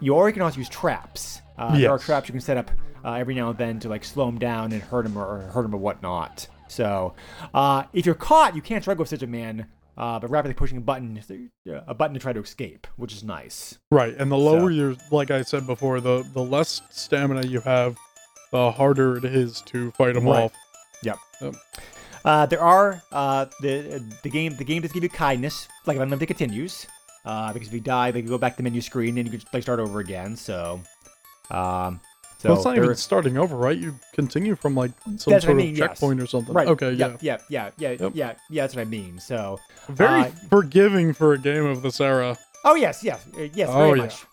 you 0.00 0.14
or 0.14 0.28
you 0.28 0.32
can 0.32 0.42
also 0.42 0.58
use 0.58 0.68
traps. 0.68 1.40
Uh, 1.56 1.78
There 1.78 1.90
are 1.90 1.98
traps 1.98 2.28
you 2.28 2.32
can 2.32 2.40
set 2.40 2.56
up 2.56 2.70
uh, 3.04 3.12
every 3.14 3.34
now 3.34 3.50
and 3.50 3.58
then 3.58 3.78
to 3.80 3.88
like 3.88 4.04
slow 4.04 4.28
him 4.28 4.38
down 4.38 4.72
and 4.72 4.82
hurt 4.82 5.06
him 5.06 5.16
or, 5.16 5.40
hurt 5.52 5.64
him 5.64 5.74
or 5.74 5.78
whatnot. 5.78 6.48
So 6.68 7.14
uh, 7.52 7.84
if 7.92 8.06
you're 8.06 8.14
caught, 8.14 8.56
you 8.56 8.62
can't 8.62 8.82
struggle 8.82 9.02
with 9.02 9.10
Scissor 9.10 9.26
Man, 9.26 9.66
uh, 9.96 10.18
but 10.18 10.30
rapidly 10.30 10.54
pushing 10.54 10.78
a 10.78 10.80
button, 10.80 11.20
uh, 11.68 11.80
a 11.86 11.94
button 11.94 12.14
to 12.14 12.20
try 12.20 12.32
to 12.32 12.40
escape, 12.40 12.86
which 12.96 13.12
is 13.12 13.22
nice. 13.22 13.78
Right, 13.90 14.14
and 14.16 14.30
the 14.32 14.36
lower 14.38 14.60
So- 14.62 14.68
you're, 14.68 14.96
like 15.10 15.30
I 15.30 15.42
said 15.42 15.66
before, 15.66 16.00
the 16.00 16.24
the 16.32 16.42
less 16.42 16.82
stamina 16.90 17.46
you 17.46 17.60
have, 17.60 17.96
the 18.50 18.70
harder 18.72 19.18
it 19.18 19.24
is 19.24 19.60
to 19.66 19.90
fight 19.92 20.14
them 20.14 20.24
Right. 20.26 20.44
off. 20.44 20.52
Yep. 21.02 21.16
Yep. 21.42 21.54
Uh, 22.24 22.46
there 22.46 22.60
are 22.62 23.02
uh, 23.12 23.44
the 23.60 24.02
the 24.22 24.30
game 24.30 24.56
the 24.56 24.64
game 24.64 24.80
does 24.80 24.92
give 24.92 25.02
you 25.02 25.10
kindness, 25.10 25.68
like 25.86 25.96
if 25.96 26.02
unlimited 26.02 26.28
continues. 26.28 26.86
Uh, 27.26 27.52
because 27.52 27.68
if 27.68 27.74
you 27.74 27.80
die, 27.80 28.10
they 28.10 28.20
can 28.20 28.28
go 28.30 28.36
back 28.38 28.52
to 28.52 28.56
the 28.58 28.62
menu 28.62 28.80
screen 28.80 29.16
and 29.18 29.26
you 29.30 29.38
can 29.38 29.48
like 29.52 29.62
start 29.62 29.78
over 29.80 30.00
again. 30.00 30.36
So, 30.36 30.80
um, 31.50 32.00
so 32.44 32.48
well, 32.50 32.58
it's 32.58 32.64
not 32.66 32.76
even 32.76 32.94
starting 32.94 33.36
over, 33.38 33.56
right? 33.56 33.76
You 33.76 33.98
continue 34.12 34.54
from 34.54 34.74
like 34.74 34.92
some 35.16 35.32
what 35.32 35.42
I 35.42 35.46
sort 35.46 35.56
mean, 35.56 35.70
of 35.72 35.78
yes. 35.78 35.88
checkpoint 35.88 36.20
or 36.20 36.26
something. 36.26 36.54
right. 36.54 36.68
Okay, 36.68 36.92
yeah, 36.92 37.16
yeah. 37.20 37.38
yeah, 37.48 37.70
yeah, 37.78 37.90
yeah, 37.90 37.96
Yep. 38.00 38.12
yeah, 38.14 38.34
yeah. 38.50 38.62
That's 38.62 38.74
what 38.76 38.82
I 38.82 38.84
mean. 38.84 39.18
So, 39.18 39.58
Very 39.88 40.20
Uh, 40.22 40.30
forgiving 40.50 41.12
for 41.12 41.32
a 41.32 41.38
game 41.38 41.64
of 41.64 41.82
this 41.82 42.00
era. 42.00 42.36
oh 42.64 42.74
yes, 42.76 43.02
yes, 43.02 43.24
uh, 43.36 43.48
yes, 43.54 43.68
Oh, 43.70 43.78
very 43.78 43.98
yeah. 43.98 44.04
much. 44.04 44.24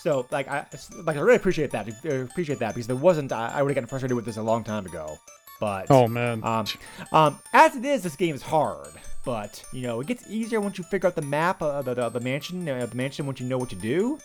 So, 0.00 0.26
like, 0.30 0.46
I 0.48 0.66
like 1.04 1.16
I 1.16 1.20
really 1.20 1.36
appreciate 1.36 1.70
that. 1.70 1.88
I 2.04 2.08
appreciate 2.08 2.58
that 2.58 2.74
because 2.74 2.86
there 2.86 2.96
wasn't. 2.96 3.32
I, 3.32 3.48
I 3.54 3.62
would 3.62 3.70
have 3.70 3.74
gotten 3.76 3.88
frustrated 3.88 4.14
with 4.16 4.26
this 4.26 4.36
a 4.36 4.42
long 4.42 4.62
time 4.62 4.84
ago. 4.84 5.16
But 5.60 5.86
Oh 5.90 6.06
man. 6.08 6.44
Um, 6.44 6.66
um, 7.12 7.38
as 7.54 7.74
it 7.76 7.84
is, 7.86 8.02
this 8.02 8.16
game 8.16 8.34
is 8.34 8.42
hard, 8.42 8.88
but 9.24 9.64
you 9.72 9.82
know 9.86 10.00
it 10.00 10.06
gets 10.06 10.24
easier 10.28 10.60
once 10.60 10.76
you 10.76 10.84
figure 10.84 11.06
out 11.06 11.14
the 11.14 11.22
map, 11.22 11.62
uh, 11.62 11.80
the, 11.80 11.94
the 11.94 12.08
the 12.10 12.20
mansion, 12.20 12.68
uh, 12.68 12.84
the 12.84 12.94
mansion 12.96 13.24
once 13.24 13.40
you 13.40 13.46
know 13.46 13.56
what 13.56 13.70
to 13.70 13.76
do. 13.76 14.18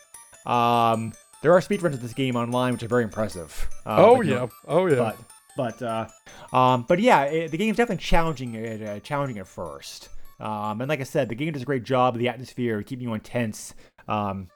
Um, 0.45 1.13
there 1.41 1.53
are 1.53 1.59
speedruns 1.59 1.93
of 1.93 2.01
this 2.01 2.13
game 2.13 2.35
online, 2.35 2.73
which 2.73 2.83
are 2.83 2.87
very 2.87 3.03
impressive. 3.03 3.69
Uh, 3.85 3.95
oh 3.97 4.13
like, 4.13 4.25
you 4.25 4.33
yeah. 4.33 4.39
know, 4.39 4.49
Oh 4.67 4.87
yeah. 4.87 4.95
But 4.95 5.17
but 5.57 5.81
uh, 5.81 6.07
um, 6.55 6.85
but 6.87 6.99
yeah, 6.99 7.23
it, 7.23 7.51
the 7.51 7.57
game's 7.57 7.77
definitely 7.77 8.03
challenging. 8.03 8.55
Uh, 8.55 8.85
uh, 8.85 8.99
challenging 8.99 9.39
at 9.39 9.47
first. 9.47 10.09
Um, 10.39 10.81
and 10.81 10.87
like 10.87 11.01
I 11.01 11.03
said, 11.03 11.27
the 11.27 11.35
game 11.35 11.51
does 11.51 11.63
a 11.63 11.65
great 11.65 11.83
job 11.83 12.15
of 12.15 12.19
the 12.19 12.29
atmosphere, 12.29 12.81
keeping 12.81 13.07
you 13.07 13.13
intense. 13.13 13.73
Um, 14.07 14.47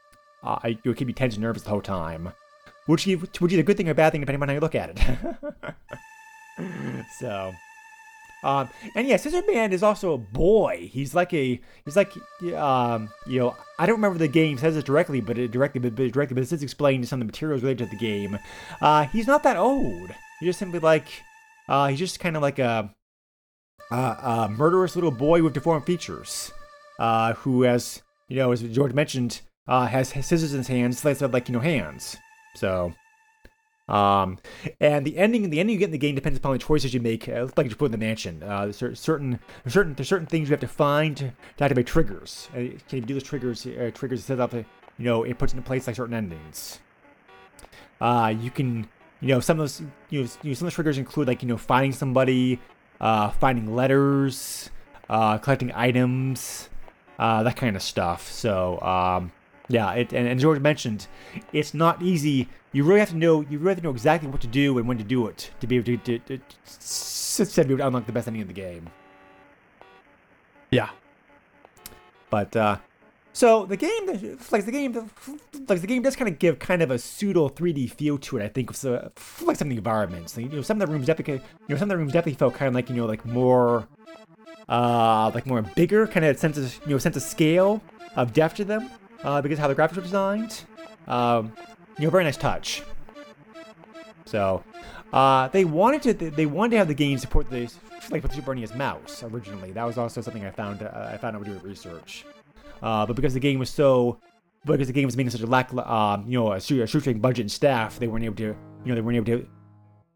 uh, 0.43 0.59
it'll 0.63 0.93
keep 0.93 1.07
you 1.07 1.13
tense 1.13 1.35
and 1.35 1.43
nervous 1.43 1.63
the 1.63 1.69
whole 1.69 1.81
time, 1.81 2.31
which 2.85 3.05
which 3.05 3.53
is 3.53 3.59
a 3.59 3.63
good 3.63 3.77
thing 3.77 3.87
or 3.87 3.91
a 3.91 3.95
bad 3.95 4.11
thing 4.11 4.21
depending 4.21 4.41
on 4.41 4.47
how 4.47 4.53
you 4.53 4.59
look 4.59 4.75
at 4.75 4.91
it. 4.91 5.75
so, 7.19 7.53
um, 8.43 8.69
and 8.95 9.07
yeah, 9.07 9.17
Scissor 9.17 9.43
Man 9.47 9.71
is 9.71 9.83
also 9.83 10.13
a 10.13 10.17
boy. 10.17 10.89
He's 10.91 11.15
like 11.15 11.33
a, 11.33 11.59
he's 11.85 11.95
like, 11.95 12.13
um, 12.55 13.09
you 13.25 13.39
know, 13.39 13.55
I 13.79 13.85
don't 13.85 13.95
remember 13.95 14.19
the 14.19 14.27
game 14.27 14.57
says 14.57 14.75
it 14.75 14.85
directly, 14.85 15.21
but 15.21 15.37
it 15.37 15.51
directly, 15.51 15.79
but, 15.79 15.95
but 15.95 16.11
directly, 16.11 16.35
but 16.35 16.43
is 16.43 16.63
explained 16.63 17.07
some 17.07 17.21
of 17.21 17.27
the 17.27 17.31
materials 17.31 17.61
related 17.63 17.85
to 17.85 17.89
the 17.91 17.99
game. 17.99 18.37
Uh, 18.81 19.05
he's 19.05 19.27
not 19.27 19.43
that 19.43 19.57
old. 19.57 20.11
He's 20.39 20.49
just 20.49 20.59
simply 20.59 20.79
like, 20.79 21.07
uh, 21.69 21.87
he's 21.87 21.99
just 21.99 22.19
kind 22.19 22.35
of 22.35 22.41
like 22.41 22.59
a, 22.59 22.93
a, 23.91 23.95
a 23.95 24.49
murderous 24.49 24.95
little 24.95 25.11
boy 25.11 25.41
with 25.41 25.53
deformed 25.53 25.85
features, 25.85 26.51
uh, 26.99 27.33
who 27.33 27.63
has, 27.63 28.01
you 28.27 28.37
know, 28.37 28.51
as 28.51 28.61
George 28.63 28.93
mentioned, 28.93 29.41
uh, 29.67 29.87
has, 29.87 30.11
has 30.11 30.25
scissors 30.25 30.51
in 30.51 30.59
his 30.59 30.67
hands, 30.67 31.05
like 31.05 31.21
like 31.21 31.47
you 31.47 31.53
know 31.53 31.61
hands. 31.61 32.17
So, 32.55 32.93
um, 33.89 34.37
and 34.79 35.05
the 35.05 35.17
ending 35.17 35.49
the 35.49 35.59
ending 35.59 35.73
you 35.73 35.79
get 35.79 35.85
in 35.85 35.91
the 35.91 35.97
game 35.97 36.15
depends 36.15 36.37
upon 36.37 36.53
the 36.53 36.59
choices 36.59 36.93
you 36.93 37.01
make. 37.01 37.27
Uh, 37.27 37.47
like 37.57 37.69
you 37.69 37.75
put 37.75 37.85
in 37.85 37.91
the 37.91 37.97
mansion. 37.97 38.41
Uh, 38.41 38.71
there's 38.71 38.99
certain 38.99 39.39
there's 39.63 39.73
certain 39.73 39.93
there's 39.95 40.07
certain 40.07 40.27
things 40.27 40.49
you 40.49 40.53
have 40.53 40.61
to 40.61 40.67
find 40.67 41.17
to, 41.17 41.33
activate 41.59 41.85
triggers. 41.85 42.49
Uh, 42.53 42.77
can 42.87 42.99
you 42.99 43.01
do 43.01 43.13
those 43.13 43.23
triggers? 43.23 43.65
Uh, 43.65 43.91
triggers 43.93 44.23
set 44.23 44.39
up 44.39 44.53
you 44.53 44.65
know 44.99 45.23
it 45.23 45.37
puts 45.37 45.53
into 45.53 45.63
place 45.65 45.87
like 45.87 45.95
certain 45.95 46.13
endings. 46.13 46.79
Uh, 47.99 48.33
you 48.39 48.51
can 48.51 48.87
you 49.19 49.29
know 49.29 49.39
some 49.39 49.59
of 49.59 49.63
those 49.63 49.81
you 50.09 50.21
know, 50.21 50.27
some 50.27 50.67
of 50.67 50.71
the 50.71 50.71
triggers 50.71 50.97
include 50.97 51.27
like 51.27 51.41
you 51.41 51.49
know 51.49 51.57
finding 51.57 51.91
somebody, 51.91 52.61
uh, 53.01 53.31
finding 53.31 53.75
letters, 53.75 54.69
uh, 55.09 55.37
collecting 55.39 55.73
items, 55.73 56.69
uh, 57.19 57.43
that 57.43 57.57
kind 57.57 57.75
of 57.75 57.81
stuff. 57.81 58.31
So 58.31 58.79
um, 58.79 59.31
yeah, 59.67 59.91
it, 59.93 60.13
and, 60.13 60.27
and 60.27 60.39
George 60.39 60.59
mentioned 60.59 61.07
it's 61.51 61.73
not 61.73 62.01
easy. 62.01 62.49
You 62.71 62.83
really 62.83 62.99
have 62.99 63.09
to 63.09 63.15
know 63.15 63.41
you 63.41 63.59
really 63.59 63.71
have 63.71 63.77
to 63.79 63.83
know 63.83 63.91
exactly 63.91 64.29
what 64.29 64.41
to 64.41 64.47
do 64.47 64.77
and 64.77 64.87
when 64.87 64.97
to 64.97 65.03
do 65.03 65.27
it 65.27 65.51
to 65.59 65.67
be 65.67 65.77
able 65.77 65.85
to, 65.85 65.97
to, 65.97 66.19
to, 66.19 66.37
to, 66.37 67.45
to 67.45 67.63
be 67.63 67.73
able 67.73 67.77
to 67.77 67.87
unlock 67.87 68.05
the 68.05 68.11
best 68.11 68.27
ending 68.27 68.41
of 68.41 68.47
the 68.47 68.53
game. 68.53 68.89
Yeah. 70.71 70.89
But 72.29 72.55
uh, 72.55 72.77
so 73.31 73.65
the 73.65 73.77
game, 73.77 74.05
like 74.51 74.65
the 74.65 74.71
game, 74.71 75.09
like 75.67 75.81
the 75.81 75.87
game 75.87 76.03
does 76.03 76.15
kind 76.15 76.29
of 76.29 76.37
give 76.37 76.59
kind 76.59 76.81
of 76.81 76.91
a 76.91 76.99
pseudo 76.99 77.49
3D 77.49 77.91
feel 77.91 78.19
to 78.19 78.37
it. 78.37 78.43
I 78.43 78.47
think, 78.47 78.69
with 78.69 78.85
uh, 78.85 79.09
like 79.41 79.57
some 79.57 79.67
of 79.67 79.69
the 79.69 79.77
environments. 79.77 80.37
You 80.37 80.49
know, 80.49 80.61
some 80.61 80.81
of 80.81 80.87
the 80.87 80.93
rooms 80.93 81.07
definitely, 81.07 81.35
you 81.35 81.41
know, 81.69 81.77
some 81.77 81.89
of 81.89 81.89
the 81.89 81.97
rooms 81.97 82.13
definitely 82.13 82.37
felt 82.37 82.53
kind 82.53 82.67
of 82.67 82.75
like 82.75 82.89
you 82.89 82.95
know, 82.95 83.05
like 83.05 83.25
more, 83.25 83.87
uh, 84.69 85.31
like 85.33 85.47
more 85.47 85.61
bigger, 85.61 86.05
kind 86.05 86.25
of 86.25 86.37
sense 86.37 86.57
of 86.57 86.79
you 86.85 86.91
know, 86.91 86.97
sense 86.99 87.17
of 87.17 87.23
scale 87.23 87.81
of 88.15 88.33
depth 88.33 88.55
to 88.55 88.65
them, 88.65 88.89
uh, 89.23 89.41
because 89.41 89.59
how 89.59 89.67
the 89.67 89.75
graphics 89.75 89.95
were 89.95 90.01
designed. 90.01 90.63
Um, 91.07 91.53
you 91.97 92.05
know, 92.05 92.09
very 92.09 92.23
nice 92.23 92.37
touch. 92.37 92.81
So, 94.25 94.63
uh, 95.11 95.47
they 95.49 95.65
wanted 95.65 96.01
to 96.03 96.13
they 96.31 96.45
wanted 96.45 96.71
to 96.71 96.77
have 96.77 96.87
the 96.87 96.93
game 96.93 97.17
support 97.17 97.49
the 97.49 97.71
like 98.09 98.23
with 98.23 98.33
Super 98.33 98.53
NES 98.55 98.73
mouse 98.75 99.23
originally. 99.23 99.71
That 99.71 99.85
was 99.85 99.97
also 99.97 100.21
something 100.21 100.45
I 100.45 100.51
found 100.51 100.81
uh, 100.81 101.09
I 101.11 101.17
found 101.17 101.35
out 101.35 101.43
doing 101.45 101.59
research. 101.59 102.25
Uh, 102.81 103.05
but 103.05 103.15
because 103.15 103.33
the 103.33 103.39
game 103.39 103.59
was 103.59 103.69
so 103.69 104.19
because 104.65 104.87
the 104.87 104.93
game 104.93 105.05
was 105.05 105.15
made 105.15 105.25
in 105.25 105.31
such 105.31 105.41
a 105.41 105.47
lack 105.47 105.73
um, 105.73 106.25
you 106.27 106.39
know 106.39 106.51
a, 106.51 106.55
a 106.55 106.59
shoestring 106.87 107.19
budget 107.19 107.43
and 107.43 107.51
staff, 107.51 107.99
they 107.99 108.07
weren't 108.07 108.25
able 108.25 108.35
to 108.35 108.43
you 108.43 108.55
know 108.85 108.95
they 108.95 109.01
weren't 109.01 109.17
able 109.17 109.25
to 109.25 109.47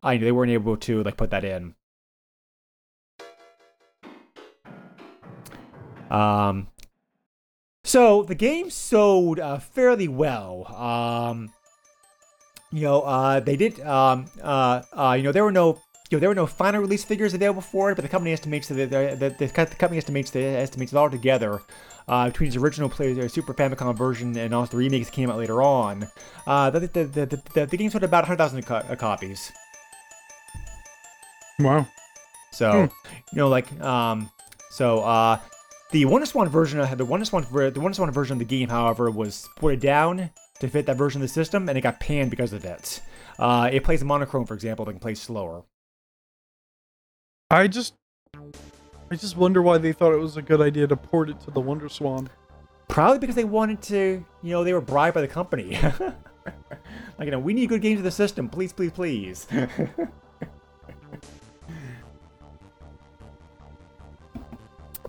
I 0.03 0.17
knew 0.17 0.25
they 0.25 0.31
weren't 0.31 0.51
able 0.51 0.77
to 0.77 1.03
like 1.03 1.17
put 1.17 1.31
that 1.31 1.43
in. 1.43 1.75
Um, 6.09 6.67
so 7.87 8.23
the 8.23 8.35
game 8.35 8.69
sold 8.69 9.39
uh, 9.39 9.59
fairly 9.59 10.07
well. 10.07 10.67
Um, 10.75 11.51
you 12.71 12.81
know, 12.81 13.01
uh, 13.01 13.39
they 13.39 13.55
did. 13.55 13.79
Um, 13.79 14.25
uh, 14.41 14.81
uh, 14.93 15.15
you 15.17 15.23
know, 15.23 15.31
there 15.31 15.43
were 15.43 15.51
no. 15.51 15.79
You 16.09 16.15
know, 16.15 16.19
there 16.21 16.29
were 16.29 16.35
no 16.35 16.45
final 16.45 16.79
release 16.79 17.03
figures 17.03 17.33
available 17.33 17.61
for 17.61 17.91
it, 17.91 17.95
but 17.95 18.01
the 18.01 18.07
company 18.07 18.31
estimates 18.31 18.69
that 18.69 18.75
the, 18.75 18.85
the, 18.85 19.29
the, 19.29 19.45
the 19.45 19.75
company 19.75 19.97
estimates 19.97 20.31
the 20.31 20.39
estimates 20.41 20.93
it 20.93 20.95
all 20.95 21.09
together 21.09 21.61
uh, 22.07 22.29
between 22.29 22.47
its 22.47 22.55
original 22.55 22.89
play, 22.89 23.19
uh, 23.19 23.27
Super 23.27 23.53
Famicom 23.53 23.97
version 23.97 24.37
and 24.37 24.53
also 24.53 24.71
the 24.71 24.77
remakes 24.77 25.07
that 25.07 25.13
came 25.13 25.29
out 25.29 25.37
later 25.37 25.61
on. 25.61 26.07
Uh, 26.45 26.69
the, 26.69 26.79
the, 26.79 27.03
the, 27.03 27.25
the, 27.53 27.65
the, 27.65 27.77
game 27.77 27.89
sold 27.89 28.03
about 28.03 28.23
100,000 28.23 28.65
co- 28.65 28.75
uh, 28.75 28.95
copies. 28.95 29.51
Wow. 31.59 31.87
So, 32.51 32.89
you 33.33 33.37
know, 33.37 33.49
like, 33.49 33.77
um, 33.81 34.31
so, 34.71 34.99
uh, 34.99 35.39
the 35.91 36.05
WonderSwan 36.05 36.49
version 36.49 36.79
of 36.79 36.97
the 36.97 37.05
WonderSwan 37.05 37.45
ver- 37.45 37.69
the 37.69 37.79
WonderSwan 37.79 38.11
version 38.11 38.33
of 38.33 38.39
the 38.39 38.45
game, 38.45 38.69
however, 38.69 39.09
was 39.09 39.47
ported 39.55 39.79
down 39.79 40.29
to 40.59 40.67
fit 40.67 40.85
that 40.85 40.97
version 40.97 41.21
of 41.21 41.27
the 41.27 41.33
system, 41.33 41.69
and 41.69 41.77
it 41.77 41.81
got 41.81 41.99
panned 41.99 42.29
because 42.29 42.53
of 42.53 42.65
it. 42.65 43.01
Uh, 43.39 43.69
it 43.71 43.83
plays 43.83 44.03
monochrome, 44.03 44.45
for 44.45 44.53
example, 44.53 44.85
but 44.85 44.91
can 44.91 44.99
play 44.99 45.15
slower. 45.15 45.63
I 47.49 47.67
just, 47.67 47.93
I 49.09 49.15
just 49.15 49.37
wonder 49.37 49.61
why 49.61 49.77
they 49.77 49.93
thought 49.93 50.13
it 50.13 50.19
was 50.19 50.35
a 50.35 50.41
good 50.41 50.59
idea 50.59 50.87
to 50.87 50.97
port 50.97 51.29
it 51.29 51.39
to 51.41 51.51
the 51.51 51.61
Wonder 51.61 51.87
Swan. 51.87 52.29
Probably 52.89 53.19
because 53.19 53.35
they 53.35 53.45
wanted 53.45 53.81
to, 53.83 54.25
you 54.43 54.51
know, 54.51 54.63
they 54.63 54.73
were 54.73 54.81
bribed 54.81 55.15
by 55.15 55.21
the 55.21 55.27
company. 55.27 55.79
like, 57.17 57.25
you 57.25 57.31
know, 57.31 57.39
we 57.39 57.53
need 57.53 57.69
good 57.69 57.81
games 57.81 57.99
to 57.99 58.03
the 58.03 58.11
system, 58.11 58.49
please, 58.49 58.73
please, 58.73 58.91
please. 58.91 59.47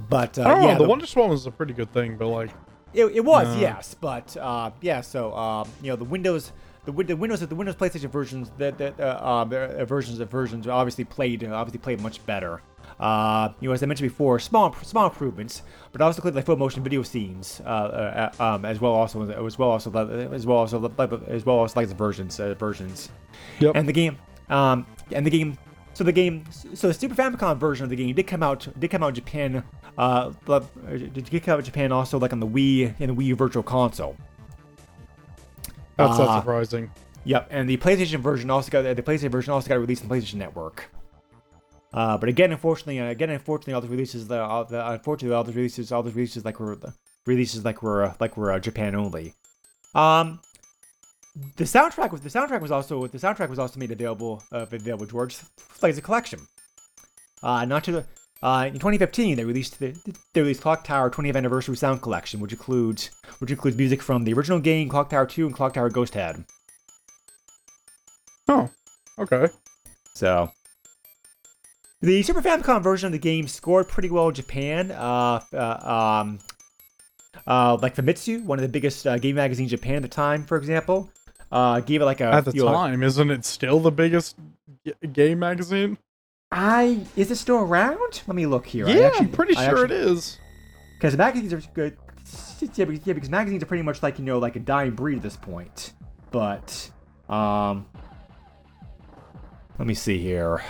but 0.09 0.39
uh, 0.39 0.43
I 0.43 0.45
don't 0.49 0.63
yeah, 0.63 0.73
know. 0.75 0.79
The, 0.79 0.87
the- 0.87 1.07
WonderSwan 1.07 1.29
was 1.29 1.47
a 1.47 1.51
pretty 1.51 1.73
good 1.75 1.93
thing, 1.93 2.17
but 2.17 2.29
like, 2.29 2.51
It, 2.95 3.05
it 3.07 3.25
was, 3.25 3.47
Uh. 3.49 3.59
yes, 3.61 3.95
but 3.95 4.37
uh, 4.37 4.71
yeah. 4.81 5.01
So 5.03 5.35
um, 5.37 5.69
you 5.83 5.91
know, 5.91 5.97
the 5.97 6.05
Windows, 6.05 6.53
the, 6.85 6.93
the 6.93 7.17
Windows, 7.17 7.41
the 7.41 7.55
Windows 7.55 7.77
PlayStation 7.77 8.11
versions, 8.11 8.51
the, 8.57 8.73
the 8.73 8.95
uh, 8.99 9.45
uh, 9.45 9.85
versions 9.85 10.21
of 10.21 10.31
versions 10.31 10.67
obviously 10.67 11.05
played 11.05 11.45
obviously 11.45 11.79
played 11.81 12.01
much 12.01 12.25
better. 12.27 12.63
Uh, 12.99 13.53
you 13.61 13.69
know, 13.69 13.75
as 13.75 13.83
I 13.83 13.87
mentioned 13.87 14.09
before, 14.09 14.39
small 14.41 14.75
small 14.83 15.05
improvements, 15.07 15.63
but 15.93 16.01
also 16.01 16.17
include 16.19 16.35
like 16.35 16.47
full 16.47 16.57
motion 16.57 16.83
video 16.83 17.03
scenes, 17.03 17.61
uh, 17.65 17.69
uh, 17.69 18.31
uh, 18.41 18.55
um, 18.55 18.65
as 18.65 18.81
well 18.81 18.93
also 18.93 19.23
as 19.47 19.59
well 19.59 19.69
also 19.71 19.91
as 20.33 20.47
well 20.47 20.59
also 20.59 20.83
as 21.29 21.45
well 21.47 21.65
as 21.65 21.77
like 21.77 21.89
the 21.89 21.95
versions 21.95 22.41
uh, 22.41 22.55
versions. 22.55 23.11
Yep. 23.61 23.77
And 23.77 23.87
the 23.87 23.93
game, 23.93 24.17
um, 24.49 24.87
and 25.13 25.25
the 25.27 25.31
game. 25.31 25.59
So 25.99 26.05
the 26.05 26.13
game, 26.13 26.45
so 26.53 26.87
the 26.87 26.95
Super 26.95 27.17
Famicom 27.17 27.59
version 27.59 27.83
of 27.83 27.91
the 27.91 27.97
game 27.97 28.15
did 28.15 28.29
come 28.29 28.41
out 28.41 28.69
did 28.79 28.89
come 28.89 29.03
out 29.03 29.09
in 29.09 29.15
Japan. 29.17 29.65
Uh, 29.99 30.31
did 30.97 31.43
come 31.43 31.55
out 31.55 31.59
in 31.59 31.65
Japan 31.65 31.91
also 31.91 32.21
like 32.21 32.33
on 32.33 32.39
the 32.39 32.47
Wii 32.47 32.95
and 33.01 33.11
the 33.11 33.15
Wii 33.17 33.37
Virtual 33.37 33.65
Console. 33.65 34.17
that's 35.97 36.17
Uh, 36.21 36.25
not 36.25 36.39
surprising. 36.39 36.93
Yep, 37.25 37.49
and 37.51 37.69
the 37.69 37.79
PlayStation 37.79 38.21
version 38.21 38.49
also 38.49 38.71
got 38.71 38.83
the 38.83 39.03
PlayStation 39.03 39.33
version 39.33 39.53
also 39.53 39.69
got 39.69 39.81
released 39.81 40.05
on 40.05 40.09
the 40.09 40.15
PlayStation 40.15 40.35
Network. 40.35 40.89
Uh, 41.93 42.17
but 42.17 42.29
again, 42.29 42.53
unfortunately, 42.53 43.01
uh, 43.01 43.07
again, 43.07 43.31
unfortunately, 43.31 43.73
all 43.73 43.81
the 43.81 43.89
releases, 43.89 44.29
the, 44.29 44.41
all 44.41 44.65
the 44.67 44.89
unfortunately, 44.93 45.35
all 45.35 45.43
the 45.43 45.51
releases, 45.51 45.91
all 45.91 46.05
the 46.05 46.13
releases 46.13 46.45
like 46.45 46.61
were 46.61 46.79
releases 47.27 47.65
like 47.65 47.83
were 47.83 48.15
like 48.21 48.37
were 48.37 48.53
uh, 48.53 48.61
Japan 48.61 48.95
only. 48.95 49.35
Um, 49.97 50.39
the 51.57 51.65
soundtrack 51.65 52.11
was 52.11 52.21
the 52.21 52.29
soundtrack 52.29 52.61
was 52.61 52.71
also 52.71 53.07
the 53.07 53.19
soundtrack 53.19 53.49
was 53.49 53.59
also 53.59 53.79
made 53.79 53.91
available 53.91 54.43
uh, 54.53 54.67
available 54.71 55.07
George 55.07 55.39
like 55.83 55.91
as 55.91 55.99
a 55.99 56.03
collection. 56.03 56.41
Uh, 57.43 57.65
not 57.65 57.85
to 57.85 57.93
the 57.93 58.07
uh, 58.43 58.65
in 58.67 58.75
2015 58.75 59.37
they 59.37 59.45
released 59.45 59.79
the 59.79 59.95
they 60.33 60.41
released 60.41 60.61
Clock 60.61 60.85
Tower 60.85 61.11
20th 61.11 61.37
Anniversary 61.37 61.77
Sound 61.77 62.03
Collection, 62.03 62.41
which 62.41 62.53
includes 62.53 63.11
which 63.39 63.51
includes 63.51 63.77
music 63.77 64.03
from 64.03 64.25
the 64.25 64.33
original 64.33 64.59
game, 64.59 64.89
Clock 64.89 65.11
Tower 65.11 65.27
2, 65.27 65.47
and 65.47 65.55
Clock 65.55 65.75
Tower 65.75 65.91
Ghost 65.91 66.15
Head. 66.15 66.45
Oh, 68.49 68.71
okay. 69.19 69.49
So 70.15 70.51
the 72.01 72.23
Super 72.23 72.41
Famicom 72.41 72.83
version 72.83 73.07
of 73.07 73.13
the 73.13 73.19
game 73.19 73.49
scored 73.49 73.89
pretty 73.89 74.11
well 74.11 74.29
in 74.29 74.35
Japan. 74.35 74.91
Uh, 74.93 75.41
uh, 75.53 76.21
um, 76.23 76.39
uh, 77.47 77.77
like 77.81 77.97
Famitsu, 77.97 78.45
one 78.45 78.59
of 78.59 78.63
the 78.63 78.69
biggest 78.69 79.07
uh, 79.07 79.19
game 79.19 79.37
magazines 79.37 79.73
in 79.73 79.79
Japan 79.79 79.97
at 79.97 80.03
the 80.03 80.09
time, 80.09 80.45
for 80.45 80.57
example, 80.57 81.11
uh, 81.53 81.81
gave 81.81 82.03
it 82.03 82.05
like 82.05 82.21
a 82.21 82.25
At 82.25 82.45
the 82.45 82.53
you 82.53 82.65
know, 82.65 82.73
time, 82.73 83.03
isn't 83.03 83.31
it 83.31 83.45
still 83.45 83.81
the 83.81 83.91
biggest 83.93 84.37
g- 84.85 84.93
game 85.13 85.39
magazine? 85.39 85.99
I 86.51 87.01
is 87.17 87.31
it 87.31 87.37
still 87.37 87.59
around? 87.59 88.23
Let 88.27 88.35
me 88.35 88.47
look 88.47 88.67
here. 88.67 88.87
I 88.87 88.91
yeah, 88.91 89.07
actually- 89.07 89.27
I'm 89.27 89.33
pretty 89.33 89.57
I 89.57 89.69
sure 89.69 89.83
actually- 89.85 89.97
it 89.97 90.03
is. 90.07 90.39
because 90.99 91.17
magazines 91.17 91.53
are 91.53 91.61
good. 91.75 91.97
Yeah 92.61 92.85
because, 92.85 93.07
yeah, 93.07 93.13
because 93.15 93.31
magazines 93.31 93.63
are 93.63 93.67
pretty 93.67 93.83
much 93.85 94.03
like 94.03 94.19
you 94.19 94.25
know 94.25 94.39
like 94.39 94.57
a 94.57 94.61
dying 94.61 94.91
breed 94.93 95.17
at 95.17 95.23
this 95.23 95.37
point. 95.37 95.93
But 96.31 96.91
um, 97.29 97.87
let 99.79 99.87
me 99.87 99.95
see 99.95 100.19
here. 100.19 100.63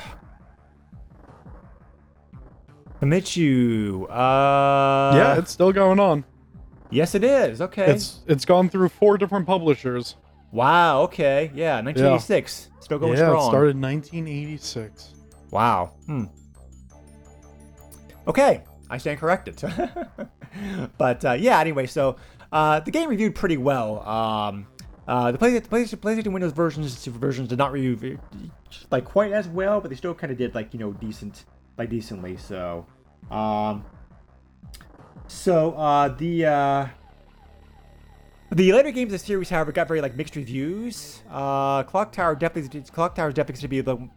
Famitsu. 3.00 4.04
Uh, 4.10 5.16
yeah, 5.16 5.38
it's 5.38 5.52
still 5.52 5.72
going 5.72 6.00
on. 6.00 6.24
yes, 6.90 7.14
it 7.14 7.24
is. 7.24 7.60
Okay. 7.60 7.90
It's 7.90 8.20
it's 8.26 8.44
gone 8.44 8.68
through 8.68 8.88
four 8.88 9.18
different 9.18 9.46
publishers. 9.46 10.16
Wow. 10.52 11.02
Okay. 11.02 11.50
Yeah. 11.54 11.80
1986. 11.80 12.70
Still 12.80 12.98
going 12.98 13.12
yeah, 13.12 13.26
strong. 13.26 13.46
it 13.46 13.50
started 13.50 13.76
in 13.76 13.80
1986. 13.82 15.14
Wow. 15.50 15.92
Hmm. 16.06 16.24
Okay, 18.28 18.62
I 18.90 18.98
stand 18.98 19.18
corrected. 19.18 19.60
but 20.98 21.24
uh, 21.24 21.32
yeah, 21.32 21.58
anyway, 21.60 21.86
so 21.86 22.16
uh, 22.52 22.80
the 22.80 22.90
game 22.90 23.08
reviewed 23.08 23.34
pretty 23.34 23.56
well. 23.56 24.06
Um, 24.06 24.66
uh, 25.06 25.32
the 25.32 25.38
PlayStation, 25.38 25.68
PlayStation, 25.68 25.96
PlayStation 25.96 26.32
Windows 26.32 26.52
versions 26.52 26.92
and 26.92 26.94
Super 26.94 27.18
versions 27.18 27.48
did 27.48 27.56
not 27.56 27.72
review 27.72 28.18
like 28.90 29.06
quite 29.06 29.32
as 29.32 29.48
well, 29.48 29.80
but 29.80 29.88
they 29.88 29.96
still 29.96 30.14
kind 30.14 30.30
of 30.30 30.36
did 30.36 30.54
like 30.54 30.74
you 30.74 30.78
know 30.78 30.92
decent, 30.92 31.46
like 31.78 31.88
decently. 31.88 32.36
So, 32.36 32.86
um, 33.30 33.84
so 35.26 35.72
uh, 35.72 36.08
the 36.08 36.44
uh, 36.44 36.86
the 38.50 38.72
later 38.72 38.90
games 38.90 39.12
of 39.12 39.20
the 39.20 39.26
series, 39.26 39.50
however, 39.50 39.72
got 39.72 39.88
very 39.88 40.00
like 40.00 40.16
mixed 40.16 40.36
reviews. 40.36 41.22
Uh, 41.30 41.82
Clock 41.82 42.12
Tower 42.12 42.34
definitely 42.34 42.80
Clock 42.82 43.14
Tower 43.14 43.32
definitely 43.32 43.60
to 43.62 43.68
be 43.68 43.80
the 43.80 44.08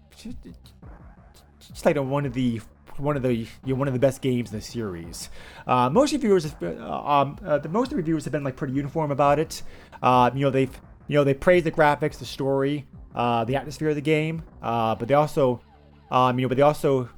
just 1.59 1.85
like 1.85 1.97
one 1.97 2.25
of 2.25 2.33
the 2.33 2.61
one 2.97 3.17
of 3.17 3.23
the 3.23 3.33
you 3.33 3.47
know, 3.65 3.75
one 3.75 3.87
of 3.87 3.93
the 3.93 3.99
best 3.99 4.21
games 4.21 4.51
in 4.51 4.57
the 4.57 4.63
series. 4.63 5.29
Uh, 5.67 5.89
most 5.89 6.13
reviewers, 6.13 6.53
uh, 6.61 6.65
um, 6.67 7.37
uh, 7.45 7.57
the 7.57 7.69
most 7.69 7.91
reviewers 7.91 8.23
have 8.25 8.31
been 8.31 8.43
like 8.43 8.55
pretty 8.55 8.73
uniform 8.73 9.11
about 9.11 9.39
it. 9.39 9.63
Uh, 10.01 10.29
you 10.33 10.41
know, 10.41 10.49
they've 10.49 10.81
you 11.07 11.15
know 11.15 11.23
they 11.23 11.33
praise 11.33 11.63
the 11.63 11.71
graphics, 11.71 12.17
the 12.19 12.25
story, 12.25 12.85
uh, 13.15 13.43
the 13.43 13.55
atmosphere 13.55 13.89
of 13.89 13.95
the 13.95 14.01
game, 14.01 14.43
uh, 14.61 14.95
but 14.95 15.07
they 15.07 15.13
also, 15.13 15.61
um, 16.09 16.37
you 16.37 16.45
know, 16.45 16.49
but 16.49 16.55
they 16.55 16.63
also 16.63 17.09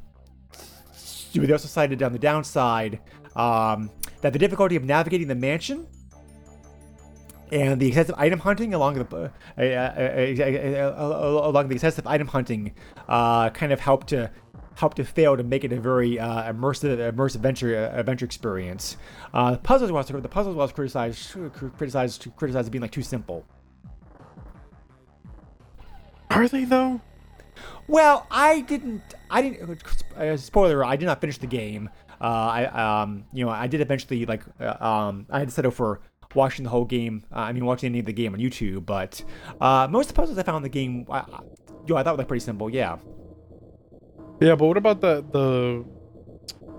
they 1.33 1.51
also 1.51 1.67
cited 1.67 2.01
on 2.01 2.11
the 2.13 2.19
downside 2.19 2.99
um, 3.35 3.89
that 4.21 4.33
the 4.33 4.39
difficulty 4.39 4.75
of 4.75 4.83
navigating 4.83 5.27
the 5.27 5.35
mansion 5.35 5.87
and 7.53 7.79
the 7.79 7.87
excessive 7.87 8.15
item 8.17 8.39
hunting 8.39 8.73
along 8.73 8.95
the 8.95 9.15
uh, 9.15 9.29
uh, 9.57 9.61
uh, 9.61 9.61
uh, 9.61 10.95
uh, 10.97 11.49
along 11.49 11.67
the 11.67 11.75
excessive 11.75 12.07
item 12.07 12.27
hunting 12.27 12.73
uh, 13.07 13.49
kind 13.51 13.71
of 13.71 13.79
helped 13.79 14.07
to 14.09 14.31
help 14.75 14.95
to 14.95 15.03
fail 15.03 15.37
to 15.37 15.43
make 15.43 15.63
it 15.63 15.71
a 15.71 15.79
very 15.79 16.19
uh, 16.19 16.51
immersive 16.51 16.97
immersive 17.13 17.35
adventure 17.35 17.75
uh, 17.77 17.99
adventure 17.99 18.25
experience. 18.25 18.97
Uh, 19.33 19.51
the 19.51 19.57
puzzles 19.59 19.91
was 19.91 20.07
the 20.07 20.27
puzzles 20.27 20.55
was 20.55 20.71
criticized 20.71 21.35
criticized 21.53 22.27
criticized 22.35 22.65
as 22.65 22.69
being 22.69 22.81
like 22.81 22.91
too 22.91 23.03
simple. 23.03 23.45
Are 26.31 26.47
they 26.47 26.65
though? 26.65 27.01
Well, 27.87 28.25
I 28.31 28.61
didn't. 28.61 29.03
I 29.29 29.41
didn't. 29.43 29.83
Uh, 30.17 30.37
spoiler: 30.37 30.83
I 30.83 30.95
did 30.95 31.05
not 31.05 31.21
finish 31.21 31.37
the 31.37 31.47
game. 31.47 31.89
Uh, 32.19 32.23
I 32.23 33.01
um, 33.01 33.25
you 33.33 33.45
know, 33.45 33.51
I 33.51 33.67
did 33.67 33.81
eventually 33.81 34.25
like 34.25 34.43
uh, 34.59 34.83
um, 34.83 35.27
I 35.29 35.39
had 35.39 35.49
to 35.49 35.53
settle 35.53 35.71
for 35.71 35.99
watching 36.35 36.63
the 36.63 36.69
whole 36.69 36.85
game. 36.85 37.23
Uh, 37.31 37.39
I 37.39 37.53
mean, 37.53 37.65
watching 37.65 37.91
any 37.91 37.99
of 37.99 38.05
the 38.05 38.13
game 38.13 38.33
on 38.33 38.39
YouTube. 38.39 38.85
But 38.85 39.23
uh, 39.61 39.87
most 39.89 40.09
of 40.09 40.15
the 40.15 40.21
puzzles 40.21 40.37
I 40.37 40.43
found 40.43 40.57
in 40.57 40.63
the 40.63 40.69
game, 40.69 41.05
I, 41.09 41.19
I, 41.19 41.39
yo, 41.87 41.95
I 41.95 42.03
thought 42.03 42.13
were 42.13 42.19
like 42.19 42.27
pretty 42.27 42.43
simple. 42.43 42.69
Yeah. 42.69 42.97
Yeah, 44.41 44.55
but 44.55 44.65
what 44.65 44.77
about 44.77 44.99
the 44.99 45.23
the 45.31 45.85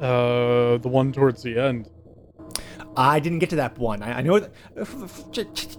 uh 0.04 0.78
the 0.78 0.88
one 0.88 1.12
towards 1.12 1.42
the 1.42 1.58
end? 1.58 1.88
I 2.96 3.20
didn't 3.20 3.38
get 3.38 3.50
to 3.50 3.56
that 3.56 3.78
one. 3.78 4.02
I, 4.02 4.18
I 4.18 4.22
know. 4.22 4.38
That, 4.38 4.52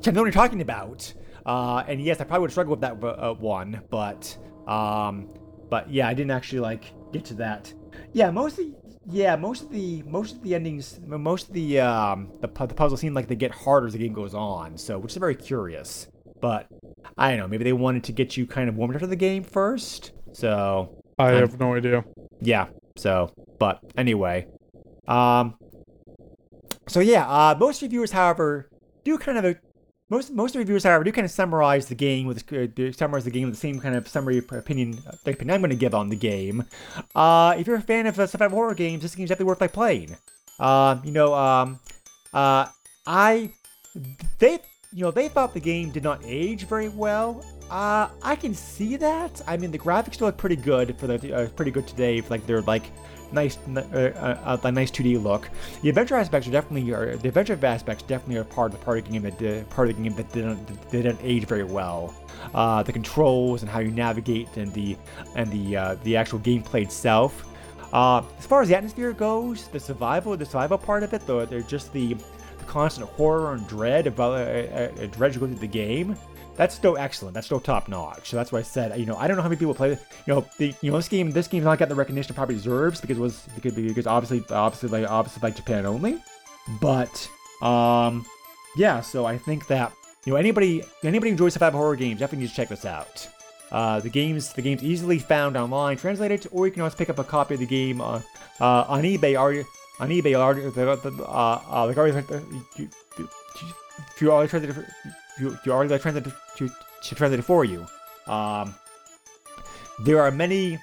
I 0.08 0.12
know 0.12 0.22
what 0.22 0.26
you're 0.26 0.32
talking 0.32 0.62
about. 0.62 1.14
Uh, 1.46 1.84
and 1.88 2.02
yes, 2.02 2.20
I 2.20 2.24
probably 2.24 2.42
would 2.42 2.52
struggle 2.52 2.72
with 2.72 2.82
that 2.82 3.04
uh, 3.04 3.34
one, 3.34 3.82
but 3.90 4.38
um, 4.68 5.30
but 5.70 5.90
yeah, 5.92 6.08
I 6.08 6.14
didn't 6.14 6.32
actually 6.32 6.62
like 6.62 6.86
get 7.12 7.24
to 7.26 7.34
that. 7.36 7.72
Yeah, 8.14 8.32
most 8.32 8.58
of 8.58 8.66
the, 8.66 8.76
yeah, 9.10 9.36
most 9.36 9.64
of 9.64 9.72
the 9.72 10.02
most 10.04 10.36
of 10.38 10.44
the 10.44 10.56
endings, 10.56 11.00
most 11.06 11.48
of 11.50 11.54
the 11.54 11.80
um, 11.80 12.32
the, 12.42 12.48
pu- 12.48 12.68
the 12.68 12.74
puzzles 12.74 13.00
seem 13.02 13.14
like 13.14 13.28
they 13.28 13.36
get 13.36 13.52
harder 13.52 13.88
as 13.88 13.94
the 13.94 14.00
game 14.00 14.14
goes 14.14 14.34
on. 14.34 14.78
So, 14.78 14.98
which 15.00 15.12
is 15.14 15.18
very 15.18 15.36
curious. 15.36 16.08
But 16.42 16.68
I 17.18 17.30
don't 17.32 17.40
know. 17.40 17.48
Maybe 17.48 17.64
they 17.64 17.74
wanted 17.74 18.04
to 18.06 18.12
get 18.12 18.36
you 18.38 18.46
kind 18.46 18.68
of 18.70 18.76
warmed 18.76 18.96
up 18.96 19.02
to 19.02 19.08
the 19.08 19.16
game 19.16 19.44
first. 19.44 20.12
So 20.34 20.96
I 21.20 21.30
I'm- 21.30 21.40
have 21.42 21.60
no 21.60 21.76
idea. 21.76 22.04
yeah. 22.42 22.68
So, 22.98 23.32
but 23.60 23.80
anyway, 23.98 24.48
um, 25.08 25.56
so 26.88 27.00
yeah, 27.00 27.28
uh, 27.28 27.56
most 27.60 27.82
reviewers, 27.82 28.12
however, 28.12 28.70
do 29.04 29.18
kind 29.18 29.38
of 29.38 29.46
a 29.46 29.56
most 30.10 30.32
most 30.32 30.56
reviewers, 30.56 30.84
however, 30.84 31.04
do 31.04 31.12
kind 31.12 31.26
of 31.26 31.32
summarize 31.32 31.88
the 31.88 31.96
game 31.96 32.28
with 32.28 32.52
uh, 32.54 32.92
summarize 32.92 33.24
the 33.24 33.32
game 33.32 33.46
with 33.46 33.56
the 33.56 33.60
same 33.60 33.80
kind 33.80 33.96
of 33.96 34.08
summary 34.08 34.38
opinion 34.38 35.00
uh, 35.08 35.16
opinion 35.26 35.52
I'm 35.52 35.62
going 35.62 35.72
to 35.72 35.76
give 35.76 35.96
on 35.96 36.10
the 36.10 36.16
game. 36.16 36.64
Uh, 37.16 37.56
if 37.58 37.66
you're 37.66 37.78
a 37.78 37.82
fan 37.82 38.06
of 38.06 38.20
uh, 38.20 38.28
survival 38.28 38.58
horror 38.58 38.76
games, 38.76 39.02
this 39.02 39.16
game's 39.16 39.30
definitely 39.30 39.48
worth 39.48 39.62
like 39.62 39.74
playing. 39.74 40.16
Um, 40.60 41.02
you 41.04 41.12
know, 41.12 41.34
um, 41.34 41.80
uh, 42.34 42.68
I 43.08 43.52
they 44.40 44.60
you 44.94 45.04
know 45.04 45.12
they 45.12 45.28
thought 45.28 45.54
the 45.54 45.60
game 45.60 45.90
did 45.90 46.04
not 46.04 46.22
age 46.24 46.66
very 46.68 46.90
well. 46.90 47.44
Uh, 47.72 48.10
I 48.22 48.36
can 48.36 48.54
see 48.54 48.96
that. 48.98 49.42
I 49.48 49.58
mean, 49.58 49.72
the 49.72 49.80
graphics 49.80 50.16
still 50.16 50.28
look 50.28 50.38
pretty 50.38 50.56
good 50.56 50.96
for 51.00 51.08
the 51.08 51.36
uh, 51.36 51.48
pretty 51.50 51.72
good 51.72 51.88
today. 51.88 52.22
For, 52.22 52.30
like 52.30 52.46
they're 52.46 52.62
like 52.62 52.92
nice, 53.36 53.58
uh, 53.68 54.40
uh, 54.44 54.58
a 54.64 54.72
nice 54.72 54.90
2D 54.90 55.22
look. 55.22 55.50
The 55.82 55.90
adventure 55.90 56.16
aspects 56.16 56.48
are 56.48 56.52
definitely 56.52 56.92
are 56.92 57.16
the 57.18 57.28
adventure 57.28 57.60
aspects 57.64 58.04
definitely 58.04 58.38
are 58.38 58.44
part 58.44 58.74
of 58.74 58.80
the 58.80 58.86
part 58.86 58.98
of 58.98 59.06
the 59.06 59.12
game 59.12 59.22
that 59.24 59.38
did, 59.38 59.70
part 59.70 59.90
of 59.90 59.96
the 59.96 60.02
game 60.02 60.16
that 60.16 60.32
didn't 60.32 60.92
didn't 60.92 61.20
age 61.22 61.46
very 61.46 61.64
well. 61.64 62.16
Uh, 62.54 62.82
the 62.84 62.94
controls 62.94 63.62
and 63.62 63.70
how 63.70 63.80
you 63.80 63.92
navigate 63.92 64.48
and 64.58 64.74
the 64.74 64.98
and 65.36 65.52
the 65.52 65.78
uh, 65.78 65.96
the 66.04 66.16
actual 66.16 66.40
gameplay 66.40 66.82
itself. 66.82 67.46
Uh, 67.96 68.22
as 68.38 68.46
far 68.46 68.62
as 68.62 68.68
the 68.68 68.76
atmosphere 68.76 69.14
goes, 69.14 69.68
the 69.70 69.80
survival, 69.80 70.36
the 70.36 70.46
survival 70.46 70.78
part 70.78 71.02
of 71.02 71.14
it, 71.14 71.26
though, 71.26 71.46
they're 71.46 71.62
just 71.62 71.94
the, 71.94 72.14
the 72.14 72.66
constant 72.66 73.08
horror 73.12 73.54
and 73.54 73.66
dread 73.70 74.08
uh, 74.20 74.24
uh, 74.24 74.36
uh, 74.36 75.06
dread 75.08 75.32
to 75.32 75.40
go 75.40 75.48
through 75.48 75.56
the 75.56 75.68
game. 75.68 76.18
That's 76.56 76.74
still 76.74 76.98
excellent. 76.98 77.34
That's 77.34 77.48
still 77.48 77.60
top 77.60 77.88
notch. 77.90 78.30
So 78.30 78.38
that's 78.38 78.52
why 78.52 78.60
I 78.60 78.62
said, 78.62 78.98
you 78.98 79.06
know, 79.06 79.16
I 79.18 79.28
don't 79.28 79.36
know 79.36 79.44
how 79.44 79.50
many 79.50 79.60
people 79.60 79.74
play. 79.74 79.90
You 79.90 79.98
know, 80.28 80.46
the, 80.58 80.74
you 80.82 80.92
know, 80.92 80.98
this 80.98 81.10
game, 81.10 81.32
this 81.32 81.48
game's 81.48 81.66
not 81.66 81.80
got 81.80 81.90
the 81.90 81.96
recognition 81.96 82.32
it 82.32 82.36
probably 82.36 82.56
deserves 82.56 83.02
because 83.02 83.18
it 83.18 83.22
was 83.22 83.48
because, 83.56 83.74
because 83.74 84.08
obviously, 84.08 84.44
obviously, 84.56 84.90
like 84.90 85.10
obviously, 85.10 85.42
like 85.42 85.56
Japan 85.56 85.86
only. 85.86 86.22
But, 86.80 87.30
um, 87.62 88.26
yeah. 88.78 89.02
So 89.02 89.26
I 89.26 89.38
think 89.38 89.68
that 89.68 89.92
you 90.26 90.34
know 90.34 90.38
anybody 90.38 90.84
anybody 91.04 91.32
enjoys 91.32 91.54
survival 91.54 91.80
horror 91.80 91.96
games 91.96 92.20
definitely 92.20 92.44
needs 92.44 92.52
to 92.52 92.56
check 92.56 92.70
this 92.70 92.86
out. 92.86 93.28
Uh, 93.72 94.00
the 94.00 94.10
game's 94.10 94.54
the 94.54 94.62
game's 94.62 94.84
easily 94.84 95.20
found 95.20 95.58
online, 95.58 95.98
translated, 95.98 96.48
or 96.52 96.68
you 96.68 96.72
can 96.72 96.82
always 96.82 96.96
pick 96.96 97.10
up 97.10 97.20
a 97.20 97.24
copy 97.24 97.56
of 97.56 97.60
the 97.60 97.66
game 97.66 98.00
uh, 98.00 98.22
uh, 98.62 98.86
on 98.88 99.04
eBay. 99.04 99.38
Are 99.38 99.54
on 100.00 100.10
eBay? 100.10 100.38
Are 100.40 100.54
uh, 100.54 101.82
uh, 101.82 101.86
like 101.86 101.98
already, 101.98 102.26
you, 102.78 102.90
if 103.18 104.22
you 104.22 104.32
already 104.32 104.50
translated, 104.50 104.86
you, 105.40 105.58
you 105.66 105.72
already 105.72 105.98
translated 106.00 106.34
to, 106.58 106.70
to 107.04 107.16
translate 107.16 107.40
it 107.40 107.44
for 107.44 107.66
you. 107.66 107.86
Um, 108.28 108.76
there 110.04 110.20
are 110.22 110.32
many. 110.32 110.80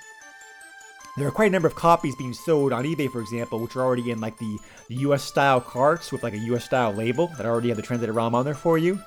There 1.18 1.28
are 1.28 1.30
quite 1.30 1.48
a 1.48 1.50
number 1.50 1.68
of 1.68 1.74
copies 1.74 2.16
being 2.16 2.32
sold 2.32 2.72
on 2.72 2.84
eBay, 2.84 3.10
for 3.10 3.20
example, 3.20 3.58
which 3.58 3.76
are 3.76 3.82
already 3.82 4.10
in 4.10 4.20
like 4.20 4.38
the, 4.38 4.58
the 4.88 4.94
U.S. 4.96 5.22
style 5.22 5.60
carts 5.60 6.10
with 6.10 6.22
like 6.22 6.32
a 6.32 6.38
U.S. 6.38 6.64
style 6.64 6.90
label 6.92 7.26
that 7.36 7.44
already 7.44 7.68
have 7.68 7.76
the 7.76 7.82
translated 7.82 8.14
ROM 8.16 8.34
on 8.34 8.46
there 8.46 8.54
for 8.54 8.78
you. 8.78 8.98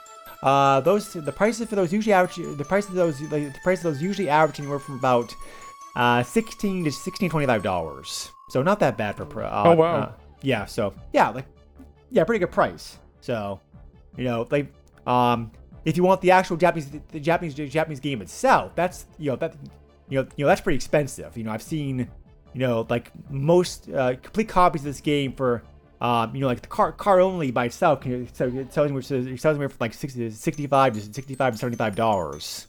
Uh, 0.43 0.79
those 0.81 1.13
the 1.13 1.31
prices 1.31 1.67
for 1.67 1.75
those 1.75 1.91
usually 1.91 2.13
average 2.13 2.35
the 2.57 2.63
price 2.65 2.87
of 2.87 2.93
those 2.93 3.19
like, 3.21 3.51
the 3.51 3.59
price 3.63 3.79
of 3.79 3.85
those 3.85 4.01
usually 4.03 4.29
average 4.29 4.59
anywhere 4.59 4.77
from 4.77 4.99
about 4.99 5.33
uh 5.95 6.21
16 6.21 6.83
to 6.83 6.91
16 6.91 7.29
25 7.31 7.63
dollars. 7.63 8.29
So 8.49 8.61
not 8.61 8.79
that 8.81 8.95
bad 8.97 9.15
for 9.17 9.25
pro. 9.25 9.45
Uh, 9.45 9.63
Oh, 9.65 9.75
wow. 9.75 9.95
uh, 9.95 10.11
yeah. 10.43 10.65
So 10.65 10.93
yeah, 11.13 11.29
like 11.29 11.45
yeah, 12.11 12.23
pretty 12.25 12.39
good 12.39 12.51
price. 12.51 12.99
So 13.21 13.59
you 14.15 14.25
know 14.25 14.45
like 14.51 14.71
um 15.05 15.51
if 15.83 15.95
you 15.95 16.03
want 16.03 16.21
the 16.21 16.31
actual 16.31 16.57
Japanese 16.57 16.89
the 17.11 17.19
Japanese 17.19 17.53
Japanese 17.53 17.99
game 17.99 18.21
itself, 18.21 18.75
that's 18.75 19.05
you 19.19 19.31
know 19.31 19.35
that 19.37 19.55
you 20.09 20.19
know 20.19 20.27
you 20.35 20.43
know 20.43 20.47
that's 20.47 20.61
pretty 20.61 20.77
expensive. 20.77 21.37
You 21.37 21.43
know 21.43 21.51
I've 21.51 21.63
seen 21.63 22.09
you 22.53 22.59
know 22.59 22.85
like 22.89 23.11
most 23.29 23.89
uh, 23.89 24.15
complete 24.21 24.49
copies 24.49 24.81
of 24.81 24.85
this 24.85 25.01
game 25.01 25.33
for 25.33 25.63
um, 26.01 26.35
you 26.35 26.41
know, 26.41 26.47
like 26.47 26.61
the 26.61 26.67
car 26.67 26.91
car 26.91 27.21
only 27.21 27.51
by 27.51 27.65
itself, 27.65 28.01
can, 28.01 28.27
so 28.33 28.47
it 28.47 28.73
sells 28.73 28.91
me, 28.91 28.99
it 28.99 29.39
sells 29.39 29.57
me 29.57 29.67
for 29.67 29.77
like 29.79 29.93
60, 29.93 30.29
65 30.29 30.93
to 30.93 31.01
65 31.01 31.53
to 31.53 31.57
75 31.57 31.95
dollars. 31.95 32.67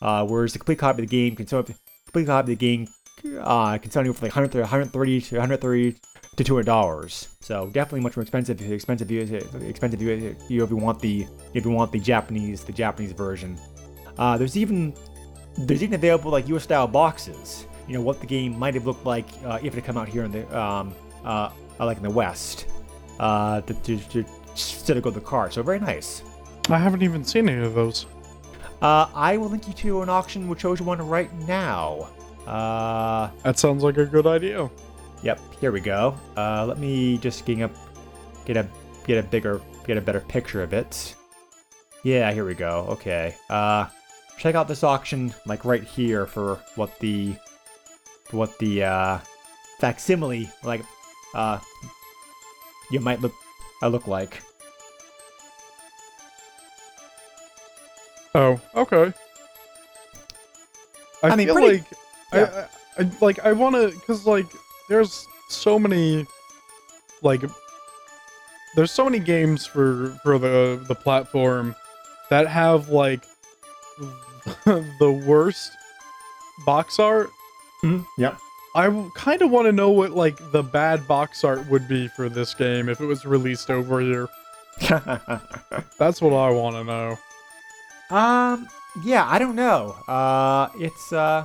Uh, 0.00 0.26
whereas 0.26 0.52
the 0.52 0.58
complete 0.58 0.78
copy 0.78 1.02
of 1.02 1.08
the 1.08 1.16
game 1.16 1.36
can 1.36 1.46
sell 1.46 1.62
complete 1.62 2.26
copy 2.26 2.52
of 2.52 2.58
the 2.58 2.66
game 2.66 2.88
uh, 3.40 3.78
can 3.78 3.90
sell 3.90 4.04
you 4.04 4.12
for 4.12 4.26
like 4.26 4.34
100, 4.34 4.58
130 4.58 5.20
to 5.20 5.36
130 5.36 5.96
to 6.36 6.44
200 6.44 6.64
dollars. 6.64 7.28
So 7.40 7.66
definitely 7.66 8.00
much 8.00 8.16
more 8.16 8.22
expensive. 8.22 8.60
Expensive, 8.60 9.10
expensive 9.62 10.02
if 10.02 10.50
you 10.50 10.62
if 10.62 10.70
you 10.70 10.76
want 10.76 11.00
the 11.00 11.26
if 11.54 11.64
you 11.64 11.70
want 11.70 11.92
the 11.92 11.98
Japanese 12.00 12.64
the 12.64 12.72
Japanese 12.72 13.12
version. 13.12 13.58
Uh, 14.18 14.36
there's 14.38 14.56
even 14.56 14.94
there's 15.58 15.82
even 15.82 15.94
available 15.94 16.30
like 16.30 16.48
US 16.48 16.64
style 16.64 16.86
boxes. 16.86 17.66
You 17.86 17.94
know 17.94 18.02
what 18.02 18.20
the 18.20 18.26
game 18.26 18.58
might 18.58 18.74
have 18.74 18.86
looked 18.86 19.04
like 19.04 19.26
uh, 19.44 19.58
if 19.62 19.72
it 19.72 19.74
had 19.74 19.84
come 19.84 19.98
out 19.98 20.08
here 20.08 20.24
in 20.24 20.32
the 20.32 20.58
um, 20.58 20.94
uh, 21.24 21.50
uh, 21.78 21.86
like 21.86 21.96
in 21.98 22.02
the 22.02 22.10
West. 22.10 22.66
Uh, 23.20 23.60
to, 23.60 23.74
to, 23.74 23.98
to, 24.08 24.24
instead 24.50 24.96
of 24.96 25.02
go 25.04 25.10
to 25.10 25.20
the 25.20 25.24
car. 25.24 25.48
So 25.50 25.62
very 25.62 25.78
nice. 25.78 26.22
I 26.68 26.78
haven't 26.78 27.02
even 27.02 27.22
seen 27.24 27.48
any 27.48 27.64
of 27.64 27.74
those. 27.74 28.06
Uh, 28.80 29.06
I 29.14 29.36
will 29.36 29.48
link 29.48 29.68
you 29.68 29.74
to 29.74 30.02
an 30.02 30.08
auction 30.08 30.48
which 30.48 30.60
shows 30.60 30.80
you 30.80 30.86
one 30.86 31.06
right 31.06 31.32
now. 31.46 32.08
Uh, 32.46 33.30
That 33.44 33.58
sounds 33.58 33.84
like 33.84 33.96
a 33.98 34.06
good 34.06 34.26
idea. 34.26 34.68
Yep, 35.22 35.40
here 35.60 35.72
we 35.72 35.80
go. 35.80 36.14
Uh, 36.36 36.64
let 36.66 36.78
me 36.78 37.18
just 37.18 37.44
get 37.44 37.60
up, 37.62 37.72
get 38.44 38.56
a 38.56 38.66
get 39.06 39.18
a 39.18 39.22
bigger, 39.28 39.60
get 39.86 39.96
a 39.96 40.00
better 40.00 40.20
picture 40.20 40.62
of 40.62 40.72
it. 40.72 41.14
Yeah, 42.02 42.32
here 42.32 42.44
we 42.44 42.54
go. 42.54 42.86
Okay. 42.90 43.34
Uh, 43.48 43.86
check 44.38 44.54
out 44.54 44.68
this 44.68 44.82
auction 44.82 45.32
like 45.46 45.64
right 45.64 45.84
here 45.84 46.26
for 46.26 46.56
what 46.74 46.98
the 46.98 47.34
what 48.30 48.58
the 48.58 48.82
uh 48.82 49.18
facsimile 49.78 50.48
like 50.64 50.82
uh 51.34 51.58
you 52.90 53.00
might 53.00 53.20
look 53.20 53.32
uh, 53.82 53.88
look 53.88 54.06
like. 54.06 54.42
Oh, 58.34 58.60
okay. 58.74 59.12
I, 61.22 61.28
I 61.28 61.36
mean, 61.36 61.46
feel 61.46 61.54
pretty- 61.56 61.78
like 61.78 61.86
yeah. 62.32 62.66
I, 62.98 63.02
I, 63.02 63.04
I 63.04 63.10
like 63.20 63.38
I 63.40 63.52
want 63.52 63.76
to 63.76 63.90
because 63.90 64.26
like 64.26 64.46
there's 64.92 65.26
so 65.48 65.78
many 65.78 66.26
like 67.22 67.42
there's 68.76 68.90
so 68.90 69.04
many 69.04 69.18
games 69.18 69.66
for 69.66 70.18
for 70.22 70.38
the 70.38 70.82
the 70.88 70.94
platform 70.94 71.74
that 72.30 72.46
have 72.46 72.88
like 72.88 73.24
the 74.64 75.22
worst 75.26 75.72
box 76.64 76.98
art 76.98 77.30
Yep. 78.16 78.38
I 78.74 79.10
kind 79.14 79.42
of 79.42 79.50
want 79.50 79.66
to 79.66 79.72
know 79.72 79.90
what 79.90 80.12
like 80.12 80.52
the 80.52 80.62
bad 80.62 81.06
box 81.06 81.44
art 81.44 81.68
would 81.68 81.88
be 81.88 82.08
for 82.08 82.28
this 82.28 82.54
game 82.54 82.88
if 82.88 83.00
it 83.00 83.06
was 83.06 83.26
released 83.26 83.70
over 83.70 84.00
here. 84.00 84.28
That's 85.98 86.22
what 86.22 86.32
I 86.32 86.50
want 86.50 86.76
to 86.76 86.84
know. 86.84 87.18
Um, 88.16 88.68
yeah, 89.04 89.26
I 89.28 89.38
don't 89.38 89.56
know. 89.56 89.96
Uh, 90.08 90.68
it's 90.76 91.12
uh, 91.12 91.44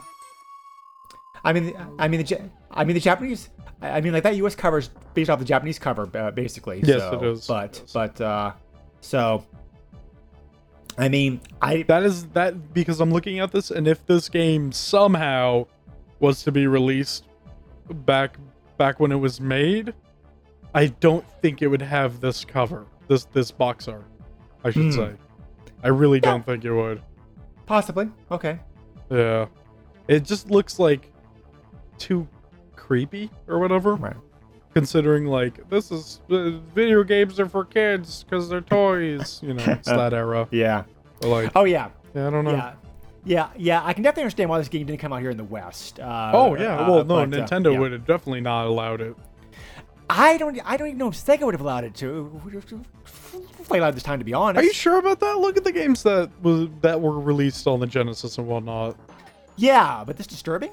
I 1.43 1.53
mean, 1.53 1.75
I 1.99 2.07
mean 2.07 2.19
the 2.19 2.51
I 2.77 2.83
mean 2.85 2.93
the 2.93 2.99
Japanese. 3.01 3.49
I 3.81 4.01
mean, 4.01 4.13
like 4.13 4.23
that 4.23 4.35
U.S. 4.37 4.55
cover 4.55 4.77
is 4.79 4.89
based 5.13 5.29
off 5.29 5.37
the 5.39 5.45
Japanese 5.45 5.77
cover, 5.77 6.09
uh, 6.15 6.31
basically. 6.31 6.81
Yes, 6.83 6.99
so, 7.01 7.13
it 7.15 7.23
is. 7.23 7.45
But 7.47 7.83
but 7.93 8.19
uh, 8.21 8.53
so. 9.01 9.43
I 10.97 11.09
mean, 11.09 11.41
I 11.61 11.83
That 11.83 12.03
is 12.03 12.25
that 12.29 12.73
because 12.73 12.99
I'm 13.01 13.11
looking 13.11 13.39
at 13.39 13.51
this, 13.51 13.69
and 13.69 13.87
if 13.87 14.03
this 14.07 14.29
game 14.29 14.71
somehow 14.71 15.67
was 16.19 16.41
to 16.43 16.51
be 16.51 16.65
released 16.65 17.25
back 18.05 18.37
back 18.77 18.99
when 18.99 19.11
it 19.11 19.17
was 19.17 19.39
made, 19.39 19.93
I 20.73 20.87
don't 20.87 21.25
think 21.41 21.61
it 21.61 21.67
would 21.67 21.81
have 21.83 22.19
this 22.19 22.43
cover, 22.43 22.85
this 23.07 23.25
this 23.25 23.51
box 23.51 23.87
art. 23.87 24.05
I 24.63 24.71
should 24.71 24.85
Hmm. 24.85 24.91
say, 24.91 25.11
I 25.83 25.89
really 25.89 26.17
Yeah. 26.23 26.31
don't 26.31 26.45
think 26.45 26.65
it 26.65 26.73
would. 26.73 27.01
possibly 27.67 28.09
okay. 28.31 28.57
Yeah, 29.11 29.45
it 30.07 30.23
just 30.23 30.49
looks 30.49 30.79
like 30.79 31.11
too 31.99 32.27
creepy 32.87 33.29
or 33.47 33.59
whatever. 33.59 33.95
Right. 33.95 34.15
Considering 34.73 35.25
like 35.25 35.69
this 35.69 35.91
is 35.91 36.21
uh, 36.29 36.51
video 36.73 37.03
games 37.03 37.39
are 37.39 37.49
for 37.49 37.65
kids 37.65 38.23
because 38.23 38.47
they're 38.47 38.61
toys, 38.61 39.39
you 39.43 39.53
know, 39.53 39.63
it's 39.65 39.87
that 39.87 40.13
era. 40.13 40.47
Yeah. 40.51 40.83
But, 41.19 41.27
like, 41.29 41.51
Oh 41.55 41.65
yeah. 41.65 41.89
yeah, 42.15 42.27
I 42.27 42.29
don't 42.29 42.45
know. 42.45 42.51
Yeah. 42.51 42.73
Yeah, 43.25 43.49
yeah, 43.57 43.81
I 43.83 43.91
can 43.91 44.03
definitely 44.03 44.23
understand 44.23 44.49
why 44.49 44.57
this 44.57 44.69
game 44.69 44.85
didn't 44.85 45.01
come 45.01 45.11
out 45.11 45.19
here 45.19 45.31
in 45.31 45.35
the 45.35 45.43
West. 45.43 45.99
Uh, 45.99 46.31
Oh 46.33 46.55
yeah, 46.55 46.77
uh, 46.77 46.89
well 46.89 47.03
no, 47.03 47.25
but, 47.25 47.39
uh, 47.39 47.45
Nintendo 47.45 47.73
yeah. 47.73 47.79
would 47.79 47.91
have 47.91 48.05
definitely 48.05 48.39
not 48.39 48.67
allowed 48.67 49.01
it. 49.01 49.15
I 50.09 50.37
don't. 50.37 50.57
I 50.63 50.77
don't 50.77 50.87
even 50.87 50.97
know 50.99 51.09
if 51.09 51.15
Sega 51.15 51.41
would 51.41 51.53
have 51.53 51.59
allowed 51.59 51.83
it 51.83 51.93
to. 51.95 52.41
Play 53.65 53.79
allowed 53.79 53.95
this 53.95 54.03
time, 54.03 54.19
to 54.19 54.25
be 54.25 54.33
honest. 54.33 54.63
Are 54.63 54.65
you 54.65 54.71
sure 54.71 54.99
about 54.99 55.19
that? 55.19 55.37
Look 55.39 55.57
at 55.57 55.65
the 55.65 55.73
games 55.73 56.03
that 56.03 56.29
was 56.41 56.69
that 56.81 57.01
were 57.01 57.19
released 57.19 57.67
on 57.67 57.81
the 57.81 57.87
Genesis 57.87 58.37
and 58.37 58.47
whatnot. 58.47 58.95
Yeah, 59.57 60.03
but 60.07 60.15
this 60.15 60.27
disturbing. 60.27 60.71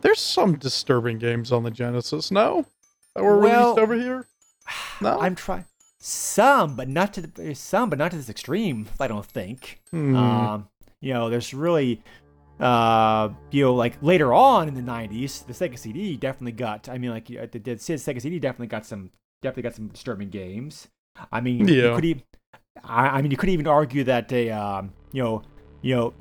There's 0.00 0.20
some 0.20 0.56
disturbing 0.56 1.18
games 1.18 1.52
on 1.52 1.62
the 1.62 1.70
Genesis, 1.70 2.30
no? 2.30 2.66
That 3.14 3.24
were 3.24 3.38
Well, 3.40 3.74
released 3.74 3.78
over 3.78 3.94
here? 3.94 4.26
No? 5.00 5.18
I'm 5.20 5.34
trying 5.34 5.64
some, 6.00 6.76
but 6.76 6.88
not 6.88 7.14
to 7.14 7.22
the, 7.22 7.54
some, 7.54 7.90
but 7.90 7.98
not 7.98 8.10
to 8.12 8.16
this 8.16 8.28
extreme. 8.28 8.88
I 9.00 9.08
don't 9.08 9.24
think. 9.26 9.80
Hmm. 9.90 10.14
Um, 10.16 10.68
you 11.00 11.12
know, 11.14 11.28
there's 11.30 11.52
really, 11.54 12.02
uh, 12.60 13.30
you 13.50 13.64
know, 13.64 13.74
like 13.74 14.00
later 14.02 14.32
on 14.32 14.68
in 14.68 14.74
the 14.74 14.80
'90s, 14.82 15.46
the 15.46 15.52
Sega 15.52 15.78
CD 15.78 16.16
definitely 16.16 16.52
got. 16.52 16.88
I 16.88 16.98
mean, 16.98 17.10
like 17.10 17.30
uh, 17.30 17.46
the, 17.50 17.58
the 17.58 17.74
Sega 17.76 18.20
CD 18.20 18.38
definitely 18.38 18.66
got 18.68 18.86
some, 18.86 19.10
definitely 19.42 19.64
got 19.64 19.74
some 19.74 19.88
disturbing 19.88 20.30
games. 20.30 20.88
I 21.32 21.40
mean, 21.40 21.66
you 21.66 21.74
Yeah. 21.74 21.94
could 21.94 22.04
even, 22.04 22.22
I, 22.84 23.08
I 23.08 23.22
mean, 23.22 23.30
you 23.30 23.36
could 23.36 23.48
even 23.48 23.66
argue 23.66 24.04
that 24.04 24.32
a, 24.32 24.50
um, 24.50 24.92
you 25.12 25.22
know, 25.22 25.42
you 25.82 25.96
know. 25.96 26.14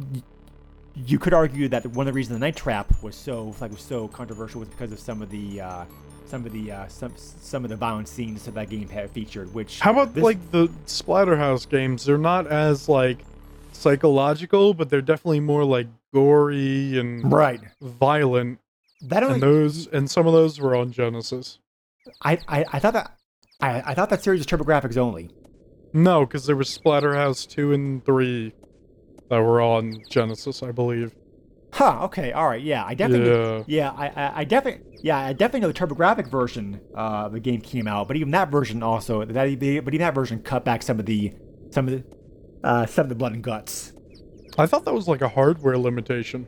You 1.05 1.19
could 1.19 1.33
argue 1.33 1.67
that 1.69 1.85
one 1.87 2.07
of 2.07 2.13
the 2.13 2.15
reasons 2.15 2.39
the 2.39 2.45
Night 2.45 2.55
Trap 2.55 2.91
was 3.03 3.15
so 3.15 3.53
like 3.61 3.71
was 3.71 3.81
so 3.81 4.07
controversial 4.07 4.59
was 4.59 4.69
because 4.69 4.91
of 4.91 4.99
some 4.99 5.21
of 5.21 5.29
the 5.29 5.61
uh, 5.61 5.85
some 6.25 6.45
of 6.45 6.51
the 6.51 6.71
uh, 6.71 6.87
some 6.87 7.13
some 7.15 7.63
of 7.63 7.69
the 7.69 7.75
violent 7.75 8.07
scenes 8.07 8.43
that 8.45 8.55
that 8.55 8.69
game 8.69 8.89
had 8.89 9.11
featured. 9.11 9.53
Which 9.53 9.79
How 9.79 9.91
about 9.91 10.13
this- 10.15 10.23
like 10.23 10.51
the 10.51 10.67
Splatterhouse 10.87 11.69
games? 11.69 12.05
They're 12.05 12.17
not 12.17 12.47
as 12.47 12.89
like 12.89 13.19
psychological, 13.73 14.73
but 14.73 14.89
they're 14.89 15.01
definitely 15.01 15.39
more 15.39 15.63
like 15.63 15.87
gory 16.13 16.97
and 16.97 17.31
right? 17.31 17.61
violent. 17.81 18.59
That 19.01 19.21
only 19.21 19.35
And 19.35 19.43
those 19.43 19.87
and 19.87 20.09
some 20.09 20.25
of 20.25 20.33
those 20.33 20.59
were 20.59 20.75
on 20.75 20.91
Genesis. 20.91 21.59
I, 22.23 22.39
I, 22.47 22.65
I 22.73 22.79
thought 22.79 22.93
that 22.93 23.11
I, 23.61 23.91
I 23.91 23.93
thought 23.93 24.09
that 24.09 24.23
series 24.23 24.39
was 24.39 24.47
TurboGrafx 24.47 24.97
only. 24.97 25.29
No, 25.93 26.25
because 26.25 26.45
there 26.47 26.55
was 26.55 26.75
Splatterhouse 26.75 27.47
two 27.47 27.73
and 27.73 28.03
three 28.03 28.53
that 29.29 29.39
were 29.39 29.61
on 29.61 30.03
Genesis, 30.09 30.63
I 30.63 30.71
believe. 30.71 31.13
Huh. 31.73 31.99
Okay. 32.03 32.31
All 32.31 32.47
right. 32.47 32.61
Yeah. 32.61 32.85
I 32.85 32.93
definitely. 32.93 33.29
Yeah. 33.29 33.63
Yeah. 33.67 33.91
I, 33.91 34.07
I, 34.07 34.31
I 34.39 34.43
definitely. 34.45 34.99
Yeah. 35.03 35.17
I 35.17 35.33
definitely 35.33 35.61
know 35.61 35.67
the 35.67 35.73
TurboGrafx 35.73 36.29
version 36.29 36.81
uh, 36.95 37.25
of 37.25 37.33
the 37.33 37.39
game 37.39 37.61
came 37.61 37.87
out, 37.87 38.07
but 38.07 38.17
even 38.17 38.31
that 38.31 38.49
version 38.49 38.81
also 38.81 39.23
that 39.25 39.35
but 39.35 39.93
even 39.93 39.99
that 39.99 40.15
version 40.15 40.41
cut 40.41 40.63
back 40.65 40.81
some 40.81 40.99
of 40.99 41.05
the 41.05 41.33
some 41.71 41.87
of 41.87 41.93
the 41.93 42.03
uh, 42.63 42.85
some 42.85 43.03
of 43.03 43.09
the 43.09 43.15
blood 43.15 43.33
and 43.33 43.43
guts. 43.43 43.93
I 44.57 44.65
thought 44.65 44.85
that 44.85 44.93
was 44.93 45.07
like 45.07 45.21
a 45.21 45.29
hardware 45.29 45.77
limitation. 45.77 46.47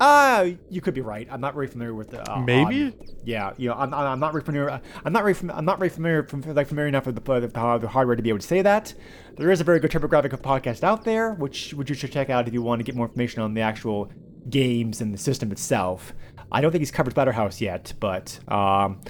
Uh, 0.00 0.50
you 0.68 0.80
could 0.80 0.94
be 0.94 1.00
right. 1.00 1.28
I'm 1.30 1.40
not 1.40 1.54
very 1.54 1.66
familiar 1.66 1.94
with 1.94 2.10
the. 2.10 2.30
Uh, 2.30 2.40
Maybe? 2.40 2.84
um, 2.84 2.94
yeah, 3.24 3.52
you 3.56 3.68
know, 3.68 3.74
I'm, 3.74 3.94
I'm 3.94 4.18
not 4.18 4.32
very 4.32 4.42
familiar. 4.42 4.80
I'm 5.04 5.12
not 5.12 5.22
very. 5.22 5.34
fam- 5.34 5.52
I'm 5.52 5.64
not 5.64 5.78
very 5.78 5.88
familiar 5.88 6.24
from 6.24 6.42
like 6.42 6.66
familiar 6.66 6.88
enough 6.88 7.06
with 7.06 7.14
the, 7.14 7.40
the, 7.40 7.48
the 7.78 7.88
hardware 7.88 8.16
to 8.16 8.22
be 8.22 8.28
able 8.28 8.40
to 8.40 8.46
say 8.46 8.62
that. 8.62 8.92
There 9.36 9.50
is 9.50 9.60
a 9.60 9.64
very 9.64 9.80
good 9.80 9.90
TurboGrafx 9.90 10.40
podcast 10.40 10.82
out 10.82 11.04
there, 11.04 11.34
which 11.34 11.74
which 11.74 11.88
you 11.88 11.94
should 11.94 12.12
check 12.12 12.28
out 12.28 12.48
if 12.48 12.54
you 12.54 12.62
want 12.62 12.80
to 12.80 12.84
get 12.84 12.96
more 12.96 13.06
information 13.06 13.42
on 13.42 13.54
the 13.54 13.60
actual 13.60 14.10
games 14.50 15.00
and 15.00 15.14
the 15.14 15.18
system 15.18 15.52
itself. 15.52 16.12
I 16.50 16.60
don't 16.60 16.70
think 16.70 16.80
he's 16.80 16.90
covered 16.90 17.14
Splatterhouse 17.14 17.60
yet, 17.60 17.94
but 18.00 18.38
um, 18.48 19.00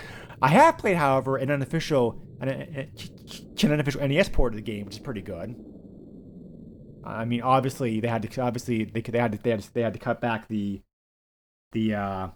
I 0.41 0.49
have 0.49 0.79
played, 0.79 0.97
however, 0.97 1.39
an 1.39 1.51
unofficial 1.51 2.21
an, 2.41 2.49
an 2.49 3.73
unofficial 3.73 4.07
NES 4.07 4.29
port 4.29 4.53
of 4.53 4.57
the 4.57 4.63
game, 4.63 4.85
which 4.85 4.97
is 4.97 5.01
pretty 5.01 5.23
good. 5.23 5.55
I 7.07 7.25
mean, 7.25 7.43
obviously 7.43 8.01
they 8.01 8.09
had 8.09 8.23
to 8.31 8.41
obviously 8.41 8.85
they 8.85 9.03
could- 9.03 9.15
they 9.15 9.19
had 9.19 9.33
to 9.33 9.39
they 9.39 9.51
had 9.51 9.63
to, 9.63 9.75
they 9.75 9.83
had 9.83 9.93
to 9.93 9.99
cut 9.99 10.21
back 10.21 10.49
the 10.49 10.81
the 11.73 11.95
uh 11.95 12.29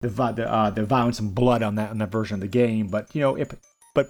the 0.00 0.08
the 0.08 0.50
uh 0.52 0.70
the 0.70 0.84
violence 0.84 1.18
and 1.20 1.34
blood 1.34 1.62
on 1.62 1.74
that 1.76 1.90
on 1.90 1.98
that 1.98 2.10
version 2.10 2.34
of 2.34 2.40
the 2.40 2.48
game. 2.48 2.88
But 2.88 3.14
you 3.14 3.20
know, 3.20 3.36
if 3.36 3.50
but 3.94 4.06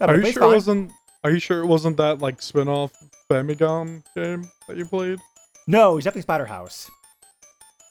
uh, 0.00 0.04
Are 0.06 0.16
but 0.16 0.26
you 0.26 0.32
sure 0.32 0.42
it 0.44 0.54
wasn't? 0.54 0.92
Are 1.22 1.30
you 1.30 1.38
sure 1.38 1.60
it 1.62 1.66
wasn't 1.66 1.96
that 1.98 2.20
like 2.20 2.40
spin-off 2.40 2.92
Famicom 3.30 4.02
game 4.14 4.50
that 4.68 4.76
you 4.76 4.86
played? 4.86 5.18
No, 5.66 5.96
it's 5.98 6.04
definitely 6.04 6.26
Splatterhouse. 6.26 6.88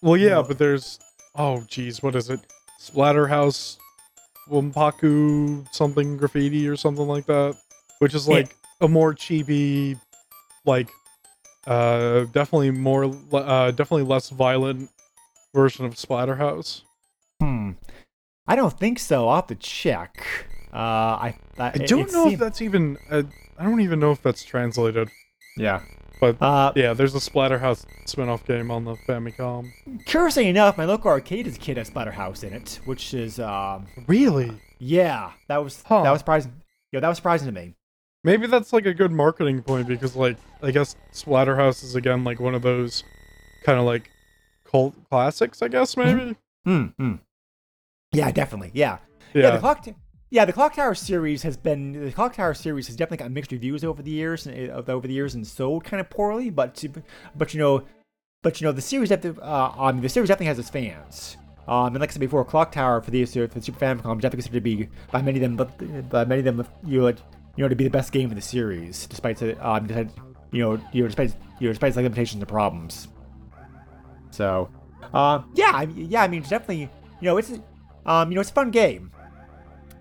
Well, 0.01 0.17
yeah, 0.17 0.29
No. 0.29 0.43
but 0.43 0.57
there's 0.57 0.99
oh 1.35 1.63
geez, 1.67 2.01
what 2.01 2.15
is 2.15 2.29
it? 2.29 2.39
Splatterhouse, 2.81 3.77
Wanpaku 4.49 5.67
something 5.73 6.17
graffiti 6.17 6.67
or 6.67 6.75
something 6.75 7.07
like 7.07 7.25
that, 7.27 7.55
which 7.99 8.13
is 8.15 8.27
like 8.27 8.55
a 8.81 8.87
more 8.87 9.13
chibi, 9.13 9.99
like 10.69 10.89
uh 11.67 12.21
definitely 12.31 12.71
more 12.71 13.05
uh 13.33 13.71
definitely 13.71 14.03
less 14.03 14.29
violent 14.29 14.89
version 15.53 15.85
of 15.85 15.95
Splatterhouse. 15.95 16.81
Hmm. 17.41 17.71
I 18.47 18.55
don't 18.55 18.77
think 18.77 18.99
so. 18.99 19.27
I'll 19.27 19.35
have 19.37 19.47
to 19.47 19.55
check. 19.55 20.25
Uh, 20.73 20.77
I 20.77 21.35
I, 21.57 21.67
I 21.67 21.77
don't 21.77 22.11
know 22.11 22.25
seem- 22.25 22.33
if 22.33 22.39
that's 22.39 22.61
even. 22.61 22.97
Uh, 23.09 23.23
I 23.57 23.63
don't 23.63 23.81
even 23.81 23.99
know 23.99 24.11
if 24.11 24.21
that's 24.21 24.43
translated. 24.43 25.09
yeah. 25.57 25.81
But 26.21 26.41
Uh, 26.41 26.73
yeah, 26.75 26.93
there's 26.93 27.15
a 27.15 27.19
Splatterhouse 27.19 27.85
spin-off 28.05 28.45
game 28.45 28.71
on 28.71 28.83
the 28.83 28.95
Famicom. 29.07 29.71
curiously 30.05 30.47
enough, 30.49 30.77
my 30.77 30.83
local 30.85 31.09
arcade 31.11 31.45
has 31.45 31.55
a 31.55 31.59
kid 31.59 31.77
has 31.77 31.89
Splatterhouse 31.89 32.43
in 32.43 32.51
it, 32.53 32.79
which 32.85 33.13
is 33.13 33.39
um, 33.39 33.87
Really? 34.07 34.51
yeah, 34.79 35.31
that 35.47 35.63
was 35.63 35.81
Huh. 35.85 36.03
that 36.03 36.11
was 36.11 36.19
surprising. 36.19 36.51
Yeah, 36.91 36.99
that 36.99 37.07
was 37.07 37.17
surprising 37.17 37.45
to 37.47 37.53
me. 37.53 37.73
Maybe 38.23 38.47
that's 38.47 38.73
like 38.73 38.85
a 38.85 38.93
good 38.93 39.11
marketing 39.11 39.61
point 39.61 39.87
because, 39.87 40.15
like, 40.15 40.37
I 40.61 40.71
guess 40.71 40.95
Splatterhouse 41.13 41.83
is 41.83 41.95
again 41.95 42.23
like 42.23 42.39
one 42.39 42.53
of 42.53 42.61
those 42.61 43.03
kind 43.63 43.79
of 43.79 43.85
like 43.85 44.09
cult 44.65 44.95
classics. 45.09 45.61
I 45.61 45.67
guess 45.67 45.95
maybe. 45.95 46.35
Hmm. 46.65 46.85
hmm. 46.97 47.15
Yeah, 48.11 48.31
definitely. 48.31 48.71
Yeah. 48.73 48.97
Yeah, 49.33 49.51
the 49.51 49.59
clock. 49.59 49.83
T- 49.83 49.95
yeah, 50.31 50.45
the 50.45 50.53
Clock 50.53 50.75
Tower 50.75 50.93
series 50.93 51.41
has 51.41 51.57
been 51.57 52.05
the 52.05 52.11
Clock 52.11 52.35
Tower 52.35 52.53
series 52.53 52.85
has 52.87 52.95
definitely 52.95 53.17
got 53.17 53.31
mixed 53.31 53.51
reviews 53.51 53.83
over 53.83 54.03
the 54.03 54.11
years, 54.11 54.45
and 54.45 54.71
uh, 54.71 54.83
over 54.87 55.07
the 55.07 55.13
years, 55.13 55.33
and 55.33 55.45
sold 55.45 55.83
kind 55.83 55.99
of 55.99 56.09
poorly. 56.09 56.51
But 56.51 56.83
but 57.35 57.53
you 57.53 57.59
know, 57.59 57.83
but 58.43 58.61
you 58.61 58.65
know, 58.65 58.71
the 58.71 58.81
series 58.81 59.09
definitely, 59.09 59.41
uh, 59.41 59.71
I 59.77 59.91
mean, 59.91 60.01
the 60.01 60.09
series 60.09 60.29
definitely 60.29 60.47
has 60.47 60.59
its 60.59 60.69
fans. 60.69 61.37
Um, 61.67 61.87
and 61.87 61.99
like 61.99 62.09
I 62.09 62.13
said 62.13 62.19
before, 62.19 62.45
Clock 62.45 62.71
Tower 62.71 63.01
for 63.01 63.09
the 63.11 63.25
for 63.25 63.47
the 63.47 63.61
Super 63.61 63.79
Famicom 63.79 64.21
definitely 64.21 64.43
considered 64.43 64.53
to 64.53 64.61
be 64.61 64.89
by 65.11 65.21
many 65.21 65.37
of 65.37 65.41
them, 65.41 65.55
but 65.55 66.09
by 66.09 66.25
many 66.25 66.39
of 66.39 66.45
them, 66.45 66.67
you 66.85 67.01
know, 67.01 67.13
you 67.59 67.65
know, 67.65 67.67
to 67.67 67.75
be 67.75 67.83
the 67.83 67.89
best 67.89 68.13
game 68.13 68.29
in 68.29 68.35
the 68.35 68.41
series, 68.41 69.05
despite 69.07 69.43
um, 69.59 69.89
you 70.53 70.61
know, 70.63 70.79
you 70.93 71.01
know, 71.01 71.07
despite 71.07 71.35
you 71.59 71.67
know, 71.67 71.73
despite 71.73 71.89
its 71.89 71.97
limitations 71.97 72.41
and 72.41 72.47
problems. 72.47 73.09
So, 74.31 74.69
uh, 75.13 75.41
yeah, 75.55 75.71
I, 75.73 75.83
yeah, 75.93 76.23
I 76.23 76.29
mean, 76.29 76.41
definitely, 76.43 76.89
you 77.19 77.25
know, 77.25 77.35
it's, 77.35 77.51
um, 78.05 78.31
you 78.31 78.35
know, 78.35 78.39
it's 78.39 78.49
a 78.49 78.53
fun 78.53 78.71
game. 78.71 79.11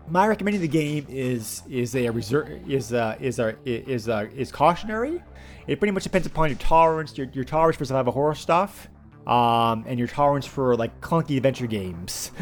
My 0.07 0.29
recommending 0.29 0.63
the 0.63 0.69
game 0.69 1.05
is 1.09 1.65
is 1.69 1.97
a 1.97 2.09
reserve 2.11 2.49
is 2.71 2.93
uh 2.93 3.17
is 3.19 3.41
a 3.41 3.57
is 3.67 4.09
uh 4.09 4.29
is 4.37 4.53
cautionary. 4.53 5.21
It 5.67 5.81
pretty 5.81 5.91
much 5.91 6.05
depends 6.05 6.29
upon 6.29 6.51
your 6.51 6.59
tolerance, 6.59 7.19
your, 7.19 7.27
your 7.33 7.45
tolerance 7.45 7.77
for 7.77 7.85
survival 7.85 8.13
horror 8.13 8.37
stuff, 8.37 8.87
um, 9.29 9.85
and 9.87 9.99
your 9.99 10.09
tolerance 10.09 10.47
for 10.47 10.75
like 10.75 11.01
clunky 11.01 11.37
adventure 11.37 11.67
games. 11.67 12.33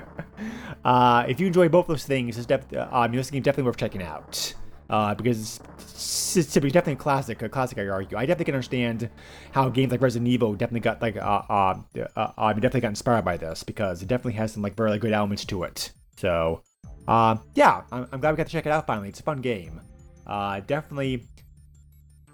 uh, 0.84 1.24
if 1.28 1.38
you 1.38 1.46
enjoy 1.46 1.68
both 1.68 1.86
those 1.86 2.04
things, 2.04 2.36
it's 2.36 2.46
def- 2.46 2.72
uh, 2.74 2.88
um, 2.90 3.12
this 3.12 3.30
game 3.30 3.38
is 3.38 3.44
definitely 3.44 3.68
worth 3.68 3.76
checking 3.76 4.02
out. 4.02 4.52
uh, 4.90 5.14
because 5.14 5.60
it's, 5.78 6.36
it's 6.36 6.52
definitely 6.52 6.94
a 6.94 6.96
classic, 6.96 7.40
a 7.42 7.48
classic. 7.48 7.78
I 7.78 7.86
argue. 7.86 8.18
I 8.18 8.22
definitely 8.26 8.46
can 8.46 8.54
understand 8.56 9.08
how 9.52 9.68
games 9.68 9.92
like 9.92 10.02
Resident 10.02 10.28
Evil 10.28 10.54
definitely 10.54 10.80
got 10.80 11.00
like 11.00 11.16
uh, 11.16 11.42
uh, 11.48 11.78
uh, 12.16 12.32
uh 12.36 12.52
definitely 12.54 12.80
got 12.80 12.88
inspired 12.88 13.24
by 13.24 13.36
this 13.36 13.62
because 13.62 14.02
it 14.02 14.08
definitely 14.08 14.32
has 14.32 14.52
some 14.52 14.62
like 14.62 14.74
very 14.74 14.98
good 14.98 15.12
elements 15.12 15.44
to 15.46 15.62
it. 15.62 15.92
So, 16.16 16.62
uh, 17.06 17.36
yeah, 17.54 17.82
I'm, 17.92 18.08
I'm 18.10 18.20
glad 18.20 18.32
we 18.32 18.36
got 18.36 18.46
to 18.46 18.52
check 18.52 18.66
it 18.66 18.72
out 18.72 18.86
finally. 18.86 19.08
It's 19.08 19.20
a 19.20 19.22
fun 19.22 19.40
game. 19.40 19.80
Uh, 20.26 20.60
definitely 20.66 21.28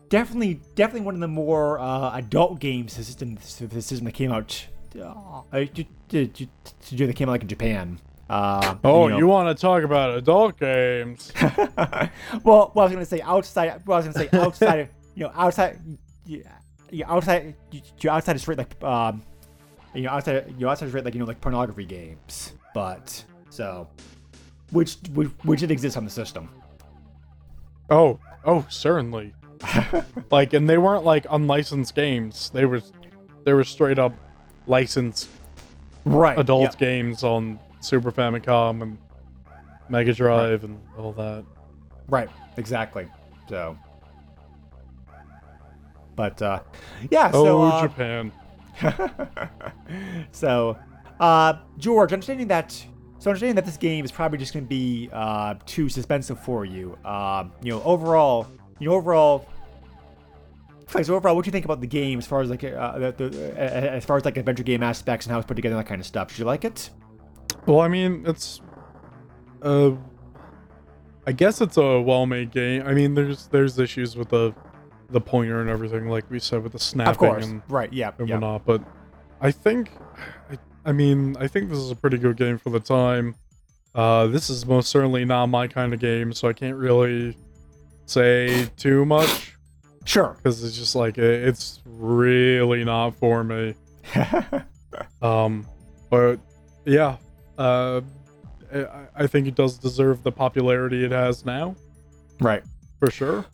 definitely, 0.09 0.61
definitely 0.75 1.03
one 1.03 1.15
of 1.15 1.21
the 1.21 1.29
more 1.29 1.79
uh, 1.79 2.17
adult 2.17 2.61
games 2.61 2.93
system, 2.93 3.37
the 3.37 3.83
system 3.83 4.05
that 4.05 4.13
came 4.13 4.33
out. 4.33 4.67
Uh, 4.99 5.43
that 5.51 7.13
came 7.15 7.29
out 7.29 7.33
like 7.33 7.43
in 7.43 7.49
Japan. 7.49 8.01
Uh, 8.29 8.77
oh, 8.83 9.07
you, 9.07 9.13
know. 9.13 9.19
you 9.19 9.27
want 9.27 9.57
to 9.57 9.61
talk 9.61 9.85
about 9.85 10.17
adult 10.17 10.59
games? 10.59 11.33
well, 11.43 12.09
well, 12.45 12.73
I 12.77 12.83
was 12.83 12.93
gonna 12.93 13.05
say 13.05 13.21
outside. 13.21 13.87
Well, 13.87 13.97
I 13.97 14.05
was 14.05 14.15
gonna 14.15 14.29
say 14.29 14.39
outside. 14.39 14.81
of, 14.81 14.89
you 15.15 15.25
know, 15.25 15.33
outside. 15.35 15.79
Yeah, 16.25 16.41
yeah 16.91 17.11
outside. 17.11 17.55
You 17.71 18.11
outside 18.11 18.35
of 18.35 18.43
straight 18.43 18.59
like 18.59 18.83
um, 18.83 19.23
you 19.95 20.03
know, 20.03 20.11
outside. 20.11 20.55
You 20.59 20.69
outside 20.69 20.87
of 20.87 20.91
straight 20.91 21.05
like 21.05 21.15
you 21.15 21.21
know 21.21 21.27
like 21.27 21.41
pornography 21.41 21.85
games. 21.85 22.53
But 22.75 23.25
so, 23.49 23.89
which 24.73 24.97
which, 25.13 25.29
which 25.45 25.61
did 25.61 25.71
exist 25.71 25.97
on 25.97 26.05
the 26.05 26.11
system. 26.11 26.49
Oh, 27.91 28.19
oh, 28.45 28.67
certainly. 28.69 29.33
like, 30.31 30.53
and 30.53 30.69
they 30.69 30.79
weren't 30.79 31.05
like 31.05 31.27
unlicensed 31.31 31.95
games. 31.95 32.51
They 32.51 32.65
were, 32.65 32.83
they 33.45 33.53
were 33.53 33.65
straight 33.65 33.99
up 33.99 34.13
licensed 34.67 35.29
right 36.05 36.39
adult 36.39 36.79
games 36.79 37.23
on 37.23 37.59
Super 37.81 38.11
Famicom 38.11 38.83
and 38.83 38.99
Mega 39.89 40.13
Drive 40.13 40.63
right. 40.63 40.71
and 40.71 40.81
all 40.99 41.13
that. 41.13 41.45
Right, 42.09 42.29
exactly. 42.57 43.07
So, 43.49 43.77
but 46.15 46.41
uh, 46.41 46.61
yeah. 47.11 47.31
Oh, 47.33 47.45
so, 47.45 47.63
uh, 47.63 47.83
Japan. 47.83 48.33
so, 50.33 50.77
uh, 51.21 51.55
George, 51.79 52.13
understanding 52.13 52.49
that, 52.49 52.73
so 53.19 53.31
understanding 53.31 53.57
that 53.57 53.65
this 53.65 53.77
game 53.77 54.05
is 54.05 54.13
probably 54.13 54.39
just 54.39 54.53
going 54.53 54.65
to 54.65 54.69
be 54.69 55.09
uh, 55.13 55.55
too 55.67 55.87
suspenseful 55.87 56.39
for 56.39 56.65
you. 56.65 56.97
Uh, 57.05 57.45
you 57.63 57.73
know, 57.73 57.83
overall, 57.83 58.47
you 58.79 58.89
know, 58.89 58.95
overall. 58.95 59.47
So 60.89 61.15
overall, 61.15 61.35
what 61.35 61.45
do 61.45 61.49
you 61.49 61.53
think 61.53 61.65
about 61.65 61.81
the 61.81 61.87
game 61.87 62.19
as 62.19 62.27
far 62.27 62.41
as 62.41 62.49
like 62.49 62.63
uh, 62.63 62.99
the, 62.99 63.13
the, 63.13 63.53
uh, 63.57 63.97
as 63.97 64.05
far 64.05 64.17
as 64.17 64.25
like 64.25 64.37
adventure 64.37 64.63
game 64.63 64.83
aspects 64.83 65.27
and 65.27 65.33
how 65.33 65.39
it's 65.39 65.47
put 65.47 65.55
together 65.55 65.75
and 65.75 65.85
that 65.85 65.89
kind 65.89 66.01
of 66.01 66.07
stuff? 66.07 66.29
Did 66.29 66.39
you 66.39 66.45
like 66.45 66.65
it? 66.65 66.91
Well, 67.67 67.81
I 67.81 67.89
mean, 67.89 68.25
it's 68.27 68.61
uh 69.63 69.93
I 71.27 71.33
guess 71.33 71.61
it's 71.61 71.77
a 71.77 72.01
well-made 72.01 72.53
game. 72.53 72.85
I 72.87 72.95
mean, 72.95 73.15
there's 73.15 73.49
there's 73.49 73.79
issues 73.79 74.17
with 74.17 74.29
the 74.29 74.55
the 75.11 75.21
pointer 75.21 75.61
and 75.61 75.69
everything, 75.69 76.09
like 76.09 76.29
we 76.31 76.39
said 76.39 76.63
with 76.63 76.73
the 76.73 76.79
snapping 76.79 77.11
of 77.11 77.19
course. 77.19 77.47
and 77.47 77.63
right, 77.69 77.93
yeah, 77.93 78.13
and 78.19 78.29
yeah. 78.29 78.37
whatnot. 78.37 78.65
But 78.65 78.83
I 79.41 79.51
think, 79.51 79.91
I, 80.51 80.59
I 80.85 80.93
mean, 80.93 81.37
I 81.39 81.49
think 81.49 81.69
this 81.69 81.79
is 81.79 81.91
a 81.91 81.97
pretty 81.97 82.19
good 82.19 82.37
game 82.37 82.59
for 82.59 82.71
the 82.71 82.81
time. 82.81 83.35
Uh, 83.95 84.27
this 84.27 84.51
is 84.51 84.67
most 84.67 84.89
certainly 84.89 85.25
not 85.25 85.47
my 85.47 85.67
kind 85.67 85.93
of 85.93 86.01
game, 86.01 86.33
so 86.33 86.49
I 86.49 86.53
can't 86.53 86.77
really 86.77 87.37
say 88.05 88.67
too 88.77 89.05
much. 89.05 89.56
Sure, 90.07 90.37
because 90.37 90.65
it's 90.65 90.79
just 90.79 90.95
like 90.95 91.19
it, 91.19 91.49
it's 91.49 91.83
really 91.85 92.85
not 92.85 93.17
for 93.17 93.45
me. 93.45 93.75
um, 95.23 95.67
but 96.09 96.39
yeah, 96.85 97.17
uh, 97.59 98.01
I 99.15 99.27
think 99.27 99.47
it 99.47 99.55
does 99.55 99.79
deserve 99.79 100.23
the 100.23 100.33
popularity 100.33 101.05
it 101.05 101.11
has 101.11 101.45
now. 101.45 101.77
Right. 102.41 102.63
For 103.01 103.11
sure. 103.11 103.45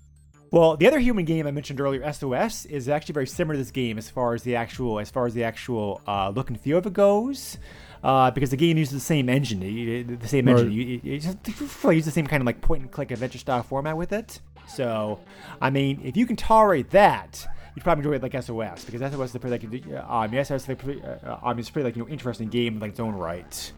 Well, 0.51 0.77
the 0.77 0.87
other 0.87 0.99
human 0.99 1.25
game 1.25 1.47
I 1.47 1.51
mentioned 1.51 1.81
earlier, 1.81 2.13
SOS, 2.13 2.67
is 2.67 2.89
actually 2.89 3.15
very 3.15 3.27
similar 3.27 3.55
to 3.55 3.59
this 3.59 3.71
game 3.71 3.97
as 3.97 4.11
far 4.11 4.35
as 4.35 4.43
the 4.43 4.55
actual 4.55 4.99
as 4.99 5.11
far 5.11 5.25
as 5.25 5.33
the 5.33 5.45
actual 5.45 6.03
uh, 6.07 6.29
look 6.29 6.51
and 6.51 6.61
feel 6.61 6.79
of 6.79 6.87
it 6.87 6.93
goes. 6.93 7.57
Uh, 8.05 8.31
because 8.33 8.51
the 8.51 8.57
game 8.57 8.77
uses 8.77 8.95
the 8.95 9.01
same 9.01 9.29
engine, 9.29 9.61
the 9.61 10.29
same 10.29 10.49
engine. 10.49 10.67
Right. 10.67 10.75
You, 10.75 11.01
you, 11.05 11.21
just 11.21 11.39
use 11.85 12.05
the 12.05 12.11
same 12.11 12.27
kind 12.27 12.43
of 12.43 12.47
like 12.47 12.61
point 12.61 12.83
and 12.83 12.91
click 12.91 13.13
adventure 13.13 13.39
style 13.39 13.63
format 13.63 13.97
with 13.97 14.13
it. 14.13 14.41
So, 14.69 15.21
I 15.61 15.71
mean, 15.71 16.01
if 16.05 16.17
you 16.17 16.27
can 16.27 16.37
tolerate 16.37 16.91
that, 16.91 17.47
you'd 17.75 17.83
probably 17.83 18.05
enjoy 18.05 18.17
it 18.17 18.23
like 18.23 18.43
SOS 18.43 18.85
because 18.85 19.01
SOS 19.01 19.31
is 19.31 19.35
a 19.35 19.41
pretty 19.41 19.69
like 19.69 20.05
um, 20.09 20.31
SOS 20.45 20.63
is 20.63 20.69
a 20.69 20.77
pretty, 20.77 21.03
uh, 21.03 21.39
um, 21.43 21.59
it's 21.59 21.69
a 21.69 21.73
pretty 21.73 21.85
like 21.85 21.97
you 21.97 22.03
know 22.03 22.09
interesting 22.09 22.49
game 22.49 22.75
in 22.75 22.81
like 22.81 22.93
its 22.93 23.01
own 23.01 23.15
right. 23.15 23.73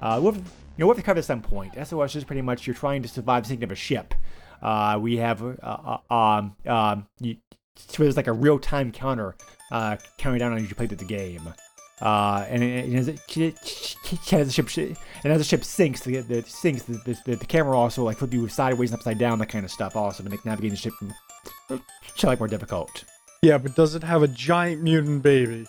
Uh, 0.00 0.20
we'll, 0.22 0.34
you 0.34 0.40
know, 0.78 0.86
we'll 0.86 0.94
have 0.94 0.96
to 0.96 1.02
cover 1.02 1.16
this 1.16 1.26
at 1.26 1.34
some 1.34 1.42
point. 1.42 1.74
SOS 1.82 2.16
is 2.16 2.24
pretty 2.24 2.42
much 2.42 2.66
you're 2.66 2.74
trying 2.74 3.02
to 3.02 3.08
survive 3.08 3.46
sinking 3.46 3.64
of 3.64 3.70
a 3.72 3.76
ship. 3.76 4.14
Uh, 4.62 4.98
we 5.00 5.16
have 5.18 5.42
uh, 5.42 5.98
uh, 6.10 6.14
um, 6.14 6.56
um, 6.66 7.06
you, 7.20 7.36
so 7.76 8.02
there's 8.02 8.16
like 8.16 8.26
a 8.26 8.32
real 8.32 8.58
time 8.58 8.92
counter 8.92 9.34
uh, 9.70 9.96
counting 10.18 10.38
down 10.38 10.52
on 10.52 10.60
you 10.60 10.74
play 10.74 10.86
through 10.86 10.96
the 10.96 11.04
game. 11.04 11.52
Uh, 12.00 12.44
and, 12.48 12.62
and 12.62 12.96
as, 12.96 13.08
it, 13.08 13.20
as 14.32 14.46
the 14.46 14.50
ship 14.50 14.96
and 15.22 15.32
as 15.32 15.38
the 15.38 15.44
ship 15.44 15.64
sinks, 15.64 16.00
the, 16.00 16.20
the 16.20 16.42
sinks, 16.42 16.82
the, 16.82 16.94
the, 17.24 17.36
the, 17.36 17.46
camera 17.46 17.78
also 17.78 18.02
like 18.02 18.18
flip 18.18 18.32
you 18.34 18.48
sideways 18.48 18.90
and 18.90 18.98
upside 18.98 19.16
down, 19.16 19.38
that 19.38 19.48
kind 19.48 19.64
of 19.64 19.70
stuff, 19.70 19.94
also 19.94 20.22
to 20.22 20.28
make 20.28 20.44
navigating 20.44 20.74
the 20.74 20.76
ship 20.76 20.92
like 22.24 22.40
more 22.40 22.48
difficult. 22.48 23.04
Yeah, 23.42 23.58
but 23.58 23.76
does 23.76 23.94
it 23.94 24.02
have 24.02 24.22
a 24.22 24.28
giant 24.28 24.82
mutant 24.82 25.22
baby? 25.22 25.66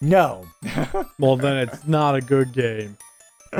No. 0.00 0.44
well, 1.18 1.36
then 1.36 1.68
it's 1.68 1.86
not 1.86 2.16
a 2.16 2.20
good 2.20 2.52
game. 2.52 2.98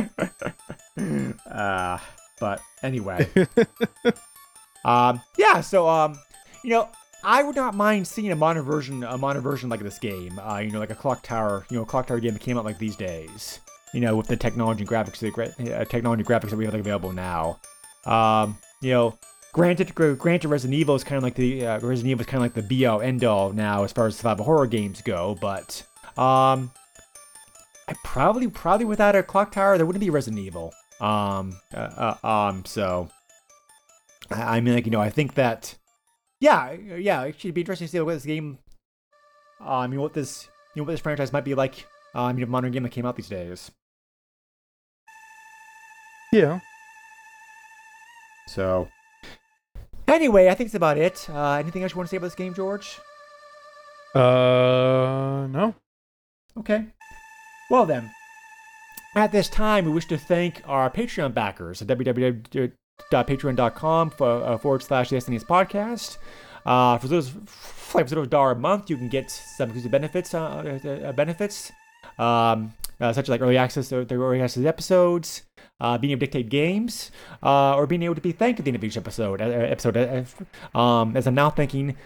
uh, 1.51 1.99
but 2.41 2.61
anyway. 2.83 3.29
um, 4.85 5.21
yeah, 5.39 5.61
so, 5.61 5.89
um, 5.89 6.19
you 6.65 6.71
know, 6.71 6.89
I 7.25 7.43
would 7.43 7.57
not 7.57 7.75
mind 7.75 8.07
seeing 8.07 8.33
a 8.33 8.37
modern 8.37 8.65
version, 8.65 9.05
a 9.05 9.17
modern 9.17 9.43
version 9.43 9.69
like 9.69 9.81
this 9.81 9.99
game. 9.99 10.39
Uh, 10.39 10.59
you 10.59 10.71
know, 10.71 10.79
like 10.79 10.91
a 10.91 10.95
Clock 10.95 11.23
Tower, 11.23 11.65
you 11.71 11.79
know, 11.79 11.85
Clock 11.85 12.09
Tower 12.09 12.21
game 12.21 12.33
that 12.33 12.41
came 12.43 12.59
out 12.59 12.65
like 12.65 12.79
these 12.79 12.97
days. 12.97 13.61
You 13.95 14.01
know, 14.01 14.17
with 14.17 14.27
the 14.27 14.37
technology 14.37 14.81
and 14.81 14.89
graphics, 14.89 15.19
the 15.19 15.81
uh, 15.81 15.85
technology 15.85 16.25
graphics 16.25 16.51
that 16.51 16.57
we 16.57 16.65
have 16.65 16.75
like, 16.75 16.81
available 16.81 17.13
now. 17.13 17.61
Um, 18.07 18.59
you 18.81 18.91
know, 18.91 19.19
granted, 19.53 19.95
granted, 19.95 20.49
Resident 20.49 20.79
Evil 20.79 20.95
is 20.95 21.05
kind 21.05 21.19
of 21.19 21.23
like 21.23 21.35
the 21.35 21.67
uh, 21.67 21.81
Resident 21.81 22.11
Evil 22.11 22.23
is 22.23 22.27
kind 22.27 22.39
of 22.39 22.43
like 22.43 22.55
the 22.55 22.63
be 22.63 22.87
all 22.87 23.01
end 23.01 23.23
all 23.23 23.53
now 23.53 23.85
as 23.85 23.93
far 23.93 24.07
as 24.07 24.17
survival 24.17 24.45
horror 24.45 24.67
games 24.67 25.03
go. 25.03 25.37
But 25.41 25.85
um, 26.17 26.73
I 27.87 27.95
probably 28.03 28.49
probably 28.49 28.87
without 28.87 29.15
a 29.15 29.23
clock 29.23 29.53
tower 29.53 29.77
there 29.77 29.87
wouldn't 29.87 30.01
be 30.01 30.11
Resident 30.11 30.41
Evil. 30.41 30.73
Um, 31.01 31.59
uh, 31.75 32.15
uh, 32.23 32.27
um, 32.27 32.65
so 32.65 33.11
I, 34.31 34.57
I, 34.57 34.61
mean, 34.61 34.75
like 34.75 34.87
you 34.87 34.93
know, 34.93 35.01
I 35.01 35.11
think 35.11 35.35
that 35.35 35.77
yeah, 36.43 36.73
yeah, 36.73 37.23
it 37.23 37.39
should 37.39 37.55
be 37.55 37.61
interesting 37.61 37.87
to 37.87 37.91
see 37.93 38.01
what 38.01 38.15
this 38.15 38.25
game. 38.25 38.59
Uh, 39.61 39.77
I 39.77 39.87
mean, 39.87 40.01
what 40.01 40.13
this 40.13 40.49
you 40.75 40.83
know 40.83 40.87
what 40.87 40.93
this 40.93 41.01
franchise 41.01 41.33
might 41.33 41.45
be 41.45 41.55
like. 41.55 41.87
Uh, 42.13 42.23
I 42.23 42.33
mean, 42.33 42.43
a 42.43 42.47
modern 42.49 42.73
game 42.73 42.83
that 42.83 42.91
came 42.91 43.07
out 43.07 43.15
these 43.15 43.29
days. 43.29 43.71
Yeah. 46.33 46.59
So, 48.49 48.89
anyway, 50.09 50.49
I 50.49 50.55
think 50.55 50.71
that's 50.71 50.75
about 50.75 50.99
it. 50.99 51.31
Uh, 51.31 51.53
anything 51.53 51.85
else 51.85 51.93
you 51.93 51.99
want 51.99 52.09
to 52.09 52.11
say 52.11 52.17
about 52.17 52.27
this 52.27 52.35
game, 52.35 52.55
George? 52.55 52.99
Uh, 54.13 55.47
no. 55.49 55.77
Okay. 56.59 56.87
Well, 57.71 57.87
then, 57.87 58.11
at 59.15 59.31
this 59.31 59.49
time, 59.49 59.85
we 59.85 59.93
wish 59.93 60.07
to 60.07 60.19
thank 60.19 60.61
our 60.67 60.91
Patreon 60.91 61.35
backers 61.35 61.81
at 61.81 61.89
www.patreon.com 63.13 64.13
uh, 64.21 64.59
forward 64.59 64.83
slash 64.83 65.11
the 65.11 65.17
podcast. 65.17 66.19
Uh, 66.65 66.99
for 66.99 67.09
those 67.09 67.33
like 67.95 68.11
of 68.11 68.25
a 68.25 68.27
dollar 68.27 68.53
a 68.53 68.57
month, 68.57 68.89
you 68.89 68.97
can 68.97 69.09
get 69.09 69.31
some 69.31 69.69
exclusive 69.71 69.91
benefits. 69.91 70.35
Uh, 70.35 70.79
uh, 70.85 70.89
uh 70.89 71.13
benefits, 71.13 71.73
um, 72.19 72.73
uh, 73.01 73.13
such 73.13 73.25
as 73.25 73.29
like 73.29 73.41
early 73.41 73.59
access 73.59 73.89
to 73.89 74.05
the 74.05 74.15
early 74.15 74.41
access 74.41 74.65
episodes, 74.65 75.43
uh, 75.81 75.99
being 75.99 76.13
able 76.13 76.21
to 76.21 76.27
dictate 76.27 76.49
games, 76.49 77.11
uh, 77.43 77.75
or 77.77 77.87
being 77.87 78.03
able 78.03 78.15
to 78.15 78.21
be 78.21 78.33
thanked 78.33 78.61
at 78.61 78.65
the 78.65 78.71
end 78.71 78.77
of 78.77 78.85
each 78.85 78.97
episode. 78.97 79.41
Uh, 79.41 79.47
episode, 79.47 80.27
um, 80.75 81.17
as 81.17 81.27
I'm 81.27 81.35
now 81.35 81.51
thanking 81.51 81.97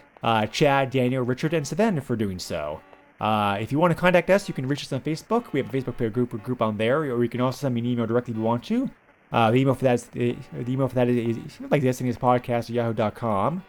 Chad, 0.51 0.91
Daniel, 0.91 1.23
Richard, 1.23 1.55
and 1.55 1.67
Savannah 1.67 2.01
for 2.01 2.17
doing 2.17 2.39
so. 2.39 2.81
Uh, 3.21 3.57
if 3.61 3.73
you 3.73 3.79
want 3.79 3.93
to 3.93 3.95
contact 3.95 4.29
us, 4.29 4.49
you 4.49 4.55
can 4.55 4.67
reach 4.67 4.83
us 4.83 4.93
on 4.93 5.01
Facebook. 5.01 5.53
We 5.53 5.61
have 5.61 5.73
a 5.73 5.77
Facebook 5.77 6.13
group 6.13 6.31
group 6.43 6.61
on 6.61 6.77
there, 6.77 7.01
or 7.01 7.23
you 7.23 7.31
can 7.31 7.41
also 7.41 7.59
send 7.59 7.75
me 7.75 7.81
an 7.81 7.87
email 7.87 8.07
directly 8.07 8.33
if 8.33 8.39
you 8.39 8.43
want 8.43 8.65
to. 8.65 8.91
Uh, 9.33 9.51
the 9.51 9.59
email 9.59 9.75
for 9.75 9.85
that 9.85 9.95
is 9.95 10.05
the, 10.05 10.37
the 10.53 10.73
email 10.73 10.89
for 10.89 10.95
that 10.95 11.09
is, 11.09 11.37
is 11.37 11.61
like 11.71 11.83
the 11.83 11.89
SNES 11.89 12.19
podcast 12.19 12.65
at 12.65 12.71
yahoo.com. 12.71 13.65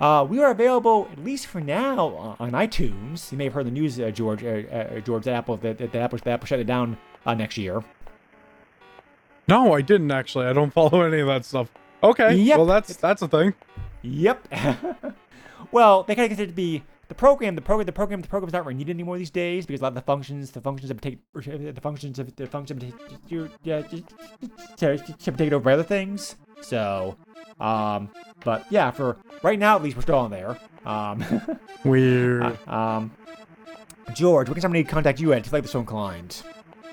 Uh, 0.00 0.26
we 0.28 0.40
are 0.40 0.50
available 0.50 1.08
at 1.12 1.22
least 1.22 1.46
for 1.46 1.60
now 1.60 2.36
on 2.38 2.52
iTunes. 2.52 3.30
You 3.30 3.38
may 3.38 3.44
have 3.44 3.52
heard 3.52 3.66
the 3.66 3.70
news, 3.70 4.00
uh, 4.00 4.10
George. 4.10 4.42
Uh, 4.42 4.62
uh, 4.72 5.00
George, 5.00 5.24
that 5.24 5.34
Apple 5.34 5.56
that, 5.58 5.78
that 5.78 5.94
Apple 5.94 6.18
that 6.18 6.30
Apple 6.30 6.46
shut 6.46 6.58
it 6.60 6.66
down 6.66 6.96
uh, 7.26 7.34
next 7.34 7.56
year. 7.56 7.82
No, 9.48 9.74
I 9.74 9.80
didn't 9.80 10.10
actually. 10.10 10.46
I 10.46 10.52
don't 10.52 10.70
follow 10.74 11.02
any 11.02 11.20
of 11.20 11.26
that 11.28 11.44
stuff. 11.44 11.68
Okay. 12.02 12.34
Yep. 12.34 12.56
Well, 12.56 12.66
that's 12.66 12.96
that's 12.96 13.22
a 13.22 13.28
thing. 13.28 13.54
Yep. 14.02 14.48
well, 15.72 16.02
they 16.02 16.14
kind 16.14 16.24
of 16.24 16.30
consider 16.30 16.44
it 16.44 16.48
to 16.48 16.52
be 16.52 16.82
the 17.12 17.18
program, 17.18 17.54
the 17.56 17.60
program, 17.62 17.84
the 17.84 17.92
program, 17.92 18.22
the 18.22 18.28
program's 18.28 18.52
not 18.54 18.64
really 18.64 18.78
needed 18.78 18.96
anymore 18.96 19.18
these 19.18 19.30
days 19.30 19.66
because 19.66 19.80
a 19.80 19.84
lot 19.84 19.88
of 19.88 19.94
the 19.96 20.00
functions, 20.00 20.50
the 20.52 20.62
functions 20.62 20.88
have 20.90 21.00
taken, 21.02 21.20
the 21.34 21.80
functions 21.80 22.18
of 22.18 22.34
the 22.36 22.46
functions 22.46 22.82
have, 24.80 25.36
taken 25.36 25.52
over 25.54 25.70
other 25.70 25.82
things. 25.82 26.36
So, 26.62 27.16
Um, 27.60 28.08
but 28.44 28.64
yeah, 28.70 28.90
for 28.90 29.18
right 29.42 29.58
now 29.58 29.76
at 29.76 29.82
least, 29.82 29.96
we're 29.96 30.02
still 30.02 30.16
on 30.18 30.30
there. 30.30 30.58
Um, 30.86 31.24
Weird. 31.84 32.58
um, 32.66 33.10
George, 34.14 34.48
what 34.48 34.54
can 34.54 34.62
somebody 34.62 34.84
contact 34.84 35.20
you 35.20 35.32
at 35.32 35.46
if 35.46 35.52
like 35.52 35.62
the 35.62 35.68
so 35.68 35.80
inclined? 35.80 36.42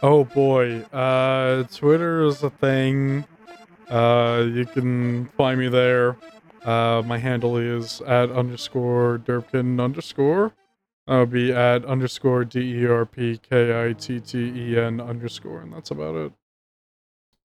Oh 0.04 0.24
boy. 0.26 0.82
Uh 0.94 1.64
Twitter 1.64 2.24
is 2.24 2.44
a 2.44 2.50
thing. 2.50 3.26
Uh 3.90 4.46
you 4.48 4.66
can 4.66 5.26
find 5.38 5.60
me 5.60 5.68
there. 5.70 6.16
Uh 6.66 7.02
my 7.06 7.18
handle 7.18 7.58
is 7.58 8.02
at 8.02 8.32
underscore 8.32 9.18
derpkitten 9.26 9.82
underscore. 9.82 10.54
That 11.08 11.18
would 11.20 11.32
be 11.32 11.52
at 11.52 11.86
underscore 11.86 12.46
D 12.46 12.60
E 12.84 12.86
R 12.88 13.06
P 13.06 13.40
K 13.50 13.88
I 13.90 13.94
T 13.94 14.20
T 14.20 14.38
E 14.38 14.78
N 14.80 15.00
underscore, 15.02 15.62
and 15.62 15.74
that's 15.74 15.92
about 15.92 16.16
it. 16.16 16.34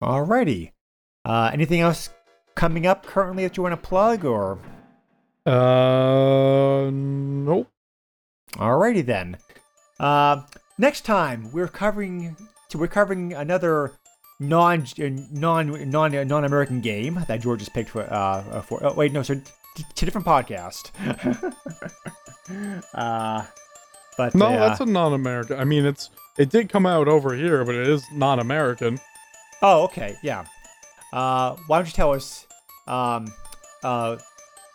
Alrighty. 0.02 0.72
Uh, 1.24 1.50
anything 1.52 1.80
else 1.80 2.10
coming 2.54 2.86
up 2.86 3.06
currently 3.06 3.44
that 3.44 3.56
you 3.56 3.62
want 3.62 3.72
to 3.80 3.88
plug, 3.88 4.24
or 4.24 4.58
Uh 5.46 6.90
nope. 6.90 7.68
alrighty 8.56 9.04
then. 9.04 9.38
Uh, 9.98 10.42
next 10.76 11.02
time 11.02 11.50
we're 11.52 11.68
covering, 11.68 12.36
we're 12.74 12.86
covering 12.88 13.32
another 13.32 13.92
non 14.40 14.84
non 14.98 15.90
non 15.90 16.26
non 16.26 16.44
American 16.44 16.80
game 16.80 17.24
that 17.28 17.40
George 17.40 17.60
has 17.60 17.68
picked 17.68 17.90
for. 17.90 18.02
Uh, 18.12 18.62
for 18.62 18.84
oh, 18.84 18.92
wait, 18.94 19.12
no, 19.12 19.22
so 19.22 19.34
t- 19.34 19.84
t- 19.94 20.06
different 20.06 20.26
podcast. 20.26 20.90
uh, 22.94 23.44
but 24.16 24.34
No, 24.34 24.46
uh, 24.46 24.68
that's 24.68 24.80
a 24.80 24.86
non 24.86 25.12
American. 25.12 25.58
I 25.58 25.64
mean 25.64 25.84
it's 25.86 26.10
it 26.36 26.50
did 26.50 26.68
come 26.68 26.86
out 26.86 27.08
over 27.08 27.34
here, 27.34 27.64
but 27.64 27.74
it 27.74 27.88
is 27.88 28.04
non 28.12 28.38
American. 28.40 28.98
Oh, 29.62 29.84
okay, 29.84 30.16
yeah. 30.22 30.44
Uh, 31.12 31.56
why 31.68 31.78
don't 31.78 31.86
you 31.86 31.92
tell 31.92 32.12
us 32.12 32.46
um, 32.88 33.32
uh, 33.82 34.16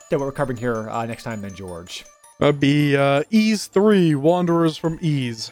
that 0.10 0.18
what 0.18 0.26
we're 0.26 0.32
covering 0.32 0.58
here 0.58 0.90
uh, 0.90 1.06
next 1.06 1.24
time, 1.24 1.42
then, 1.42 1.54
George? 1.54 2.06
That'd 2.40 2.60
be 2.62 2.96
uh 2.96 3.24
Ys 3.30 3.68
three, 3.68 4.16
Wanderers 4.16 4.78
from 4.78 4.98
Ys. 5.02 5.52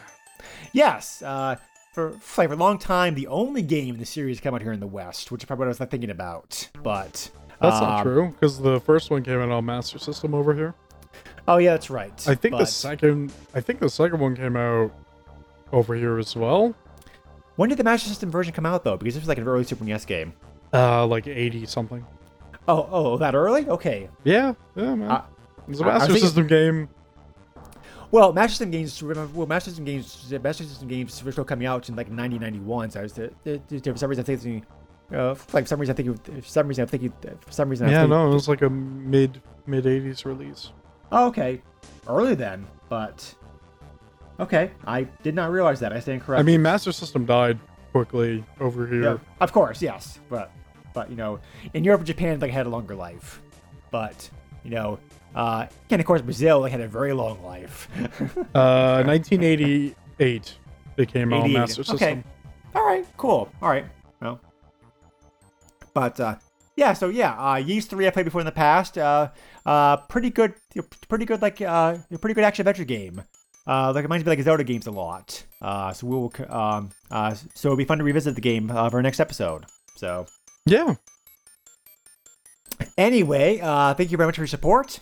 Yes, 0.72 1.22
uh, 1.22 1.56
for, 1.98 2.12
for 2.20 2.44
a 2.44 2.54
long 2.54 2.78
time, 2.78 3.16
the 3.16 3.26
only 3.26 3.60
game 3.60 3.94
in 3.94 3.98
the 3.98 4.06
series 4.06 4.38
come 4.38 4.54
out 4.54 4.62
here 4.62 4.70
in 4.70 4.78
the 4.78 4.86
West, 4.86 5.32
which 5.32 5.42
is 5.42 5.46
probably 5.46 5.62
what 5.62 5.66
I 5.66 5.70
was 5.70 5.80
like, 5.80 5.90
thinking 5.90 6.10
about. 6.10 6.68
But 6.80 7.28
That's 7.60 7.80
not 7.80 7.98
um, 7.98 8.02
true, 8.04 8.28
because 8.28 8.60
the 8.60 8.78
first 8.78 9.10
one 9.10 9.24
came 9.24 9.40
out 9.40 9.50
on 9.50 9.64
Master 9.64 9.98
System 9.98 10.32
over 10.32 10.54
here. 10.54 10.76
Oh 11.48 11.56
yeah, 11.56 11.72
that's 11.72 11.90
right. 11.90 12.12
I 12.28 12.36
think 12.36 12.56
the 12.56 12.66
second 12.66 13.32
I 13.52 13.60
think 13.60 13.80
the 13.80 13.90
second 13.90 14.20
one 14.20 14.36
came 14.36 14.56
out 14.56 14.92
over 15.72 15.96
here 15.96 16.18
as 16.18 16.36
well. 16.36 16.72
when 17.56 17.68
did 17.68 17.78
the 17.78 17.84
Master 17.84 18.08
System 18.08 18.30
version 18.30 18.52
come 18.52 18.66
out 18.66 18.84
though? 18.84 18.96
Because 18.96 19.14
this 19.14 19.22
was 19.22 19.28
like 19.28 19.38
an 19.38 19.48
early 19.48 19.64
Super 19.64 19.82
NES 19.82 20.04
game. 20.04 20.34
Uh 20.72 21.04
like 21.04 21.26
80 21.26 21.66
something. 21.66 22.06
Oh, 22.68 22.86
oh, 22.92 23.16
that 23.16 23.34
early? 23.34 23.66
Okay. 23.66 24.08
Yeah, 24.22 24.54
yeah, 24.76 24.94
man. 24.94 25.10
Uh, 25.10 25.24
it's 25.66 25.80
a 25.80 25.84
Master 25.84 26.16
System 26.16 26.46
game. 26.46 26.90
Well, 28.10 28.32
Master 28.32 28.50
System 28.52 28.70
games. 28.70 29.02
Well, 29.02 29.46
Master 29.46 29.70
System 29.70 29.84
games. 29.84 30.32
Master 30.42 30.64
System 30.64 30.88
games 30.88 31.22
were 31.22 31.32
still 31.32 31.44
coming 31.44 31.66
out 31.66 31.88
in 31.88 31.96
like 31.96 32.06
1991. 32.08 32.90
So 32.90 33.00
I 33.00 33.02
was, 33.02 33.18
uh, 33.18 33.28
uh, 33.46 33.58
for 33.92 33.96
some 33.98 34.08
reason, 34.10 34.22
I 34.22 34.24
think. 34.24 34.64
Uh, 35.12 35.34
for 35.34 35.56
like 35.56 35.66
some 35.66 35.80
reason, 35.80 35.92
I 35.92 35.96
think. 35.96 36.08
it- 36.28 36.44
For 36.44 36.48
some 36.50 36.68
reason, 36.68 36.82
I'm 36.82 36.88
thinking. 36.88 37.12
For 37.40 37.52
some 37.52 37.68
reason, 37.68 37.88
I 37.88 37.90
Yeah, 37.92 38.00
think, 38.00 38.10
no, 38.10 38.30
it 38.30 38.34
was 38.34 38.48
like 38.48 38.62
a 38.62 38.70
mid 38.70 39.40
mid 39.66 39.84
80s 39.84 40.24
release. 40.24 40.70
Oh, 41.12 41.26
okay. 41.28 41.62
Early 42.06 42.34
then, 42.34 42.66
but 42.88 43.34
okay. 44.40 44.70
I 44.86 45.02
did 45.22 45.34
not 45.34 45.50
realize 45.50 45.80
that. 45.80 45.92
I 45.92 46.00
stand 46.00 46.22
corrected. 46.22 46.44
I 46.44 46.50
mean, 46.50 46.62
Master 46.62 46.92
System 46.92 47.24
died 47.26 47.58
quickly 47.92 48.44
over 48.60 48.86
here. 48.86 49.02
yeah, 49.02 49.16
of 49.40 49.52
course, 49.52 49.80
yes, 49.82 50.18
but 50.28 50.50
but 50.94 51.10
you 51.10 51.16
know, 51.16 51.40
in 51.74 51.84
Europe 51.84 52.00
and 52.00 52.06
Japan, 52.06 52.40
like 52.40 52.50
had 52.50 52.66
a 52.66 52.70
longer 52.70 52.94
life, 52.94 53.40
but 53.90 54.28
you 54.64 54.70
know, 54.70 54.98
uh, 55.34 55.66
and 55.90 56.00
of 56.00 56.06
course 56.06 56.22
Brazil, 56.22 56.64
had 56.64 56.80
a 56.80 56.88
very 56.88 57.12
long 57.12 57.42
life. 57.42 57.88
Uh 58.54 59.02
1988 59.04 60.56
it 60.96 61.08
came 61.12 61.32
out 61.32 61.40
on 61.40 61.44
88. 61.46 61.58
Master 61.58 61.84
System. 61.84 61.96
Okay. 61.96 62.22
All 62.74 62.84
right. 62.86 63.06
Cool. 63.16 63.48
All 63.62 63.68
right. 63.68 63.84
Well, 64.20 64.40
but 65.94 66.18
uh, 66.20 66.36
yeah. 66.76 66.92
So 66.92 67.08
yeah, 67.08 67.32
uh, 67.34 67.56
Ys 67.64 67.86
Three 67.86 68.06
I 68.06 68.10
played 68.10 68.24
before 68.24 68.40
in 68.40 68.46
the 68.46 68.52
past. 68.52 68.98
Uh, 68.98 69.30
uh, 69.64 69.96
pretty 70.08 70.30
good. 70.30 70.54
Pretty 71.08 71.24
good. 71.24 71.40
Like 71.40 71.60
uh, 71.60 71.98
pretty 72.20 72.34
good 72.34 72.44
action 72.44 72.62
adventure 72.66 72.84
game. 72.84 73.22
Uh, 73.66 73.92
like 73.92 74.00
it 74.02 74.06
reminds 74.06 74.24
me 74.24 74.32
of 74.32 74.38
like 74.38 74.44
Zelda 74.44 74.64
games 74.64 74.86
a 74.86 74.90
lot. 74.90 75.44
Uh, 75.62 75.92
so 75.92 76.06
we 76.06 76.16
will. 76.16 76.32
Um, 76.48 76.90
uh, 77.10 77.34
so 77.54 77.68
it'll 77.68 77.76
be 77.76 77.84
fun 77.84 77.98
to 77.98 78.04
revisit 78.04 78.34
the 78.34 78.40
game 78.40 78.70
uh, 78.70 78.88
for 78.90 78.96
our 78.96 79.02
next 79.02 79.20
episode. 79.20 79.66
So 79.94 80.26
Yeah. 80.66 80.94
anyway, 82.96 83.60
uh, 83.60 83.94
thank 83.94 84.10
you 84.10 84.16
very 84.16 84.26
much 84.26 84.36
for 84.36 84.42
your 84.42 84.46
support. 84.48 85.00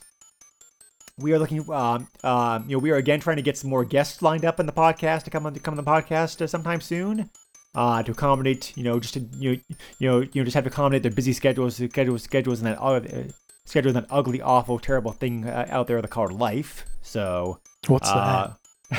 We 1.18 1.32
are 1.32 1.38
looking, 1.38 1.60
um, 1.72 2.08
um, 2.24 2.64
you 2.68 2.76
know, 2.76 2.78
we 2.78 2.90
are 2.90 2.96
again 2.96 3.20
trying 3.20 3.36
to 3.36 3.42
get 3.42 3.56
some 3.56 3.70
more 3.70 3.86
guests 3.86 4.20
lined 4.20 4.44
up 4.44 4.60
in 4.60 4.66
the 4.66 4.72
podcast 4.72 5.22
to 5.22 5.30
come 5.30 5.46
on 5.46 5.54
to 5.54 5.60
come 5.60 5.72
on 5.72 5.82
the 5.82 5.90
podcast 5.90 6.42
uh, 6.42 6.46
sometime 6.46 6.82
soon. 6.82 7.30
Uh, 7.74 8.02
to 8.02 8.12
accommodate, 8.12 8.76
you 8.76 8.82
know, 8.82 9.00
just 9.00 9.14
to 9.14 9.20
you 9.20 9.52
know, 9.52 9.60
you 9.98 10.08
know, 10.08 10.20
you 10.20 10.30
know, 10.34 10.44
just 10.44 10.54
have 10.54 10.64
to 10.64 10.70
accommodate 10.70 11.02
their 11.02 11.12
busy 11.12 11.32
schedules, 11.32 11.76
schedules, 11.76 12.22
schedules, 12.22 12.60
and 12.60 12.66
that 12.66 12.78
uh, 12.78 13.32
schedule 13.64 13.94
that 13.94 14.04
ugly, 14.10 14.42
awful, 14.42 14.78
terrible 14.78 15.12
thing 15.12 15.46
uh, 15.46 15.66
out 15.70 15.86
there 15.86 16.02
called 16.02 16.32
life. 16.32 16.84
So, 17.00 17.60
What's 17.86 18.10
uh, 18.10 18.52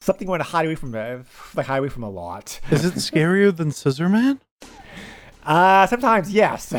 something 0.00 0.26
you 0.26 0.30
want 0.30 0.42
to 0.42 0.48
hide 0.48 0.66
away 0.66 0.74
from, 0.74 0.94
uh, 0.94 1.18
like 1.54 1.66
hide 1.66 1.78
away 1.78 1.88
from 1.88 2.02
a 2.02 2.10
lot. 2.10 2.60
Is 2.70 2.84
it 2.84 2.94
scarier 2.94 3.56
than 3.56 3.70
Scissor 3.70 4.10
Man? 4.10 4.40
Uh, 5.42 5.86
sometimes 5.86 6.30
yes. 6.30 6.74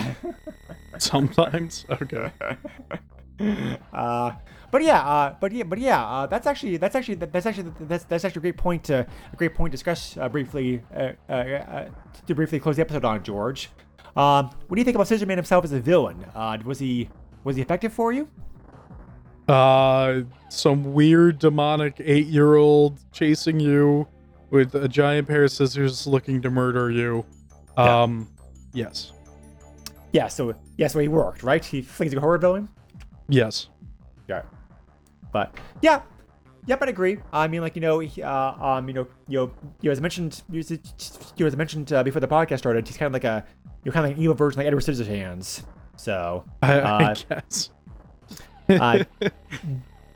Sometimes. 0.99 1.86
Okay. 1.89 2.32
uh, 3.93 4.31
but 4.71 4.83
yeah, 4.83 4.99
uh, 4.99 5.35
but 5.39 5.51
yeah, 5.51 5.63
but 5.63 5.79
yeah, 5.79 6.03
uh, 6.03 6.27
that's 6.27 6.47
actually 6.47 6.77
that's 6.77 6.95
actually 6.95 7.15
that's 7.15 7.45
actually 7.45 7.71
that's 7.81 8.05
that's 8.05 8.23
actually 8.23 8.39
a 8.39 8.41
great 8.41 8.57
point 8.57 8.85
to 8.85 9.05
a 9.33 9.35
great 9.35 9.53
point 9.53 9.71
to 9.71 9.75
discuss 9.75 10.17
uh, 10.17 10.29
briefly 10.29 10.81
uh, 10.95 11.11
uh, 11.29 11.33
uh, 11.33 11.89
to 12.25 12.33
briefly 12.33 12.59
close 12.59 12.77
the 12.77 12.81
episode 12.81 13.03
on 13.03 13.21
George. 13.21 13.69
Um, 14.15 14.49
what 14.67 14.75
do 14.75 14.79
you 14.79 14.85
think 14.85 14.95
about 14.95 15.07
Scissor 15.07 15.25
Man 15.25 15.37
himself 15.37 15.65
as 15.65 15.73
a 15.73 15.79
villain? 15.79 16.25
Uh, 16.33 16.57
was 16.63 16.79
he 16.79 17.09
was 17.43 17.57
he 17.57 17.61
effective 17.61 17.91
for 17.91 18.13
you? 18.13 18.29
Uh, 19.47 20.21
some 20.49 20.93
weird 20.93 21.39
demonic 21.39 21.95
eight-year-old 21.99 22.99
chasing 23.11 23.59
you 23.59 24.07
with 24.49 24.73
a 24.75 24.87
giant 24.87 25.27
pair 25.27 25.43
of 25.43 25.51
scissors 25.51 26.07
looking 26.07 26.41
to 26.41 26.49
murder 26.49 26.89
you. 26.89 27.25
Yeah. 27.77 28.01
Um, 28.01 28.29
yes, 28.73 29.11
Yeah, 30.13 30.27
so 30.27 30.53
yeah, 30.77 30.87
so 30.87 30.99
he 30.99 31.09
worked, 31.09 31.43
right? 31.43 31.63
He 31.63 31.81
he's 31.81 32.13
a 32.13 32.19
horror 32.21 32.37
villain. 32.37 32.69
Yes. 33.32 33.67
Yeah. 34.27 34.43
But 35.34 35.57
yeah, 35.82 36.01
yep, 36.67 36.82
I'd 36.82 36.89
agree. 36.89 37.17
I 37.34 37.47
mean, 37.47 37.61
like 37.61 37.75
you 37.75 37.82
know, 37.82 38.01
uh, 38.01 38.55
um, 38.61 38.88
you 38.88 38.93
know, 38.93 39.07
you 39.27 39.38
know, 39.39 39.51
you 39.82 39.88
know, 39.88 39.91
as 39.91 39.97
I 39.97 40.01
mentioned, 40.01 40.41
you 40.51 40.61
know, 41.39 41.45
as 41.45 41.53
I 41.53 41.57
mentioned 41.57 41.91
uh, 41.93 42.03
before 42.03 42.19
the 42.19 42.27
podcast 42.27 42.59
started, 42.59 42.88
he's 42.88 42.97
kind 42.97 43.07
of 43.07 43.13
like 43.13 43.23
a, 43.23 43.45
you're 43.84 43.93
kind 43.93 44.05
of 44.05 44.09
like 44.11 44.17
an 44.17 44.23
evil 44.23 44.36
version 44.36 44.57
like 44.59 44.67
Edward 44.67 44.84
Scissorhands. 44.84 45.63
So 45.95 46.43
I, 46.61 46.79
Uh, 46.79 46.97
I 46.97 47.13
guess. 47.36 47.69
uh, 48.69 49.03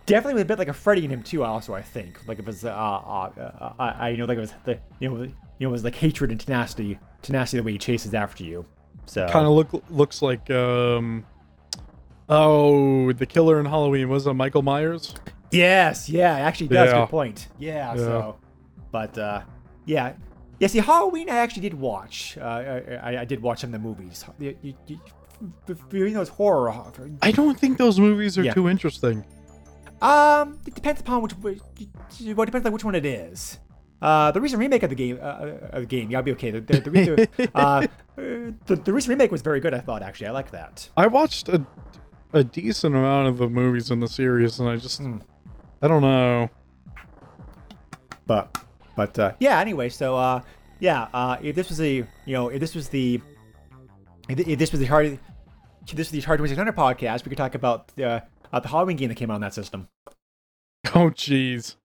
definitely 0.05 0.41
a 0.41 0.45
bit 0.45 0.59
like 0.59 0.67
a 0.67 0.73
Freddy 0.73 1.05
in 1.05 1.11
him 1.11 1.23
too. 1.23 1.43
Also, 1.43 1.73
I 1.73 1.81
think 1.81 2.27
like 2.27 2.39
it 2.39 2.45
was, 2.45 2.65
uh, 2.65 2.69
uh, 2.69 3.31
uh, 3.37 3.73
I, 3.79 3.89
I 3.89 4.09
you 4.09 4.17
know, 4.17 4.25
like 4.25 4.37
it 4.37 4.41
was 4.41 4.53
the, 4.65 4.79
you 4.99 5.09
know, 5.09 5.23
you 5.23 5.31
know, 5.61 5.69
it 5.69 5.71
was 5.71 5.83
like 5.83 5.95
hatred 5.95 6.31
and 6.31 6.39
tenacity, 6.39 6.99
tenacity 7.21 7.57
the 7.57 7.63
way 7.63 7.71
he 7.73 7.77
chases 7.77 8.13
after 8.13 8.43
you. 8.43 8.65
So 9.05 9.27
Kind 9.29 9.45
of 9.45 9.53
look 9.53 9.83
looks 9.89 10.21
like 10.21 10.49
um. 10.49 11.25
Oh, 12.27 13.11
the 13.13 13.25
killer 13.25 13.59
in 13.59 13.65
Halloween 13.65 14.09
was 14.09 14.25
it 14.25 14.33
Michael 14.33 14.61
Myers? 14.63 15.13
Yes, 15.51 16.09
yeah, 16.09 16.33
actually 16.33 16.67
does. 16.69 16.89
Yeah. 16.89 17.01
Good 17.01 17.09
point. 17.09 17.47
Yeah, 17.59 17.93
Yeah. 17.93 17.95
so, 17.95 18.37
but 18.91 19.17
uh, 19.17 19.41
yeah, 19.85 20.13
yeah. 20.59 20.67
See, 20.67 20.79
Halloween, 20.79 21.29
I 21.29 21.37
actually 21.37 21.61
did 21.61 21.75
watch. 21.75 22.37
Uh, 22.39 22.43
I, 22.43 22.95
I, 23.15 23.21
I 23.21 23.25
did 23.25 23.41
watch 23.41 23.61
some 23.61 23.73
of 23.73 23.81
the 23.81 23.87
movies. 23.87 24.25
You, 24.39 24.57
you, 24.63 24.73
you, 24.87 24.99
you 25.91 26.09
know, 26.09 26.21
it's 26.21 26.29
horror. 26.31 26.73
I 27.21 27.31
don't 27.31 27.59
think 27.59 27.77
those 27.77 27.99
movies 27.99 28.37
are 28.37 28.43
Yeah. 28.43 28.53
too 28.53 28.69
interesting. 28.69 29.23
Um, 30.01 30.59
it 30.65 30.73
depends 30.75 31.01
upon 31.01 31.21
which. 31.21 31.33
Well, 31.41 31.53
it 31.53 32.45
depends 32.45 32.65
on 32.65 32.73
which 32.73 32.83
one 32.83 32.95
it 32.95 33.05
is. 33.05 33.59
Uh, 34.01 34.31
the 34.31 34.41
recent 34.41 34.59
remake 34.59 34.83
of 34.83 34.89
the 34.89 34.95
game, 34.95 35.17
uh, 35.21 35.25
uh, 35.25 35.57
of 35.71 35.81
the 35.81 35.85
game, 35.87 36.11
yeah, 36.11 36.17
I'll 36.17 36.23
be 36.23 36.33
okay. 36.33 36.51
The, 36.51 36.59
the, 36.59 36.79
the, 36.81 37.49
uh, 37.55 37.59
uh, 37.61 37.87
the, 38.65 38.75
the 38.75 38.93
recent 38.93 39.09
remake 39.09 39.31
was 39.31 39.41
very 39.41 39.59
good. 39.59 39.73
I 39.73 39.79
thought 39.79 40.03
actually, 40.03 40.27
I 40.27 40.31
liked 40.31 40.51
that. 40.51 40.89
I 40.97 41.07
watched 41.07 41.47
a 41.49 41.65
a 42.35 42.43
decent 42.43 42.93
amount 42.93 43.29
of 43.29 43.37
the 43.37 43.47
movies 43.49 43.89
in 43.89 44.01
the 44.01 44.07
series, 44.07 44.59
and 44.59 44.69
I 44.69 44.75
just 44.75 44.99
Hmm. 44.99 45.17
I 45.81 45.87
don't 45.87 46.01
know. 46.01 46.49
But 48.27 48.57
but 48.95 49.17
uh, 49.17 49.31
yeah. 49.39 49.59
Anyway, 49.59 49.89
so 49.89 50.17
uh, 50.17 50.41
yeah. 50.79 51.07
Uh, 51.13 51.37
if 51.41 51.55
this 51.55 51.69
was 51.69 51.79
a 51.81 51.93
you 51.93 52.07
know 52.27 52.49
if 52.49 52.59
this 52.59 52.75
was 52.75 52.89
the 52.89 53.21
if, 54.27 54.57
this 54.59 54.71
was 54.71 54.79
the 54.79 54.85
hard 54.85 55.17
this 55.87 55.97
was 55.97 56.09
the 56.09 56.21
hard 56.21 56.39
2600 56.39 56.75
podcast, 56.75 57.23
we 57.25 57.29
could 57.29 57.37
talk 57.37 57.55
about 57.55 57.87
the 57.95 58.23
uh, 58.51 58.59
the 58.59 58.67
Halloween 58.67 58.97
game 58.97 59.09
that 59.09 59.15
came 59.15 59.31
out 59.31 59.35
on 59.35 59.41
that 59.41 59.53
system. 59.53 59.87
Oh 60.93 61.09
jeez. 61.09 61.75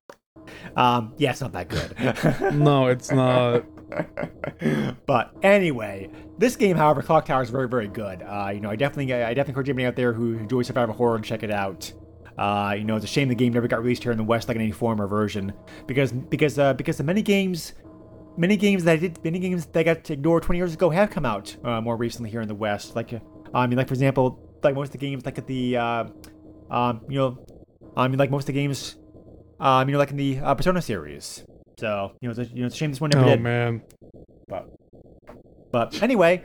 Um, 0.77 1.15
yeah, 1.17 1.31
it's 1.31 1.41
not 1.41 1.53
that 1.53 1.69
good. 1.69 2.55
No, 2.55 2.87
it's 2.87 3.11
not. 3.13 3.65
but 5.07 5.35
anyway, 5.43 6.11
this 6.39 6.57
game, 6.57 6.77
however, 6.77 7.03
Clock 7.03 7.27
Tower 7.27 7.43
is 7.43 7.51
very, 7.51 7.69
very 7.69 7.89
good. 7.89 8.23
Uh, 8.23 8.51
you 8.55 8.61
know, 8.61 8.71
I 8.71 8.77
definitely, 8.77 9.13
I 9.13 9.35
definitely 9.35 9.51
encourage 9.53 9.69
anybody 9.69 9.87
out 9.87 9.97
there 9.97 10.13
who 10.13 10.35
enjoys 10.39 10.67
survival 10.67 10.95
horror 10.95 11.19
to 11.19 11.25
check 11.25 11.43
it 11.43 11.51
out. 11.51 11.93
Uh, 12.39 12.75
you 12.77 12.85
know, 12.85 12.97
it's 12.97 13.05
a 13.05 13.09
shame 13.09 13.29
the 13.29 13.35
game 13.35 13.53
never 13.53 13.69
got 13.69 13.83
released 13.83 14.03
here 14.03 14.13
in 14.13 14.19
the 14.19 14.25
West 14.25 14.49
like 14.49 14.55
in 14.55 14.63
any 14.63 14.73
form 14.73 15.01
or 15.01 15.07
version, 15.07 15.53
because 15.87 16.13
because 16.13 16.59
uh, 16.59 16.73
because 16.75 16.97
the 16.97 17.05
many 17.05 17.21
games, 17.21 17.75
many 18.37 18.57
games 18.57 18.85
that 18.85 18.93
I 18.93 18.97
did, 18.97 19.23
many 19.23 19.39
games 19.39 19.67
that 19.67 19.83
got 19.85 20.11
ignored 20.11 20.43
20 20.45 20.59
years 20.59 20.73
ago 20.73 20.89
have 20.89 21.11
come 21.11 21.27
out 21.27 21.55
uh, 21.65 21.81
more 21.81 21.97
recently 21.97 22.31
here 22.31 22.41
in 22.41 22.49
the 22.49 22.55
West. 22.55 22.97
Like, 22.97 23.13
uh, 23.13 23.19
I 23.53 23.67
mean, 23.67 23.77
like 23.77 23.89
for 23.89 23.95
example, 23.95 24.59
like 24.63 24.75
most 24.75 24.89
of 24.89 24.93
the 24.93 24.99
games, 24.99 25.27
like 25.27 25.37
at 25.37 25.47
the, 25.47 25.77
uh, 25.77 26.05
um, 26.71 27.03
you 27.09 27.19
know, 27.19 27.45
I 27.97 28.09
mean, 28.09 28.19
like 28.19 28.31
most 28.31 28.45
of 28.45 28.47
the 28.47 28.53
games, 28.55 28.97
um, 29.59 29.89
you 29.89 29.93
know, 29.93 29.99
like 29.99 30.11
in 30.11 30.17
the 30.17 30.37
Persona 30.57 30.81
series. 30.81 31.45
So 31.81 32.13
you 32.21 32.29
know, 32.29 32.39
it's 32.39 32.51
a, 32.51 32.55
you 32.55 32.61
know, 32.61 32.67
it's 32.67 32.75
a 32.75 32.79
shame 32.79 32.91
this 32.91 33.01
one 33.01 33.11
never 33.11 33.25
Oh 33.25 33.29
did. 33.31 33.41
man. 33.41 33.83
But 34.49 34.69
but 35.73 36.03
anyway, 36.03 36.43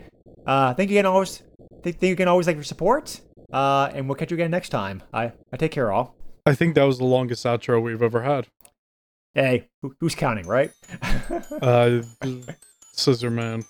uh, 0.48 0.74
thank 0.74 0.90
you 0.90 0.96
again 0.96 1.06
always. 1.06 1.44
Thank, 1.84 2.00
thank 2.00 2.04
you 2.04 2.14
again 2.14 2.30
always 2.30 2.48
like 2.48 2.56
your 2.56 2.64
support. 2.64 3.20
Uh, 3.52 3.92
and 3.94 4.08
we'll 4.08 4.16
catch 4.16 4.32
you 4.32 4.36
again 4.36 4.50
next 4.50 4.70
time. 4.70 5.04
I 5.14 5.34
I 5.52 5.58
take 5.58 5.72
care 5.72 5.92
all. 5.92 6.16
I 6.46 6.56
think 6.56 6.76
that 6.76 6.84
was 6.84 7.00
the 7.00 7.06
longest 7.06 7.46
outro 7.46 7.82
we've 7.82 8.02
ever 8.02 8.22
had. 8.22 8.48
Hey, 9.34 9.68
who, 9.82 9.94
who's 10.00 10.16
counting, 10.16 10.48
right? 10.48 10.72
Uh, 11.62 12.02
Scissor 12.94 13.30
Man. 13.30 13.64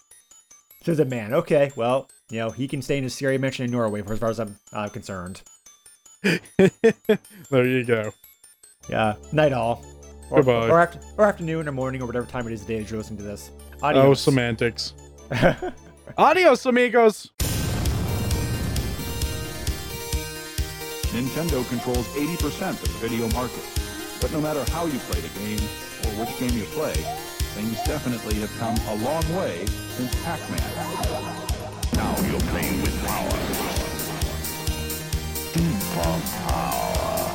Scissor 0.84 1.05
man. 1.05 1.34
Okay, 1.34 1.72
well, 1.76 2.07
you 2.30 2.38
know 2.38 2.51
he 2.51 2.68
can 2.68 2.84
stay 2.84 2.97
in 2.99 3.03
his 3.03 3.16
scary 3.16 3.39
mansion 3.39 3.66
in 3.66 3.72
Norway 3.72 4.03
for 4.03 4.13
as 4.13 4.20
far 4.20 4.30
as 4.30 4.39
I'm 4.39 4.59
uh, 4.72 4.88
concerned. 4.89 5.41
there 6.22 7.66
you 7.66 7.84
go. 7.86 8.11
Yeah, 8.88 9.16
night 9.32 9.53
all. 9.53 9.84
Or, 10.30 10.38
Goodbye. 10.41 10.69
Or, 10.69 10.80
after, 10.80 10.99
or 11.17 11.26
afternoon 11.26 11.67
or 11.67 11.71
morning 11.71 12.01
or 12.01 12.05
whatever 12.05 12.26
time 12.26 12.47
it 12.47 12.53
is 12.53 12.61
today 12.61 12.78
day 12.78 12.82
that 12.84 12.89
you're 12.89 12.97
listening 12.97 13.17
to 13.19 13.23
this. 13.23 13.51
Oh, 13.82 13.88
Adios. 13.88 14.21
semantics. 14.21 14.93
Adios, 16.17 16.65
amigos. 16.65 17.32
Nintendo 21.13 21.67
controls 21.69 22.07
80% 22.09 22.71
of 22.71 22.82
the 22.82 23.07
video 23.07 23.30
market. 23.30 23.63
But 24.19 24.32
no 24.32 24.41
matter 24.41 24.63
how 24.71 24.86
you 24.86 24.97
play 24.99 25.21
the 25.21 25.39
game, 25.39 25.59
or 25.59 26.26
which 26.26 26.38
game 26.39 26.57
you 26.57 26.65
play, 26.73 26.93
things 27.55 27.78
definitely 27.86 28.36
have 28.36 28.51
come 28.57 28.76
a 28.89 28.95
long 29.03 29.23
way 29.36 29.65
since 29.95 30.13
Pac-Man. 30.23 30.59
Now 31.93 32.15
you're 32.30 32.39
playing 32.51 32.82
with 32.82 33.05
power. 33.05 33.32
Super 35.53 36.21
power. 36.49 37.34